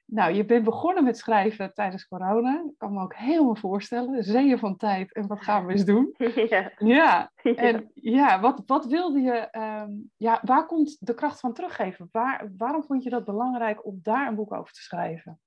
Nou, 0.07 0.33
je 0.33 0.45
bent 0.45 0.65
begonnen 0.65 1.05
met 1.05 1.19
schrijven 1.19 1.75
tijdens 1.75 2.07
corona. 2.09 2.63
Ik 2.67 2.79
kan 2.79 2.93
me 2.93 3.01
ook 3.03 3.15
helemaal 3.15 3.57
voorstellen. 3.57 4.23
Zeeën 4.23 4.59
van 4.59 4.77
tijd 4.77 5.15
en 5.15 5.27
wat 5.27 5.43
gaan 5.43 5.67
we 5.67 5.73
eens 5.73 5.85
doen? 5.85 6.15
ja. 6.49 6.73
Ja, 6.79 7.31
Ja. 7.43 7.55
en 7.55 7.91
ja, 7.95 8.41
wat, 8.41 8.63
wat 8.67 8.87
wilde 8.87 9.21
je, 9.21 9.33
ehm, 9.33 9.91
ja, 10.17 10.41
waar 10.43 10.67
komt 10.67 11.07
de 11.07 11.15
kracht 11.15 11.41
van 11.41 11.53
teruggeven? 11.53 12.09
Waar, 12.13 12.51
waarom 12.57 12.85
vond 12.85 13.03
je 13.03 13.11
dat 13.11 13.25
belangrijk 13.25 13.87
om 13.87 13.99
daar 14.03 14.29
een 14.29 14.35
boek 14.35 14.53
over 14.53 14.73
te 14.73 14.83
schrijven? 14.83 15.39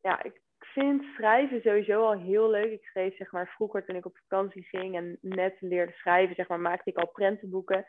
ja, 0.00 0.22
ik 0.22 0.40
vind 0.58 1.04
schrijven 1.14 1.60
sowieso 1.62 2.04
al 2.06 2.18
heel 2.20 2.50
leuk. 2.50 2.72
Ik 2.72 2.84
schreef 2.84 3.16
zeg 3.16 3.32
maar 3.32 3.48
vroeger 3.48 3.84
toen 3.84 3.96
ik 3.96 4.06
op 4.06 4.18
vakantie 4.28 4.62
ging 4.62 4.96
en 4.96 5.18
net 5.20 5.56
leerde 5.60 5.92
schrijven, 5.92 6.34
zeg 6.34 6.48
maar, 6.48 6.60
maakte 6.60 6.90
ik 6.90 6.96
al 6.96 7.08
prentenboeken. 7.08 7.86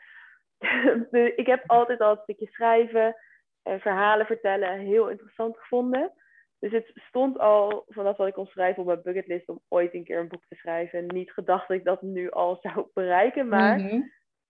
Dus 1.10 1.34
ik 1.34 1.46
heb 1.46 1.62
altijd 1.66 2.00
al 2.00 2.10
een 2.10 2.20
stukje 2.22 2.46
schrijven 2.46 3.16
en 3.62 3.80
verhalen 3.80 4.26
vertellen 4.26 4.78
heel 4.78 5.08
interessant 5.08 5.58
gevonden. 5.58 6.12
Dus 6.58 6.72
het 6.72 6.90
stond 6.94 7.38
al 7.38 7.84
vanaf 7.88 8.16
dat 8.16 8.26
ik 8.26 8.32
kon 8.32 8.46
schrijven 8.46 8.80
op 8.80 8.86
mijn 8.88 9.02
bucketlist 9.02 9.48
om 9.48 9.60
ooit 9.68 9.94
een 9.94 10.04
keer 10.04 10.18
een 10.18 10.28
boek 10.28 10.44
te 10.48 10.54
schrijven. 10.54 11.06
Niet 11.06 11.32
gedacht 11.32 11.68
dat 11.68 11.76
ik 11.76 11.84
dat 11.84 12.02
nu 12.02 12.30
al 12.30 12.58
zou 12.62 12.86
bereiken, 12.94 13.48
maar 13.48 13.78
Mhm. 13.78 14.00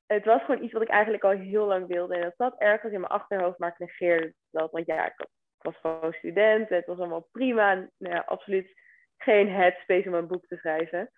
het 0.07 0.25
was 0.25 0.45
gewoon 0.45 0.63
iets 0.63 0.73
wat 0.73 0.83
ik 0.83 0.89
eigenlijk 0.89 1.25
al 1.25 1.31
heel 1.31 1.67
lang 1.67 1.87
wilde. 1.87 2.15
En 2.15 2.21
dat 2.23 2.35
zat 2.37 2.59
ergens 2.59 2.93
in 2.93 3.01
mijn 3.01 3.13
achterhoofd, 3.13 3.59
maar 3.59 3.71
ik 3.71 3.79
negeerde 3.79 4.35
dat. 4.51 4.71
Want 4.71 4.87
ja, 4.87 5.07
ik, 5.07 5.27
was 5.59 5.77
gewoon 5.77 6.13
student, 6.13 6.69
het 6.69 6.87
was 6.87 6.99
allemaal 6.99 7.29
prima. 7.33 7.75
Nou 7.75 8.15
ja, 8.15 8.23
absoluut 8.27 8.73
geen 9.17 9.49
headspace 9.51 10.09
om 10.09 10.15
een 10.15 10.27
boek 10.27 10.47
te 10.47 10.57
schrijven. 10.57 11.11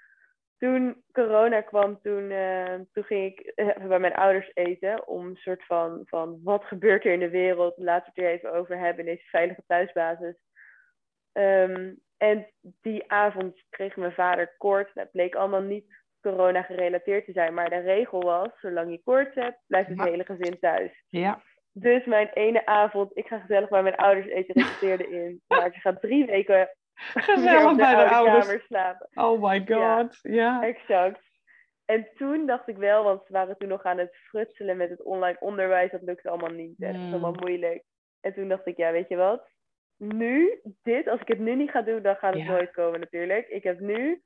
Toen 0.63 1.03
corona 1.13 1.61
kwam, 1.61 2.01
toen, 2.03 2.31
uh, 2.31 2.75
toen 2.93 3.05
ging 3.05 3.33
ik 3.33 3.53
uh, 3.57 3.87
bij 3.89 3.99
mijn 3.99 4.15
ouders 4.15 4.51
eten 4.55 5.07
om 5.07 5.27
een 5.27 5.37
soort 5.37 5.67
van, 5.67 6.03
van 6.05 6.41
wat 6.43 6.65
gebeurt 6.65 7.05
er 7.05 7.13
in 7.13 7.19
de 7.19 7.31
wereld, 7.31 7.79
laten 7.79 8.13
we 8.15 8.21
het 8.21 8.31
er 8.31 8.37
even 8.37 8.53
over 8.53 8.79
hebben 8.79 9.07
in 9.07 9.15
deze 9.15 9.29
veilige 9.29 9.63
thuisbasis. 9.67 10.37
Um, 11.33 12.01
en 12.17 12.47
die 12.61 13.11
avond 13.11 13.63
kreeg 13.71 13.97
mijn 13.97 14.13
vader 14.13 14.55
koorts. 14.59 14.95
Dat 14.95 15.11
bleek 15.11 15.35
allemaal 15.35 15.63
niet 15.63 16.03
corona 16.21 16.63
gerelateerd 16.63 17.25
te 17.25 17.33
zijn. 17.33 17.55
Maar 17.55 17.71
de 17.71 17.81
regel 17.81 18.23
was, 18.23 18.49
zolang 18.61 18.91
je 18.91 19.03
koorts 19.05 19.35
hebt, 19.35 19.59
blijft 19.67 19.89
het 19.89 20.03
hele 20.03 20.25
gezin 20.25 20.59
thuis. 20.61 21.05
Ja. 21.09 21.43
Dus 21.73 22.05
mijn 22.05 22.29
ene 22.29 22.67
avond, 22.67 23.17
ik 23.17 23.27
ga 23.27 23.39
gezellig 23.39 23.69
bij 23.69 23.83
mijn 23.83 23.97
ouders 23.97 24.27
eten, 24.27 24.55
resulteerde 24.55 25.09
in. 25.09 25.43
Maar 25.49 25.73
ze 25.73 25.81
gaat 25.81 26.01
drie 26.01 26.27
weken 26.27 26.69
gezellig 27.29 27.77
bij 27.77 27.95
de, 27.95 28.11
ouders 28.11 28.47
kamer 28.47 28.63
slapen. 28.67 29.09
Oh 29.15 29.43
my 29.43 29.67
god, 29.67 30.19
ja. 30.23 30.63
Exact. 30.63 31.21
En 31.85 32.09
toen 32.15 32.47
dacht 32.47 32.69
ik 32.69 32.77
wel, 32.77 33.05
want 33.05 33.27
ze 33.27 33.33
waren 33.33 33.57
toen 33.57 33.69
nog 33.69 33.83
aan 33.83 33.99
het 33.99 34.17
frutselen 34.17 34.77
met 34.77 34.91
het 34.91 35.03
online 35.03 35.37
onderwijs. 35.41 35.91
Dat 35.91 36.03
lukte 36.03 36.29
allemaal 36.29 36.51
niet. 36.51 36.75
Dat 36.77 36.95
is 36.95 37.01
allemaal 37.01 37.35
moeilijk. 37.41 37.83
En 38.21 38.35
toen 38.35 38.49
dacht 38.49 38.67
ik, 38.67 38.77
ja, 38.77 38.93
weet 38.93 39.09
je 39.09 39.17
wat? 39.17 39.51
Nu, 39.97 40.61
dit, 40.83 41.09
als 41.09 41.21
ik 41.21 41.29
het 41.29 41.39
nu 41.39 41.55
niet 41.55 41.71
ga 41.71 41.83
doen, 41.83 42.03
dan 42.03 42.17
gaat 42.17 42.35
het 42.35 42.45
nooit 42.45 42.71
komen 42.71 43.01
natuurlijk. 43.01 43.49
Ik 43.49 43.63
heb 43.63 43.81
nu 43.81 44.23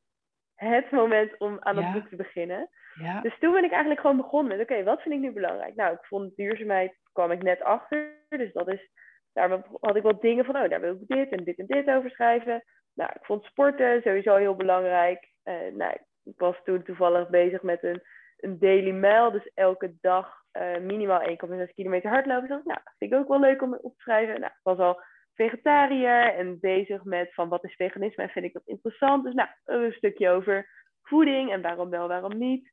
het 0.54 0.90
moment 0.90 1.38
om 1.38 1.56
aan 1.60 1.76
het 1.76 1.92
boek 1.92 2.08
te 2.08 2.16
beginnen. 2.16 2.68
Ja. 2.94 3.20
Dus 3.20 3.38
toen 3.38 3.52
ben 3.52 3.64
ik 3.64 3.70
eigenlijk 3.70 4.00
gewoon 4.00 4.16
begonnen 4.16 4.56
met, 4.56 4.70
oké, 4.70 4.82
wat 4.84 5.02
vind 5.02 5.14
ik 5.14 5.20
nu 5.20 5.32
belangrijk? 5.32 5.74
Nou, 5.74 5.92
ik 5.92 6.04
vond 6.04 6.36
duurzaamheid, 6.36 6.96
kwam 7.12 7.30
ik 7.30 7.42
net 7.42 7.62
achter. 7.62 8.24
Dus 8.28 8.52
dat 8.52 8.72
is, 8.72 8.90
daar 9.36 9.62
had 9.80 9.96
ik 9.96 10.02
wat 10.02 10.20
dingen 10.20 10.44
van, 10.44 10.56
oh, 10.56 10.68
daar 10.68 10.80
wil 10.80 10.92
ik 10.92 11.08
dit 11.08 11.30
en 11.30 11.44
dit 11.44 11.58
en 11.58 11.66
dit 11.66 11.88
over 11.88 12.10
schrijven. 12.10 12.64
Nou, 12.94 13.10
ik 13.14 13.24
vond 13.24 13.44
sporten 13.44 14.02
sowieso 14.02 14.36
heel 14.36 14.54
belangrijk. 14.54 15.28
Uh, 15.44 15.54
nou, 15.74 15.92
ik 16.24 16.38
was 16.38 16.56
toen 16.64 16.82
toevallig 16.82 17.28
bezig 17.28 17.62
met 17.62 17.82
een, 17.82 18.02
een 18.36 18.58
daily 18.58 18.90
mail. 18.90 19.30
Dus 19.30 19.50
elke 19.54 19.94
dag 20.00 20.42
uh, 20.52 20.78
minimaal 20.78 21.20
1,6 21.20 21.74
kilometer 21.74 22.10
hardlopen. 22.10 22.48
Dus 22.48 22.64
nou, 22.64 22.80
vind 22.98 23.12
ik 23.12 23.18
ook 23.18 23.28
wel 23.28 23.40
leuk 23.40 23.62
om 23.62 23.74
op 23.74 23.94
te 23.96 24.02
schrijven. 24.02 24.40
Nou, 24.40 24.52
ik 24.52 24.60
was 24.62 24.78
al 24.78 25.00
vegetariër 25.34 26.34
en 26.34 26.60
bezig 26.60 27.04
met 27.04 27.34
van 27.34 27.48
wat 27.48 27.64
is 27.64 27.74
veganisme 27.74 28.22
en 28.22 28.30
vind 28.30 28.44
ik 28.44 28.52
dat 28.52 28.66
interessant. 28.66 29.24
Dus 29.24 29.34
nou, 29.34 29.48
een 29.64 29.92
stukje 29.92 30.30
over 30.30 30.68
voeding 31.02 31.52
en 31.52 31.62
waarom 31.62 31.90
wel, 31.90 32.08
waarom 32.08 32.38
niet. 32.38 32.70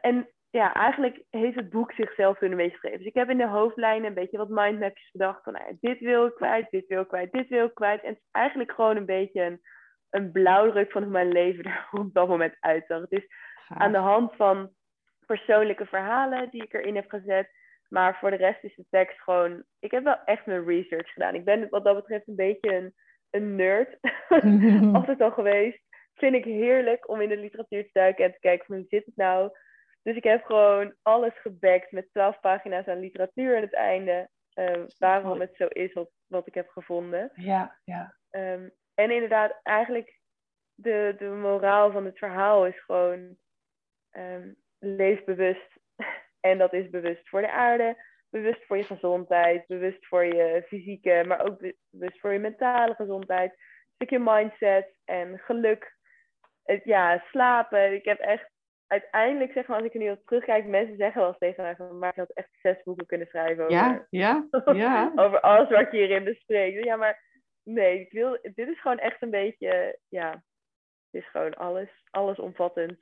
En 0.00 0.28
ja, 0.50 0.74
eigenlijk 0.74 1.22
heeft 1.30 1.56
het 1.56 1.70
boek 1.70 1.92
zichzelf 1.92 2.38
kunnen 2.38 2.58
meegeschreven. 2.58 2.98
Dus 2.98 3.06
ik 3.06 3.14
heb 3.14 3.30
in 3.30 3.38
de 3.38 3.46
hoofdlijnen 3.46 4.08
een 4.08 4.14
beetje 4.14 4.38
wat 4.38 4.48
mindmapjes 4.48 5.10
bedacht 5.10 5.42
van 5.42 5.52
nou, 5.52 5.76
dit 5.80 5.98
wil 5.98 6.26
ik 6.26 6.34
kwijt, 6.34 6.70
dit 6.70 6.86
wil 6.86 7.00
ik 7.00 7.08
kwijt, 7.08 7.32
dit 7.32 7.48
wil 7.48 7.64
ik 7.64 7.74
kwijt. 7.74 8.02
En 8.02 8.08
het 8.08 8.18
is 8.18 8.28
eigenlijk 8.30 8.72
gewoon 8.72 8.96
een 8.96 9.06
beetje 9.06 9.42
een, 9.42 9.60
een 10.10 10.32
blauwdruk 10.32 10.90
van 10.90 11.02
hoe 11.02 11.12
mijn 11.12 11.32
leven 11.32 11.64
er 11.64 11.88
op 12.00 12.14
dat 12.14 12.28
moment 12.28 12.56
uitzag. 12.60 13.00
Het 13.00 13.12
is 13.12 13.26
aan 13.68 13.92
de 13.92 13.98
hand 13.98 14.36
van 14.36 14.70
persoonlijke 15.26 15.86
verhalen 15.86 16.50
die 16.50 16.62
ik 16.62 16.74
erin 16.74 16.94
heb 16.94 17.10
gezet, 17.10 17.50
maar 17.88 18.18
voor 18.18 18.30
de 18.30 18.36
rest 18.36 18.64
is 18.64 18.74
de 18.74 18.86
tekst 18.90 19.20
gewoon. 19.20 19.64
Ik 19.78 19.90
heb 19.90 20.04
wel 20.04 20.24
echt 20.24 20.46
mijn 20.46 20.66
research 20.66 21.12
gedaan. 21.12 21.34
Ik 21.34 21.44
ben 21.44 21.68
wat 21.70 21.84
dat 21.84 21.94
betreft 21.94 22.28
een 22.28 22.36
beetje 22.36 22.74
een, 22.74 22.94
een 23.30 23.56
nerd. 23.56 23.98
Altijd 24.94 25.20
al 25.20 25.30
geweest. 25.30 25.82
Vind 26.14 26.34
ik 26.34 26.44
heerlijk 26.44 27.08
om 27.08 27.20
in 27.20 27.28
de 27.28 27.36
literatuur 27.36 27.84
te 27.84 27.90
duiken 27.92 28.24
en 28.24 28.32
te 28.32 28.38
kijken 28.38 28.66
van 28.66 28.76
hoe 28.76 28.84
zit 28.88 29.04
het 29.04 29.16
nou. 29.16 29.50
Dus 30.08 30.16
ik 30.16 30.24
heb 30.24 30.44
gewoon 30.44 30.94
alles 31.02 31.40
gebackt 31.40 31.92
met 31.92 32.10
twaalf 32.10 32.40
pagina's 32.40 32.86
aan 32.86 33.00
literatuur 33.00 33.56
aan 33.56 33.62
het 33.62 33.74
einde. 33.74 34.28
Uh, 34.54 34.84
waarom 34.98 35.40
het 35.40 35.56
zo 35.56 35.66
is 35.66 35.92
wat, 35.92 36.10
wat 36.26 36.46
ik 36.46 36.54
heb 36.54 36.68
gevonden. 36.68 37.30
Ja, 37.34 37.78
ja. 37.84 38.14
Um, 38.30 38.70
en 38.94 39.10
inderdaad, 39.10 39.60
eigenlijk 39.62 40.20
de, 40.74 41.14
de 41.18 41.24
moraal 41.24 41.92
van 41.92 42.04
het 42.04 42.18
verhaal 42.18 42.66
is 42.66 42.84
gewoon 42.84 43.36
um, 44.12 44.56
leef 44.78 45.24
bewust 45.24 45.78
en 46.48 46.58
dat 46.58 46.72
is 46.72 46.90
bewust 46.90 47.28
voor 47.28 47.40
de 47.40 47.50
aarde, 47.50 48.04
bewust 48.30 48.66
voor 48.66 48.76
je 48.76 48.84
gezondheid, 48.84 49.66
bewust 49.66 50.06
voor 50.06 50.24
je 50.24 50.64
fysieke, 50.66 51.24
maar 51.26 51.46
ook 51.46 51.72
bewust 51.90 52.20
voor 52.20 52.32
je 52.32 52.38
mentale 52.38 52.94
gezondheid. 52.94 53.50
Een 53.50 53.94
stukje 53.94 54.18
mindset 54.18 54.96
en 55.04 55.38
geluk. 55.38 55.96
Het, 56.64 56.84
ja, 56.84 57.24
slapen. 57.30 57.92
Ik 57.92 58.04
heb 58.04 58.18
echt 58.18 58.56
uiteindelijk, 58.88 59.52
zeg 59.52 59.66
maar, 59.66 59.76
als 59.76 59.86
ik 59.86 59.94
er 59.94 60.00
nu 60.00 60.10
op 60.10 60.26
terugkijk, 60.26 60.66
mensen 60.66 60.96
zeggen 60.96 61.20
wel 61.20 61.28
eens 61.28 61.38
tegen 61.38 61.62
mij 61.62 61.76
van, 61.76 61.98
maar 61.98 62.10
ik 62.10 62.16
had 62.16 62.32
echt 62.32 62.48
zes 62.62 62.82
boeken 62.82 63.06
kunnen 63.06 63.26
schrijven 63.26 63.64
over, 63.64 63.76
ja, 63.76 64.06
ja, 64.10 64.48
ja. 64.74 65.12
over 65.24 65.40
alles 65.40 65.68
wat 65.68 65.90
je 65.90 65.96
hierin 65.96 66.24
bespreekt. 66.24 66.84
Ja, 66.84 66.96
maar 66.96 67.22
nee, 67.62 68.00
ik 68.00 68.12
wil, 68.12 68.38
dit 68.42 68.68
is 68.68 68.80
gewoon 68.80 68.98
echt 68.98 69.22
een 69.22 69.30
beetje, 69.30 69.98
ja, 70.08 70.30
het 71.10 71.22
is 71.22 71.30
gewoon 71.30 71.54
alles, 71.54 71.90
allesomvattend. 72.10 72.98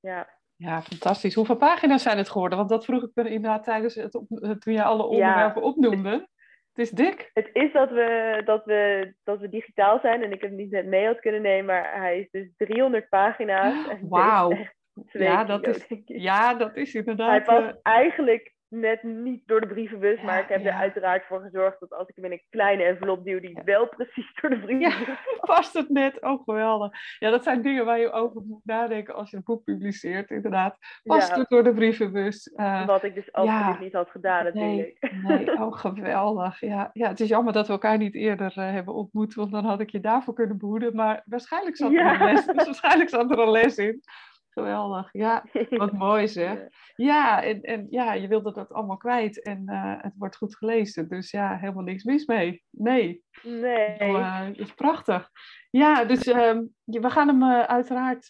Ja. 0.00 0.38
Ja, 0.56 0.82
fantastisch. 0.82 1.34
Hoeveel 1.34 1.56
pagina's 1.56 2.02
zijn 2.02 2.18
het 2.18 2.30
geworden? 2.30 2.58
Want 2.58 2.70
dat 2.70 2.84
vroeg 2.84 3.02
ik 3.02 3.10
me 3.14 3.30
inderdaad 3.30 3.64
tijdens 3.64 3.94
het 3.94 4.14
op, 4.14 4.28
toen 4.58 4.72
je 4.72 4.82
alle 4.82 5.02
onderwerpen 5.02 5.62
opnoemde. 5.62 6.28
Het 6.72 6.86
is 6.86 6.90
dik. 6.90 7.30
Het 7.32 7.50
is 7.52 7.72
dat 7.72 7.90
we, 7.90 8.42
dat, 8.44 8.64
we, 8.64 9.14
dat 9.22 9.40
we 9.40 9.48
digitaal 9.48 9.98
zijn 10.00 10.22
en 10.22 10.32
ik 10.32 10.40
heb 10.40 10.50
niet 10.50 10.70
net 10.70 10.86
mee 10.86 11.06
had 11.06 11.20
kunnen 11.20 11.42
nemen, 11.42 11.64
maar 11.64 12.00
hij 12.00 12.18
is 12.20 12.30
dus 12.30 12.52
300 12.56 13.08
pagina's. 13.08 13.86
Wauw. 14.08 14.66
Ja, 15.06 15.44
dat 15.44 15.66
is, 15.66 15.86
ja, 16.04 16.54
dat 16.54 16.76
is 16.76 16.94
inderdaad. 16.94 17.30
Hij 17.30 17.42
past 17.42 17.74
uh... 17.74 17.74
eigenlijk 17.82 18.54
net 18.70 19.02
niet 19.02 19.42
door 19.46 19.60
de 19.60 19.66
brievenbus, 19.66 20.20
maar 20.22 20.40
ik 20.40 20.48
heb 20.48 20.64
er 20.64 20.72
uiteraard 20.72 21.26
voor 21.26 21.40
gezorgd 21.40 21.80
dat 21.80 21.92
als 21.92 22.08
ik 22.08 22.14
hem 22.16 22.24
in 22.24 22.32
een 22.32 22.42
kleine 22.50 22.82
envelop 22.82 23.24
duw, 23.24 23.40
die 23.40 23.58
wel 23.64 23.88
precies 23.88 24.34
door 24.40 24.50
de 24.50 24.60
brievenbus 24.60 25.06
ja, 25.06 25.18
past. 25.54 25.72
het 25.72 25.88
net. 25.88 26.20
Oh, 26.20 26.42
geweldig. 26.44 26.92
Ja, 27.18 27.30
dat 27.30 27.42
zijn 27.42 27.62
dingen 27.62 27.84
waar 27.84 27.98
je 27.98 28.10
over 28.10 28.42
moet 28.46 28.64
nadenken 28.64 29.14
als 29.14 29.30
je 29.30 29.36
een 29.36 29.42
boek 29.44 29.64
publiceert, 29.64 30.30
inderdaad. 30.30 30.76
Past 31.02 31.36
het 31.36 31.48
door 31.48 31.64
de 31.64 31.74
brievenbus? 31.74 32.52
Uh, 32.56 32.86
Wat 32.86 33.02
ik 33.02 33.14
dus 33.14 33.32
absoluut 33.32 33.80
niet 33.80 33.92
had 33.92 34.10
gedaan 34.10 34.44
natuurlijk. 34.44 34.96
Nee, 35.22 35.32
nee, 35.38 35.52
oh 35.52 35.72
geweldig. 35.72 36.60
Ja, 36.60 36.90
ja, 36.92 37.08
het 37.08 37.20
is 37.20 37.28
jammer 37.28 37.52
dat 37.52 37.66
we 37.66 37.72
elkaar 37.72 37.98
niet 37.98 38.14
eerder 38.14 38.54
uh, 38.58 38.70
hebben 38.70 38.94
ontmoet, 38.94 39.34
want 39.34 39.52
dan 39.52 39.64
had 39.64 39.80
ik 39.80 39.90
je 39.90 40.00
daarvoor 40.00 40.34
kunnen 40.34 40.58
behoeden, 40.58 40.96
maar 40.96 41.22
waarschijnlijk 41.24 41.76
zat 41.76 41.92
er, 41.92 42.20
een, 42.20 42.24
les, 42.24 42.46
dus 42.46 42.64
waarschijnlijk 42.70 43.10
zat 43.10 43.30
er 43.30 43.38
een 43.38 43.50
les 43.50 43.76
in. 43.76 44.02
Geweldig. 44.50 45.08
Ja, 45.12 45.44
wat 45.70 45.92
mooi 45.92 46.28
zeg. 46.28 46.58
Ja, 46.94 47.42
en, 47.42 47.60
en 47.60 47.86
ja, 47.90 48.12
je 48.12 48.28
wilde 48.28 48.52
dat 48.52 48.72
allemaal 48.72 48.96
kwijt 48.96 49.42
en 49.42 49.62
uh, 49.66 49.94
het 50.02 50.14
wordt 50.18 50.36
goed 50.36 50.56
gelezen. 50.56 51.08
Dus 51.08 51.30
ja, 51.30 51.56
helemaal 51.56 51.82
niks 51.82 52.04
mis 52.04 52.26
mee. 52.26 52.64
Nee. 52.70 53.24
Nee. 53.42 53.96
Uh, 54.00 54.46
dat 54.46 54.58
is 54.58 54.74
prachtig. 54.74 55.30
Ja, 55.70 56.04
dus 56.04 56.26
uh, 56.26 56.58
we 56.84 57.10
gaan 57.10 57.28
hem 57.28 57.42
uh, 57.42 57.62
uiteraard, 57.62 58.24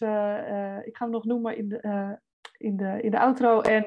ik 0.85 0.97
ga 0.97 1.03
hem 1.05 1.09
nog 1.09 1.25
noemen 1.25 1.57
in 1.57 1.69
de, 1.69 2.19
in 2.57 2.77
de, 2.77 3.01
in 3.01 3.11
de 3.11 3.19
outro. 3.19 3.61
En 3.61 3.83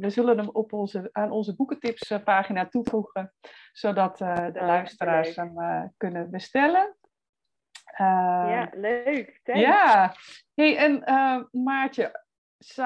we 0.00 0.10
zullen 0.10 0.38
hem 0.38 0.48
op 0.48 0.72
onze, 0.72 1.08
aan 1.12 1.30
onze 1.30 1.56
boekentips 1.56 2.12
pagina 2.24 2.66
toevoegen. 2.66 3.32
Zodat 3.72 4.18
de 4.18 4.60
luisteraars 4.60 5.36
hem 5.36 5.54
kunnen 5.96 6.30
bestellen. 6.30 6.96
Ja, 7.96 8.70
leuk. 8.72 9.40
Thanks. 9.42 9.60
Ja, 9.60 10.14
hey, 10.54 10.76
en 10.76 11.02
uh, 11.10 11.62
Maartje, 11.64 12.24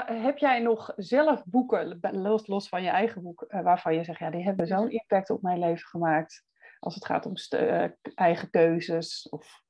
heb 0.04 0.38
jij 0.38 0.60
nog 0.60 0.92
zelf 0.96 1.44
boeken, 1.44 1.98
los, 2.00 2.46
los 2.46 2.68
van 2.68 2.82
je 2.82 2.88
eigen 2.88 3.22
boek, 3.22 3.44
uh, 3.48 3.62
waarvan 3.62 3.94
je 3.94 4.04
zegt, 4.04 4.18
ja, 4.18 4.30
die 4.30 4.44
hebben 4.44 4.66
zo'n 4.66 4.90
impact 4.90 5.30
op 5.30 5.42
mijn 5.42 5.58
leven 5.58 5.88
gemaakt, 5.88 6.44
als 6.78 6.94
het 6.94 7.06
gaat 7.06 7.26
om 7.26 7.34
uh, 7.54 7.84
eigen 8.14 8.50
keuzes 8.50 9.28
of, 9.28 9.62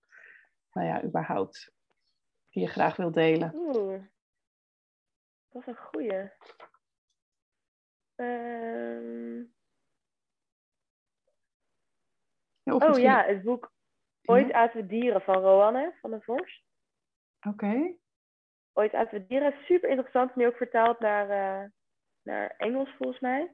nou 0.73 0.87
ja, 0.87 1.05
überhaupt, 1.05 1.73
die 2.49 2.63
je 2.63 2.69
graag 2.69 2.97
wil 2.97 3.11
delen? 3.11 3.55
Oeh, 3.55 4.03
dat 5.49 5.63
is 5.63 5.67
een 5.67 5.77
goeie. 5.77 6.31
Um... 8.17 9.59
Ja, 12.63 12.75
oh 12.75 12.99
ja, 12.99 13.25
het 13.25 13.43
boek 13.43 13.73
Ooit 14.31 14.49
ja? 14.49 14.55
aten 14.55 14.81
we 14.81 14.87
dieren 14.87 15.21
van 15.21 15.35
Roanne 15.35 15.95
van 16.01 16.11
de 16.11 16.21
Vorst. 16.21 16.63
Oké. 17.47 17.49
Okay. 17.49 17.99
Ooit 18.73 18.95
aten 18.95 19.19
we 19.19 19.27
dieren. 19.27 19.55
Super 19.65 19.89
interessant. 19.89 20.37
Nu 20.37 20.47
ook 20.47 20.57
vertaald 20.57 21.01
naar, 21.01 21.29
uh, 21.29 21.69
naar 22.23 22.55
Engels 22.57 22.95
volgens 22.99 23.21
mij. 23.21 23.53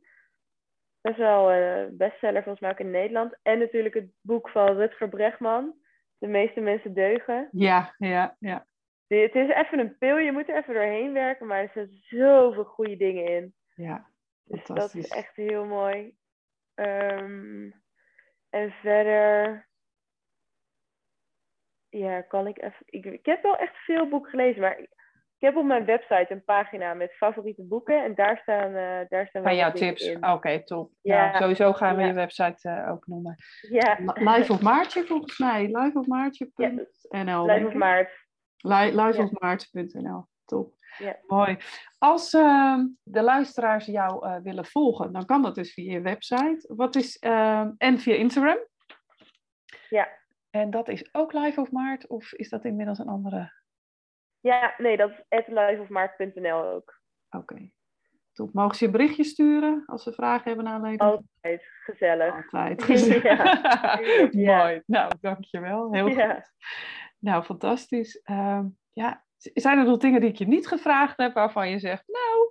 Best 1.00 1.16
wel 1.16 1.52
een 1.52 1.90
uh, 1.92 1.96
bestseller 1.96 2.42
volgens 2.42 2.60
mij 2.60 2.70
ook 2.70 2.80
in 2.80 2.90
Nederland. 2.90 3.36
En 3.42 3.58
natuurlijk 3.58 3.94
het 3.94 4.10
boek 4.20 4.50
van 4.50 4.76
Rutger 4.76 5.08
Bregman. 5.08 5.74
De 6.18 6.26
meeste 6.26 6.60
mensen 6.60 6.94
deugen. 6.94 7.48
Ja, 7.52 7.94
ja, 7.98 8.36
ja. 8.38 8.66
Het 9.06 9.34
is 9.34 9.48
even 9.48 9.78
een 9.78 9.98
pil. 9.98 10.16
Je 10.16 10.32
moet 10.32 10.48
er 10.48 10.56
even 10.56 10.74
doorheen 10.74 11.12
werken. 11.12 11.46
Maar 11.46 11.62
er 11.62 11.70
zitten 11.74 11.98
zoveel 12.00 12.64
goede 12.64 12.96
dingen 12.96 13.24
in. 13.24 13.54
Ja, 13.74 14.10
Dus 14.44 14.64
dat 14.64 14.94
is 14.94 15.08
echt 15.08 15.36
heel 15.36 15.64
mooi. 15.64 16.16
Um, 16.74 17.82
en 18.50 18.70
verder 18.70 19.65
ja, 21.98 22.20
kan 22.20 22.46
ik 22.46 22.62
even. 22.62 22.82
Ik, 22.84 23.04
ik 23.04 23.26
heb 23.26 23.42
wel 23.42 23.56
echt 23.56 23.76
veel 23.76 24.08
boeken 24.08 24.30
gelezen, 24.30 24.60
maar 24.60 24.78
ik 25.38 25.42
heb 25.42 25.56
op 25.56 25.64
mijn 25.64 25.84
website 25.84 26.26
een 26.28 26.44
pagina 26.44 26.94
met 26.94 27.12
favoriete 27.12 27.62
boeken 27.62 28.04
en 28.04 28.14
daar 28.14 28.38
staan, 28.42 28.68
uh, 28.68 29.00
daar 29.08 29.26
staan 29.26 29.42
Van 29.42 29.56
jouw 29.56 29.72
tips. 29.72 30.16
Oké, 30.20 30.64
top. 30.64 30.90
Ja. 31.02 31.26
Nou, 31.26 31.36
sowieso 31.36 31.72
gaan 31.72 31.96
we 31.96 32.02
je 32.02 32.12
website 32.12 32.68
uh, 32.68 32.90
ook 32.92 33.06
noemen. 33.06 33.36
Ja. 33.70 33.98
Live 34.14 34.52
of 34.52 34.62
Maartje 34.62 35.04
volgens 35.04 35.38
mij. 35.38 35.62
Live 35.62 35.98
of 35.98 36.06
Maartje.nl. 36.06 37.46
live 37.46 37.66
of 37.66 37.74
Maart. 37.74 38.10
Live 38.56 39.22
of 39.22 39.30
Maartje.nl. 39.40 40.26
Top. 40.44 40.74
Ja. 40.98 41.16
Mooi. 41.26 41.56
Als 41.98 42.34
uh, 42.34 42.78
de 43.02 43.22
luisteraars 43.22 43.86
jou 43.86 44.26
uh, 44.26 44.36
willen 44.42 44.66
volgen, 44.66 45.12
dan 45.12 45.24
kan 45.24 45.42
dat 45.42 45.54
dus 45.54 45.72
via 45.72 45.92
je 45.92 46.00
website. 46.00 46.74
Wat 46.76 46.96
is, 46.96 47.22
uh, 47.22 47.66
en 47.78 47.98
via 47.98 48.14
Instagram. 48.14 48.58
Ja. 49.88 50.08
En 50.60 50.70
dat 50.70 50.88
is 50.88 51.14
ook 51.14 51.32
Live 51.32 51.60
of 51.60 51.70
Maart, 51.70 52.06
of 52.06 52.32
is 52.32 52.48
dat 52.48 52.64
inmiddels 52.64 52.98
een 52.98 53.08
andere? 53.08 53.52
Ja, 54.40 54.74
nee, 54.78 54.96
dat 54.96 55.10
is 55.28 55.46
liveofmaart.nl 55.46 56.64
ook. 56.64 57.00
Oké. 57.30 57.52
Okay. 57.52 57.72
Mogen 58.52 58.76
ze 58.76 58.84
je 58.84 58.90
berichtje 58.90 59.24
sturen 59.24 59.82
als 59.86 60.02
ze 60.02 60.12
vragen 60.12 60.44
hebben 60.44 60.64
naar 60.64 60.74
aanleiding? 60.74 61.10
Altijd, 61.10 61.62
gezellig. 61.84 62.34
Altijd, 62.34 62.82
gezellig. 62.92 63.22
ja. 64.32 64.56
Mooi, 64.62 64.82
nou, 64.86 65.12
dankjewel. 65.20 65.92
Heel 65.92 66.14
goed. 66.14 66.52
Nou, 67.18 67.42
fantastisch. 67.42 68.20
Uh, 68.24 68.64
ja, 68.92 69.24
zijn 69.36 69.78
er 69.78 69.84
nog 69.84 69.98
dingen 69.98 70.20
die 70.20 70.30
ik 70.30 70.36
je 70.36 70.46
niet 70.46 70.66
gevraagd 70.66 71.16
heb 71.16 71.34
waarvan 71.34 71.70
je 71.70 71.78
zegt, 71.78 72.04
nou, 72.06 72.50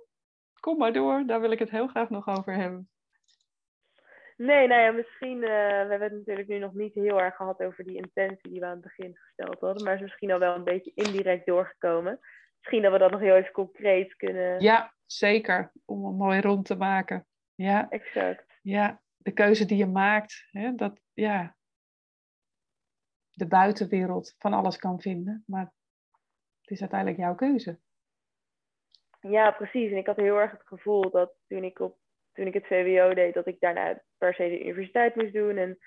kom 0.60 0.78
maar 0.78 0.92
door, 0.92 1.26
daar 1.26 1.40
wil 1.40 1.50
ik 1.50 1.58
het 1.58 1.70
heel 1.70 1.86
graag 1.86 2.10
nog 2.10 2.28
over 2.28 2.54
hebben? 2.54 2.88
Nee, 4.36 4.66
nou 4.66 4.80
ja, 4.80 4.90
misschien, 4.90 5.36
uh, 5.36 5.48
we 5.48 5.86
hebben 5.88 6.02
het 6.02 6.12
natuurlijk 6.12 6.48
nu 6.48 6.58
nog 6.58 6.74
niet 6.74 6.94
heel 6.94 7.20
erg 7.20 7.36
gehad 7.36 7.60
over 7.62 7.84
die 7.84 7.96
intentie 7.96 8.50
die 8.50 8.60
we 8.60 8.66
aan 8.66 8.72
het 8.72 8.80
begin 8.80 9.16
gesteld 9.16 9.60
hadden, 9.60 9.84
maar 9.84 9.94
is 9.94 10.00
misschien 10.00 10.32
al 10.32 10.38
wel 10.38 10.54
een 10.54 10.64
beetje 10.64 10.92
indirect 10.94 11.46
doorgekomen. 11.46 12.20
Misschien 12.60 12.82
dat 12.82 12.92
we 12.92 12.98
dat 12.98 13.10
nog 13.10 13.20
heel 13.20 13.34
even 13.34 13.52
concreet 13.52 14.16
kunnen. 14.16 14.60
Ja, 14.60 14.94
zeker, 15.06 15.72
om 15.84 16.06
het 16.06 16.16
mooi 16.16 16.40
rond 16.40 16.66
te 16.66 16.76
maken. 16.76 17.26
Ja, 17.54 17.88
exact. 17.88 18.58
Ja, 18.62 19.02
de 19.16 19.32
keuze 19.32 19.64
die 19.64 19.76
je 19.76 19.86
maakt, 19.86 20.48
hè, 20.50 20.74
dat, 20.74 21.00
ja, 21.12 21.56
de 23.30 23.46
buitenwereld 23.46 24.34
van 24.38 24.52
alles 24.52 24.76
kan 24.76 25.00
vinden, 25.00 25.44
maar 25.46 25.72
het 26.60 26.70
is 26.70 26.80
uiteindelijk 26.80 27.20
jouw 27.20 27.34
keuze. 27.34 27.80
Ja, 29.20 29.50
precies. 29.50 29.90
En 29.90 29.96
ik 29.96 30.06
had 30.06 30.16
heel 30.16 30.36
erg 30.36 30.50
het 30.50 30.66
gevoel 30.66 31.10
dat 31.10 31.34
toen 31.46 31.64
ik, 31.64 31.78
op, 31.78 31.98
toen 32.36 32.46
ik 32.46 32.54
het 32.54 32.66
VWO 32.66 33.14
deed, 33.14 33.34
dat 33.34 33.46
ik 33.46 33.60
daarna 33.60 34.02
per 34.18 34.34
se 34.34 34.48
de 34.48 34.60
universiteit 34.60 35.14
moest 35.14 35.32
doen. 35.32 35.56
En 35.56 35.78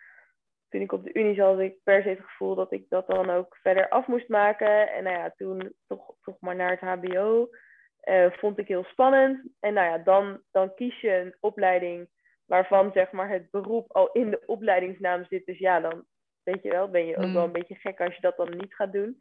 toen 0.70 0.82
ik 0.82 0.92
op 0.92 1.04
de 1.04 1.14
unie 1.14 1.36
zat, 1.36 1.48
had 1.48 1.60
ik 1.60 1.84
per 1.84 2.02
se 2.02 2.10
het 2.10 2.20
gevoel 2.20 2.56
dat 2.56 2.72
ik 2.72 2.86
dat 2.90 3.08
dan 3.08 3.30
ook 3.30 3.58
verder 3.62 3.90
af 3.90 4.08
moest 4.08 4.28
maken. 4.28 4.92
En 4.92 5.04
nou 5.04 5.18
ja, 5.18 5.34
toen 5.36 5.74
toch, 5.88 6.16
toch 6.22 6.40
maar 6.40 6.56
naar 6.56 6.72
het 6.72 6.80
HBO. 6.80 7.50
Uh, 8.04 8.32
vond 8.32 8.58
ik 8.58 8.68
heel 8.68 8.84
spannend. 8.84 9.52
En 9.60 9.74
nou 9.74 9.88
ja, 9.88 9.98
dan, 9.98 10.42
dan 10.52 10.76
kies 10.76 11.02
je 11.02 11.16
een 11.16 11.36
opleiding 11.40 12.10
waarvan 12.46 12.92
zeg 12.94 13.12
maar 13.12 13.30
het 13.30 13.52
beroep 13.52 13.92
al 13.92 14.12
in 14.12 14.30
de 14.30 14.44
opleidingsnaam 14.46 15.26
zit. 15.30 15.46
Dus 15.46 15.58
ja, 15.58 15.80
dan 15.80 16.06
weet 16.44 16.64
je 16.64 16.70
wel, 16.70 16.90
ben 16.90 17.06
je 17.06 17.18
ook 17.18 17.24
wel 17.24 17.32
mm. 17.32 17.38
een 17.38 17.52
beetje 17.52 17.76
gek 17.76 18.00
als 18.00 18.16
je 18.16 18.22
dat 18.22 18.38
dan 18.38 18.58
niet 18.58 18.76
gaat 18.76 18.94
doen. 18.94 19.18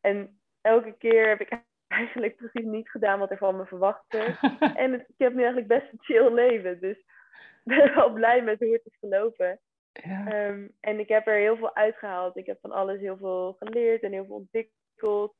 En 0.00 0.40
elke 0.60 0.96
keer 0.98 1.28
heb 1.28 1.40
ik 1.40 1.62
eigenlijk 2.00 2.36
precies 2.36 2.66
niet 2.66 2.90
gedaan 2.90 3.18
wat 3.18 3.30
er 3.30 3.38
van 3.38 3.56
me 3.56 3.66
verwacht 3.66 4.04
werd. 4.08 4.38
en 4.84 4.94
ik 4.94 5.14
heb 5.16 5.32
nu 5.32 5.38
eigenlijk 5.38 5.68
best 5.68 5.92
een 5.92 5.98
chill 6.00 6.32
leven. 6.32 6.80
Dus 6.80 6.98
ik 7.64 7.76
ben 7.76 7.94
wel 7.94 8.12
blij 8.12 8.42
met 8.42 8.58
hoe 8.58 8.72
het 8.72 8.86
is 8.86 8.96
gelopen. 8.98 9.60
Ja. 9.92 10.26
Ehm, 10.26 10.68
en 10.80 10.98
ik 10.98 11.08
heb 11.08 11.26
er 11.26 11.36
heel 11.36 11.56
veel 11.56 11.74
uitgehaald. 11.74 12.36
Ik 12.36 12.46
heb 12.46 12.60
van 12.60 12.70
alles 12.70 13.00
heel 13.00 13.16
veel 13.16 13.56
geleerd 13.58 14.02
en 14.02 14.12
heel 14.12 14.26
veel 14.26 14.34
ontwikkeld. 14.34 15.36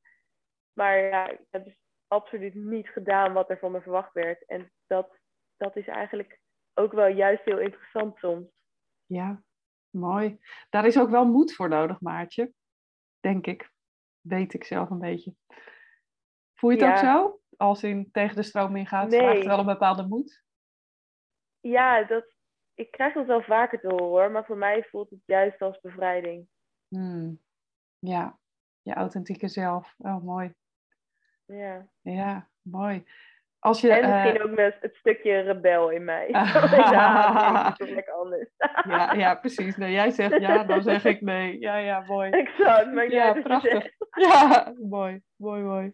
Maar 0.73 0.99
ja, 0.99 1.29
ik 1.29 1.47
heb 1.51 1.65
dus 1.65 1.79
absoluut 2.07 2.55
niet 2.55 2.89
gedaan 2.89 3.33
wat 3.33 3.51
er 3.51 3.59
van 3.59 3.73
me 3.73 3.81
verwacht 3.81 4.13
werd. 4.13 4.45
En 4.45 4.73
dat, 4.87 5.19
dat 5.57 5.77
is 5.77 5.87
eigenlijk 5.87 6.41
ook 6.75 6.93
wel 6.93 7.07
juist 7.07 7.45
heel 7.45 7.59
interessant 7.59 8.17
soms. 8.17 8.47
Ja, 9.07 9.43
mooi. 9.91 10.39
Daar 10.71 10.87
is 10.87 10.99
ook 10.99 11.11
wel 11.11 11.27
moed 11.27 11.55
voor 11.55 11.69
nodig, 11.69 12.01
Maartje. 12.01 12.53
Denk 13.21 13.47
ik 13.47 13.71
weet 14.29 14.55
ik 14.55 14.65
zelf 14.65 14.91
een 14.91 14.99
beetje. 14.99 15.35
Voel 16.59 16.71
je 16.71 16.85
het 16.85 16.93
ook 16.93 17.05
zo? 17.05 17.41
Als 17.57 17.83
in 17.83 18.11
tegen 18.13 18.37
de 18.37 18.43
stroom 18.43 18.77
ingaat, 18.77 19.09
nee. 19.09 19.21
vraagt 19.21 19.45
wel 19.47 19.59
een 19.59 19.67
bepaalde 19.67 20.07
moed? 20.07 20.45
Ja, 21.61 22.05
dat, 22.05 22.35
ik 22.75 22.91
krijg 22.91 23.15
dat 23.15 23.27
wel 23.27 23.43
vaker 23.43 23.81
te 23.81 23.95
horen, 23.95 24.33
maar 24.33 24.45
voor 24.45 24.57
mij 24.57 24.85
voelt 24.85 25.11
het 25.11 25.23
juist 25.25 25.63
als 25.63 25.81
bevrijding. 25.81 26.49
Hmm. 26.89 27.41
Ja, 27.99 28.39
je 28.83 28.95
authentieke 28.95 29.49
zelf. 29.49 29.95
Oh, 29.99 30.23
mooi. 30.23 30.55
Ja. 31.45 31.89
Ja, 32.01 32.49
mooi. 32.63 33.05
Als 33.61 33.81
je, 33.81 33.93
en 33.93 34.11
misschien 34.11 34.37
uh, 34.37 34.45
ook 34.45 34.57
met 34.57 34.77
het 34.81 34.95
stukje 34.97 35.41
rebel 35.41 35.91
in 35.91 36.05
mij. 36.05 36.29
ja, 36.29 37.71
dat 37.79 37.89
is 37.89 37.95
lekker 37.95 38.13
anders. 38.13 38.51
ja, 38.89 39.13
ja, 39.13 39.35
precies. 39.35 39.77
Nee, 39.77 39.93
jij 39.93 40.11
zegt 40.11 40.41
ja, 40.41 40.65
dan 40.65 40.83
zeg 40.83 41.05
ik 41.05 41.21
nee. 41.21 41.61
Ja, 41.61 41.77
ja, 41.77 42.05
mooi. 42.07 42.31
Exact. 42.31 42.93
Maar 42.93 43.11
ja, 43.11 43.33
prachtig. 43.33 43.91
Ja, 44.11 44.73
mooi, 44.89 45.23
mooi, 45.37 45.63
mooi. 45.63 45.93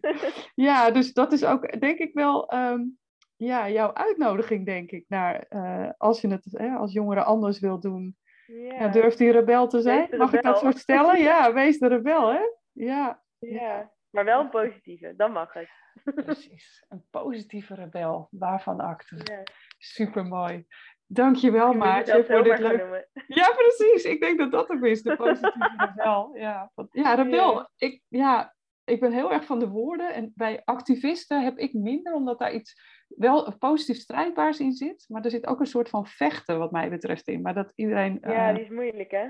Ja, 0.55 0.91
dus 0.91 1.13
dat 1.13 1.31
is 1.31 1.45
ook, 1.45 1.79
denk 1.79 1.99
ik 1.99 2.13
wel, 2.13 2.53
um, 2.53 2.97
ja, 3.35 3.69
jouw 3.69 3.93
uitnodiging, 3.93 4.65
denk 4.65 4.91
ik, 4.91 5.05
naar 5.07 5.45
uh, 5.49 5.89
als 5.97 6.21
je 6.21 6.27
het 6.27 6.47
hè, 6.51 6.75
als 6.75 6.93
jongere 6.93 7.23
anders 7.23 7.59
wil 7.59 7.79
doen. 7.79 8.17
Ja. 8.45 8.73
ja 8.73 8.87
durft 8.87 9.17
die 9.17 9.31
rebel 9.31 9.67
te 9.67 9.81
zijn? 9.81 10.07
Mag 10.17 10.33
ik 10.33 10.41
dat 10.41 10.59
zo 10.59 10.71
stellen? 10.71 11.19
Ja, 11.19 11.53
wees 11.53 11.79
de 11.79 11.87
rebel, 11.87 12.27
hè? 12.27 12.41
Ja. 12.71 13.23
Ja, 13.39 13.91
maar 14.09 14.25
wel 14.25 14.39
een 14.39 14.49
positieve, 14.49 15.13
dan 15.15 15.31
mag 15.31 15.53
het. 15.53 15.69
Precies, 16.13 16.85
een 16.89 17.05
positieve 17.09 17.75
rebel, 17.75 18.27
waarvan 18.31 18.79
acte. 18.79 19.15
Ja. 19.23 19.43
Super 19.77 20.25
mooi. 20.25 20.65
Dankjewel 21.07 21.73
Maartje 21.73 22.25
voor 22.25 22.43
dit 22.43 22.59
leuke... 22.59 23.07
Ja, 23.27 23.51
precies. 23.51 24.03
Ik 24.03 24.19
denk 24.19 24.39
dat 24.39 24.51
dat 24.51 24.69
ook 24.69 24.83
is, 24.83 25.01
de 25.01 25.15
positieve 25.15 25.73
rebel. 25.95 26.31
Ja, 26.35 26.71
ja 26.91 27.13
rebel. 27.13 27.69
Ik, 27.75 28.01
ja, 28.07 28.55
ik 28.83 28.99
ben 28.99 29.11
heel 29.11 29.31
erg 29.31 29.45
van 29.45 29.59
de 29.59 29.67
woorden. 29.67 30.13
En 30.13 30.31
bij 30.35 30.61
activisten 30.63 31.43
heb 31.43 31.57
ik 31.57 31.73
minder, 31.73 32.13
omdat 32.13 32.39
daar 32.39 32.53
iets 32.53 32.81
wel 33.07 33.57
positief 33.57 33.97
strijdbaars 33.97 34.59
in 34.59 34.71
zit. 34.71 35.05
Maar 35.07 35.23
er 35.23 35.29
zit 35.29 35.47
ook 35.47 35.59
een 35.59 35.65
soort 35.65 35.89
van 35.89 36.05
vechten, 36.05 36.59
wat 36.59 36.71
mij 36.71 36.89
betreft, 36.89 37.27
in. 37.27 37.41
Maar 37.41 37.53
dat 37.53 37.71
iedereen... 37.75 38.17
Ja, 38.21 38.49
uh, 38.49 38.55
die 38.55 38.63
is 38.63 38.69
moeilijk, 38.69 39.11
hè? 39.11 39.27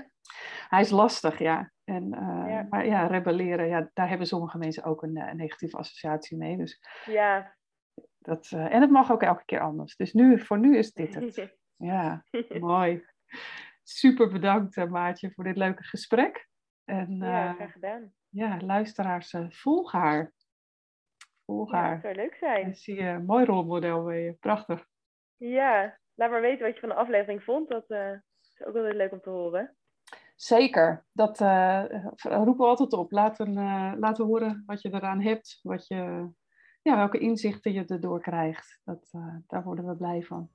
Hij 0.68 0.80
is 0.80 0.90
lastig, 0.90 1.38
ja. 1.38 1.70
En, 1.84 2.04
uh, 2.04 2.44
ja. 2.48 2.66
Maar 2.70 2.86
ja, 2.86 3.06
rebelleren, 3.06 3.68
ja, 3.68 3.90
daar 3.92 4.08
hebben 4.08 4.26
sommige 4.26 4.58
mensen 4.58 4.84
ook 4.84 5.02
een, 5.02 5.16
een 5.16 5.36
negatieve 5.36 5.76
associatie 5.76 6.36
mee. 6.36 6.56
Dus 6.56 6.80
ja. 7.04 7.54
Dat, 8.18 8.50
uh, 8.54 8.74
en 8.74 8.80
het 8.80 8.90
mag 8.90 9.12
ook 9.12 9.22
elke 9.22 9.44
keer 9.44 9.60
anders. 9.60 9.96
Dus 9.96 10.12
nu, 10.12 10.40
voor 10.40 10.58
nu 10.58 10.76
is 10.76 10.92
dit 10.92 11.14
het. 11.14 11.34
Ja, 11.78 12.24
mooi. 12.58 13.04
Super 13.82 14.28
bedankt, 14.28 14.88
Maatje, 14.88 15.30
voor 15.30 15.44
dit 15.44 15.56
leuke 15.56 15.82
gesprek. 15.82 16.48
En, 16.84 17.16
ja, 17.16 17.52
graag 17.52 17.72
gedaan. 17.72 18.12
Ja, 18.28 18.56
luisteraars, 18.60 19.34
volg 19.48 19.92
haar. 19.92 20.32
Volg 21.46 21.72
haar. 21.72 21.92
Dat 21.92 22.00
zou 22.00 22.14
leuk 22.14 22.34
zijn. 22.34 22.64
En 22.64 22.74
zie 22.74 22.94
je 22.94 23.08
een 23.08 23.24
mooi 23.24 23.44
rolmodel 23.44 24.10
je. 24.10 24.32
Prachtig. 24.32 24.86
Ja, 25.36 25.98
laat 26.14 26.30
maar 26.30 26.40
weten 26.40 26.66
wat 26.66 26.74
je 26.74 26.80
van 26.80 26.88
de 26.88 26.94
aflevering 26.94 27.42
vond. 27.42 27.68
Dat 27.68 27.90
uh, 27.90 28.12
is 28.40 28.62
ook 28.64 28.72
wel 28.72 28.82
leuk 28.82 29.12
om 29.12 29.20
te 29.20 29.30
horen. 29.30 29.76
Zeker, 30.36 31.06
dat 31.12 31.40
uh, 31.40 31.84
roepen 32.22 32.56
we 32.56 32.64
altijd 32.64 32.92
op. 32.92 33.10
Laat, 33.10 33.38
een, 33.38 33.58
uh, 33.58 33.92
laat 33.96 34.18
horen 34.18 34.62
wat 34.66 34.82
je 34.82 34.94
eraan 34.94 35.20
hebt, 35.20 35.58
wat 35.62 35.86
je, 35.86 36.28
ja, 36.82 36.96
welke 36.96 37.18
inzichten 37.18 37.72
je 37.72 37.84
erdoor 37.84 38.20
krijgt. 38.20 38.80
Dat, 38.84 39.10
daar 39.46 39.62
worden 39.62 39.86
we 39.86 39.96
blij 39.96 40.22
van. 40.22 40.50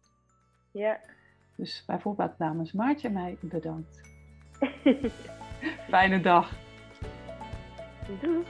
Ja. 0.72 1.00
Dus 1.56 1.84
bijvoorbeeld 1.86 2.38
namens 2.38 2.72
Maartje 2.72 3.08
en 3.08 3.14
mij 3.14 3.38
bedankt. 3.42 4.02
Fijne 5.90 6.22
dag. 6.22 6.52
Doei. 8.22 8.46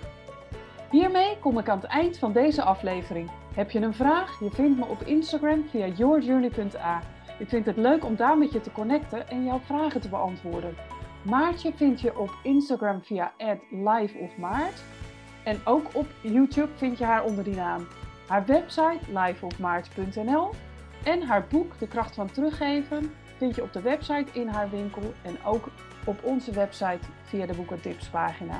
Hiermee 0.91 1.37
kom 1.39 1.57
ik 1.57 1.69
aan 1.69 1.79
het 1.79 1.89
eind 1.89 2.17
van 2.17 2.31
deze 2.31 2.63
aflevering. 2.63 3.29
Heb 3.53 3.71
je 3.71 3.79
een 3.79 3.93
vraag? 3.93 4.39
Je 4.39 4.49
vindt 4.51 4.79
me 4.79 4.85
op 4.85 5.01
Instagram 5.01 5.65
via 5.69 5.87
yourjourney.a. 5.87 7.01
Ik 7.39 7.49
vind 7.49 7.65
het 7.65 7.77
leuk 7.77 8.05
om 8.05 8.15
daar 8.15 8.37
met 8.37 8.51
je 8.51 8.61
te 8.61 8.71
connecten 8.71 9.29
en 9.29 9.45
jouw 9.45 9.59
vragen 9.59 10.01
te 10.01 10.09
beantwoorden. 10.09 10.75
Maartje 11.21 11.71
vind 11.75 12.01
je 12.01 12.19
op 12.19 12.37
Instagram 12.43 13.03
via 13.03 13.31
@liveofmaart 13.69 14.83
en 15.43 15.59
ook 15.63 15.85
op 15.93 16.07
YouTube 16.21 16.71
vind 16.75 16.97
je 16.97 17.05
haar 17.05 17.23
onder 17.23 17.43
die 17.43 17.55
naam. 17.55 17.87
Haar 18.27 18.45
website 18.45 18.99
liveofmaart.nl 19.07 20.49
en 21.03 21.21
haar 21.21 21.47
boek 21.49 21.79
De 21.79 21.87
kracht 21.87 22.15
van 22.15 22.31
teruggeven 22.31 23.13
vind 23.37 23.55
je 23.55 23.63
op 23.63 23.73
de 23.73 23.81
website 23.81 24.39
in 24.39 24.47
haar 24.47 24.69
winkel 24.69 25.13
en 25.21 25.37
ook 25.45 25.67
op 26.05 26.23
onze 26.23 26.51
website 26.51 27.07
via 27.23 27.45
de 27.45 27.55
boekentips 27.55 28.07
pagina. 28.07 28.59